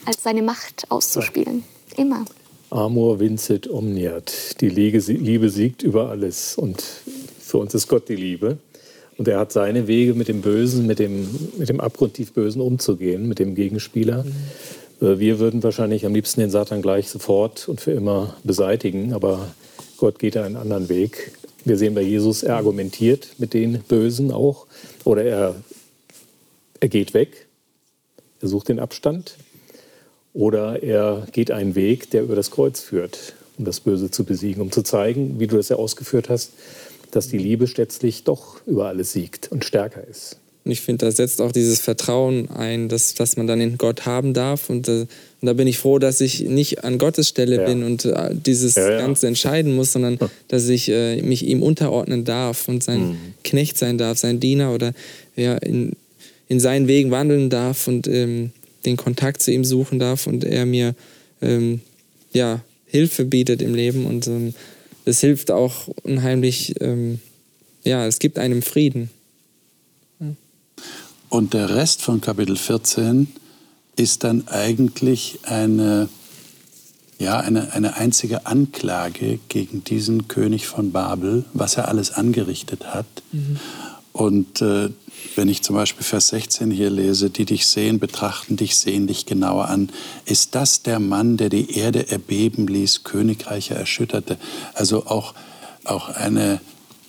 als 0.05 0.23
seine 0.23 0.41
Macht 0.41 0.85
auszuspielen. 0.89 1.63
Immer. 1.97 2.25
Amor 2.69 3.19
vincit 3.19 3.69
omniat. 3.69 4.61
Die 4.61 4.69
Liebe 4.69 5.49
siegt 5.49 5.81
über 5.81 6.09
alles. 6.09 6.55
Und 6.55 6.81
für 7.39 7.57
uns 7.57 7.73
ist 7.73 7.87
Gott 7.87 8.09
die 8.09 8.15
Liebe. 8.15 8.57
Und 9.17 9.27
er 9.27 9.39
hat 9.39 9.51
seine 9.51 9.87
Wege 9.87 10.13
mit 10.13 10.29
dem 10.29 10.41
Bösen, 10.41 10.85
mit 10.85 10.99
dem, 10.99 11.27
mit 11.57 11.67
dem 11.67 11.79
abgrundtief 11.79 12.31
Bösen 12.31 12.61
umzugehen, 12.61 13.27
mit 13.27 13.39
dem 13.39 13.53
Gegenspieler. 13.53 14.23
Mhm. 14.23 15.19
Wir 15.19 15.39
würden 15.39 15.63
wahrscheinlich 15.63 16.05
am 16.05 16.13
liebsten 16.13 16.41
den 16.41 16.49
Satan 16.49 16.81
gleich 16.81 17.09
sofort 17.09 17.67
und 17.69 17.81
für 17.81 17.91
immer 17.91 18.35
beseitigen, 18.43 19.13
aber 19.13 19.47
Gott 19.97 20.19
geht 20.19 20.37
einen 20.37 20.57
anderen 20.57 20.89
Weg. 20.89 21.33
Wir 21.65 21.77
sehen 21.77 21.95
bei 21.95 22.01
Jesus, 22.01 22.43
er 22.43 22.55
argumentiert 22.55 23.29
mit 23.37 23.53
den 23.53 23.81
Bösen 23.81 24.31
auch 24.31 24.67
oder 25.03 25.23
er, 25.23 25.55
er 26.79 26.87
geht 26.87 27.13
weg, 27.13 27.47
er 28.41 28.47
sucht 28.47 28.69
den 28.69 28.79
Abstand 28.79 29.35
oder 30.33 30.83
er 30.83 31.27
geht 31.31 31.51
einen 31.51 31.75
Weg, 31.75 32.09
der 32.11 32.23
über 32.23 32.35
das 32.35 32.51
Kreuz 32.51 32.79
führt, 32.79 33.33
um 33.57 33.65
das 33.65 33.79
Böse 33.79 34.11
zu 34.11 34.23
besiegen, 34.23 34.61
um 34.61 34.71
zu 34.71 34.83
zeigen, 34.83 35.39
wie 35.39 35.47
du 35.47 35.57
das 35.57 35.69
ja 35.69 35.75
ausgeführt 35.75 36.29
hast, 36.29 36.51
dass 37.11 37.27
die 37.27 37.37
Liebe 37.37 37.67
letztlich 37.75 38.23
doch 38.23 38.61
über 38.65 38.87
alles 38.87 39.11
siegt 39.13 39.51
und 39.51 39.65
stärker 39.65 40.07
ist. 40.07 40.37
Und 40.65 40.73
ich 40.73 40.81
finde, 40.81 41.05
da 41.05 41.11
setzt 41.11 41.41
auch 41.41 41.51
dieses 41.51 41.79
Vertrauen 41.79 42.49
ein, 42.51 42.89
dass, 42.89 43.13
dass 43.15 43.37
man 43.37 43.47
dann 43.47 43.61
in 43.61 43.77
Gott 43.77 44.05
haben 44.05 44.33
darf. 44.33 44.69
Und, 44.69 44.87
äh, 44.87 45.01
und 45.01 45.07
da 45.41 45.53
bin 45.53 45.67
ich 45.67 45.79
froh, 45.79 45.99
dass 45.99 46.19
ich 46.21 46.41
nicht 46.41 46.83
an 46.83 46.97
Gottes 46.97 47.29
Stelle 47.29 47.57
ja. 47.57 47.65
bin 47.65 47.83
und 47.83 48.05
äh, 48.05 48.35
dieses 48.35 48.75
ja, 48.75 48.91
ja. 48.91 48.99
Ganze 48.99 49.27
entscheiden 49.27 49.75
muss, 49.75 49.93
sondern 49.93 50.19
dass 50.49 50.67
ich 50.67 50.89
äh, 50.89 51.21
mich 51.21 51.45
ihm 51.45 51.63
unterordnen 51.63 52.25
darf 52.25 52.67
und 52.67 52.83
sein 52.83 53.09
mhm. 53.09 53.17
Knecht 53.43 53.77
sein 53.77 53.97
darf, 53.97 54.19
sein 54.19 54.39
Diener 54.39 54.73
oder 54.73 54.93
ja, 55.35 55.55
in, 55.55 55.93
in 56.49 56.59
seinen 56.59 56.87
Wegen 56.87 57.11
wandeln 57.11 57.49
darf 57.49 57.87
und 57.87 58.07
ähm, 58.07 58.51
den 58.85 58.97
Kontakt 58.97 59.41
zu 59.41 59.51
ihm 59.51 59.63
suchen 59.63 59.99
darf 59.99 60.27
und 60.27 60.43
er 60.43 60.65
mir 60.65 60.95
ähm, 61.41 61.79
ja, 62.33 62.61
Hilfe 62.85 63.23
bietet 63.23 63.61
im 63.61 63.73
Leben. 63.73 64.05
Und 64.05 64.27
ähm, 64.27 64.53
das 65.05 65.21
hilft 65.21 65.51
auch 65.51 65.87
unheimlich, 66.03 66.75
ähm, 66.81 67.19
ja, 67.83 68.05
es 68.05 68.19
gibt 68.19 68.37
einem 68.37 68.61
Frieden. 68.61 69.09
Und 71.29 71.53
der 71.53 71.69
Rest 71.75 72.01
von 72.01 72.21
Kapitel 72.21 72.55
14 72.55 73.27
ist 73.95 74.23
dann 74.23 74.47
eigentlich 74.47 75.39
eine, 75.43 76.09
ja, 77.19 77.39
eine, 77.39 77.73
eine 77.73 77.97
einzige 77.97 78.47
Anklage 78.47 79.39
gegen 79.47 79.83
diesen 79.83 80.27
König 80.27 80.65
von 80.65 80.91
Babel, 80.91 81.45
was 81.53 81.77
er 81.77 81.87
alles 81.87 82.11
angerichtet 82.11 82.87
hat. 82.87 83.05
Mhm. 83.31 83.59
Und 84.11 84.61
äh, 84.61 84.89
wenn 85.35 85.47
ich 85.47 85.61
zum 85.61 85.75
Beispiel 85.75 86.03
Vers 86.03 86.29
16 86.29 86.71
hier 86.71 86.89
lese, 86.89 87.29
die 87.29 87.45
dich 87.45 87.65
sehen, 87.67 87.99
betrachten 87.99 88.57
dich, 88.57 88.77
sehen 88.77 89.07
dich 89.07 89.25
genauer 89.25 89.69
an. 89.69 89.89
Ist 90.25 90.55
das 90.55 90.83
der 90.83 90.99
Mann, 90.99 91.37
der 91.37 91.49
die 91.49 91.77
Erde 91.77 92.09
erbeben 92.09 92.67
ließ, 92.67 93.03
Königreiche 93.03 93.75
erschütterte? 93.75 94.37
Also 94.73 95.05
auch, 95.05 95.33
auch 95.85 96.09
eine, 96.09 96.59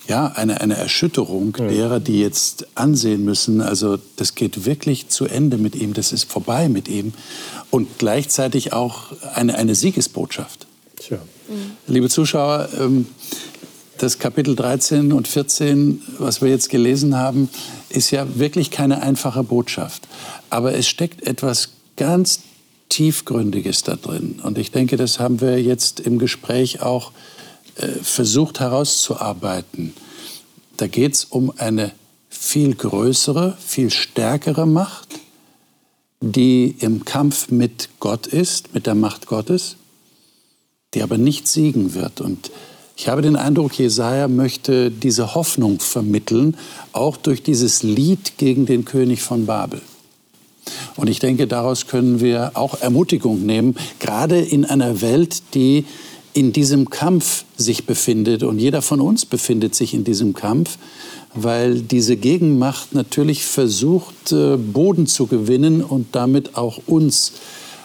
ja, 0.06 0.28
eine, 0.28 0.60
eine 0.60 0.76
Erschütterung 0.76 1.56
mhm. 1.58 1.68
derer, 1.68 2.00
die 2.00 2.20
jetzt 2.20 2.66
ansehen 2.74 3.24
müssen, 3.24 3.60
also 3.60 3.98
das 4.16 4.34
geht 4.34 4.64
wirklich 4.64 5.08
zu 5.08 5.24
Ende 5.26 5.56
mit 5.56 5.74
ihm, 5.74 5.94
das 5.94 6.12
ist 6.12 6.30
vorbei 6.30 6.68
mit 6.68 6.88
ihm. 6.88 7.12
Und 7.70 7.98
gleichzeitig 7.98 8.72
auch 8.72 9.12
eine, 9.34 9.56
eine 9.56 9.74
Siegesbotschaft. 9.74 10.66
Tja. 10.96 11.18
Mhm. 11.48 11.72
Liebe 11.86 12.08
Zuschauer, 12.08 12.68
ähm, 12.78 13.06
das 14.00 14.18
Kapitel 14.18 14.56
13 14.56 15.12
und 15.12 15.28
14, 15.28 16.00
was 16.18 16.40
wir 16.40 16.48
jetzt 16.48 16.70
gelesen 16.70 17.16
haben, 17.16 17.50
ist 17.90 18.10
ja 18.10 18.38
wirklich 18.38 18.70
keine 18.70 19.02
einfache 19.02 19.42
Botschaft. 19.42 20.08
Aber 20.48 20.74
es 20.74 20.88
steckt 20.88 21.26
etwas 21.26 21.70
ganz 21.96 22.40
Tiefgründiges 22.88 23.82
da 23.82 23.96
drin. 23.96 24.40
Und 24.42 24.56
ich 24.56 24.70
denke, 24.70 24.96
das 24.96 25.20
haben 25.20 25.42
wir 25.42 25.62
jetzt 25.62 26.00
im 26.00 26.18
Gespräch 26.18 26.80
auch 26.80 27.12
äh, 27.76 27.88
versucht 27.88 28.58
herauszuarbeiten. 28.60 29.92
Da 30.78 30.86
geht 30.86 31.14
es 31.14 31.24
um 31.26 31.52
eine 31.58 31.92
viel 32.30 32.74
größere, 32.74 33.56
viel 33.60 33.90
stärkere 33.90 34.66
Macht, 34.66 35.08
die 36.22 36.74
im 36.78 37.04
Kampf 37.04 37.50
mit 37.50 37.90
Gott 38.00 38.26
ist, 38.26 38.72
mit 38.72 38.86
der 38.86 38.94
Macht 38.94 39.26
Gottes, 39.26 39.76
die 40.94 41.02
aber 41.02 41.18
nicht 41.18 41.46
siegen 41.46 41.92
wird. 41.92 42.22
Und 42.22 42.50
ich 43.00 43.08
habe 43.08 43.22
den 43.22 43.36
Eindruck, 43.36 43.78
Jesaja 43.78 44.28
möchte 44.28 44.90
diese 44.90 45.34
Hoffnung 45.34 45.80
vermitteln, 45.80 46.54
auch 46.92 47.16
durch 47.16 47.42
dieses 47.42 47.82
Lied 47.82 48.36
gegen 48.36 48.66
den 48.66 48.84
König 48.84 49.22
von 49.22 49.46
Babel. 49.46 49.80
Und 50.96 51.08
ich 51.08 51.18
denke, 51.18 51.46
daraus 51.46 51.86
können 51.86 52.20
wir 52.20 52.50
auch 52.56 52.78
Ermutigung 52.82 53.46
nehmen, 53.46 53.74
gerade 54.00 54.38
in 54.38 54.66
einer 54.66 55.00
Welt, 55.00 55.54
die 55.54 55.86
in 56.34 56.52
diesem 56.52 56.90
Kampf 56.90 57.46
sich 57.56 57.86
befindet. 57.86 58.42
Und 58.42 58.58
jeder 58.58 58.82
von 58.82 59.00
uns 59.00 59.24
befindet 59.24 59.74
sich 59.74 59.94
in 59.94 60.04
diesem 60.04 60.34
Kampf, 60.34 60.76
weil 61.32 61.80
diese 61.80 62.18
Gegenmacht 62.18 62.94
natürlich 62.94 63.46
versucht, 63.46 64.32
äh, 64.32 64.58
Boden 64.58 65.06
zu 65.06 65.26
gewinnen 65.26 65.82
und 65.82 66.08
damit 66.14 66.54
auch 66.54 66.82
uns 66.86 67.32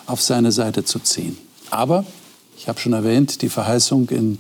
auf 0.08 0.22
seine 0.22 0.52
Seite 0.52 0.84
zu 0.84 1.00
ziehen. 1.00 1.38
Aber, 1.70 2.04
ich 2.58 2.68
habe 2.68 2.82
schon 2.82 2.92
erwähnt, 2.92 3.42
die 3.42 3.50
Verheißung 3.50 4.10
in 4.10 4.40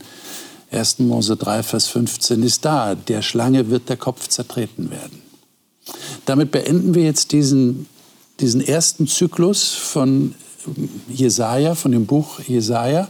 1. 0.71 0.99
Mose 0.99 1.37
3, 1.37 1.63
Vers 1.63 1.87
15 1.87 2.43
ist 2.43 2.65
da. 2.65 2.95
Der 2.95 3.21
Schlange 3.21 3.69
wird 3.69 3.89
der 3.89 3.97
Kopf 3.97 4.27
zertreten 4.27 4.91
werden. 4.91 5.21
Damit 6.25 6.51
beenden 6.51 6.95
wir 6.95 7.03
jetzt 7.03 7.31
diesen, 7.31 7.87
diesen 8.39 8.61
ersten 8.61 9.07
Zyklus 9.07 9.73
von 9.73 10.33
Jesaja, 11.07 11.75
von 11.75 11.91
dem 11.91 12.05
Buch 12.05 12.39
Jesaja 12.47 13.07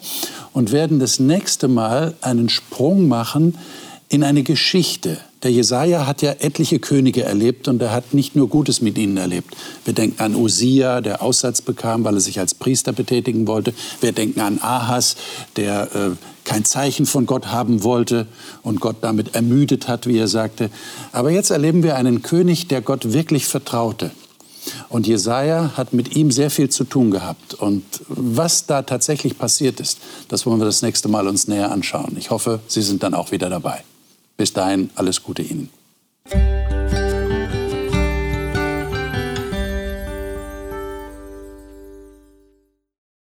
und 0.54 0.72
werden 0.72 1.00
das 1.00 1.20
nächste 1.20 1.68
Mal 1.68 2.16
einen 2.22 2.50
Sprung 2.50 3.08
machen 3.08 3.58
in 4.10 4.24
eine 4.24 4.44
Geschichte. 4.44 5.18
Der 5.44 5.52
Jesaja 5.52 6.06
hat 6.06 6.22
ja 6.22 6.32
etliche 6.40 6.80
Könige 6.80 7.24
erlebt 7.24 7.68
und 7.68 7.82
er 7.82 7.92
hat 7.92 8.14
nicht 8.14 8.36
nur 8.36 8.50
Gutes 8.50 8.82
mit 8.82 8.98
ihnen 8.98 9.18
erlebt. 9.18 9.56
Wir 9.84 9.94
denken 9.94 10.22
an 10.22 10.36
Usia, 10.36 11.02
der 11.02 11.22
Aussatz 11.22 11.62
bekam, 11.62 12.04
weil 12.04 12.16
er 12.16 12.22
sich 12.22 12.40
als 12.40 12.54
Priester 12.54 12.94
betätigen 12.94 13.48
wollte. 13.48 13.74
Wir 14.02 14.12
denken 14.12 14.42
an 14.42 14.60
Ahas, 14.60 15.16
der 15.56 15.96
äh, 15.96 16.12
kein 16.46 16.64
Zeichen 16.64 17.06
von 17.06 17.26
Gott 17.26 17.48
haben 17.48 17.84
wollte 17.84 18.28
und 18.64 18.80
Gott 18.80 18.98
damit 19.02 19.36
ermüdet 19.36 19.88
hat, 19.88 20.08
wie 20.08 20.18
er 20.18 20.28
sagte. 20.28 20.70
Aber 21.12 21.32
jetzt 21.32 21.50
erleben 21.50 21.84
wir 21.84 21.98
einen 21.98 22.22
König, 22.22 22.68
der 22.68 22.82
Gott 22.82 23.12
wirklich 23.12 23.46
vertraute. 23.46 24.12
Und 24.90 25.08
Jesaja 25.08 25.72
hat 25.76 25.94
mit 25.94 26.16
ihm 26.16 26.32
sehr 26.32 26.50
viel 26.50 26.70
zu 26.70 26.86
tun 26.86 27.12
gehabt. 27.12 27.54
Und 27.54 27.84
was 28.08 28.66
da 28.66 28.82
tatsächlich 28.82 29.38
passiert 29.38 29.80
ist, 29.80 30.00
das 30.28 30.46
wollen 30.46 30.60
wir 30.60 30.66
das 30.66 30.82
nächste 30.82 31.08
Mal 31.08 31.28
uns 31.28 31.48
näher 31.48 31.72
anschauen. 31.72 32.16
Ich 32.18 32.32
hoffe, 32.32 32.60
Sie 32.68 32.82
sind 32.82 33.04
dann 33.04 33.14
auch 33.14 33.32
wieder 33.32 33.50
dabei. 33.50 33.84
Bis 34.38 34.54
dahin 34.54 34.90
alles 34.96 35.24
Gute 35.24 35.42
Ihnen. 35.42 35.70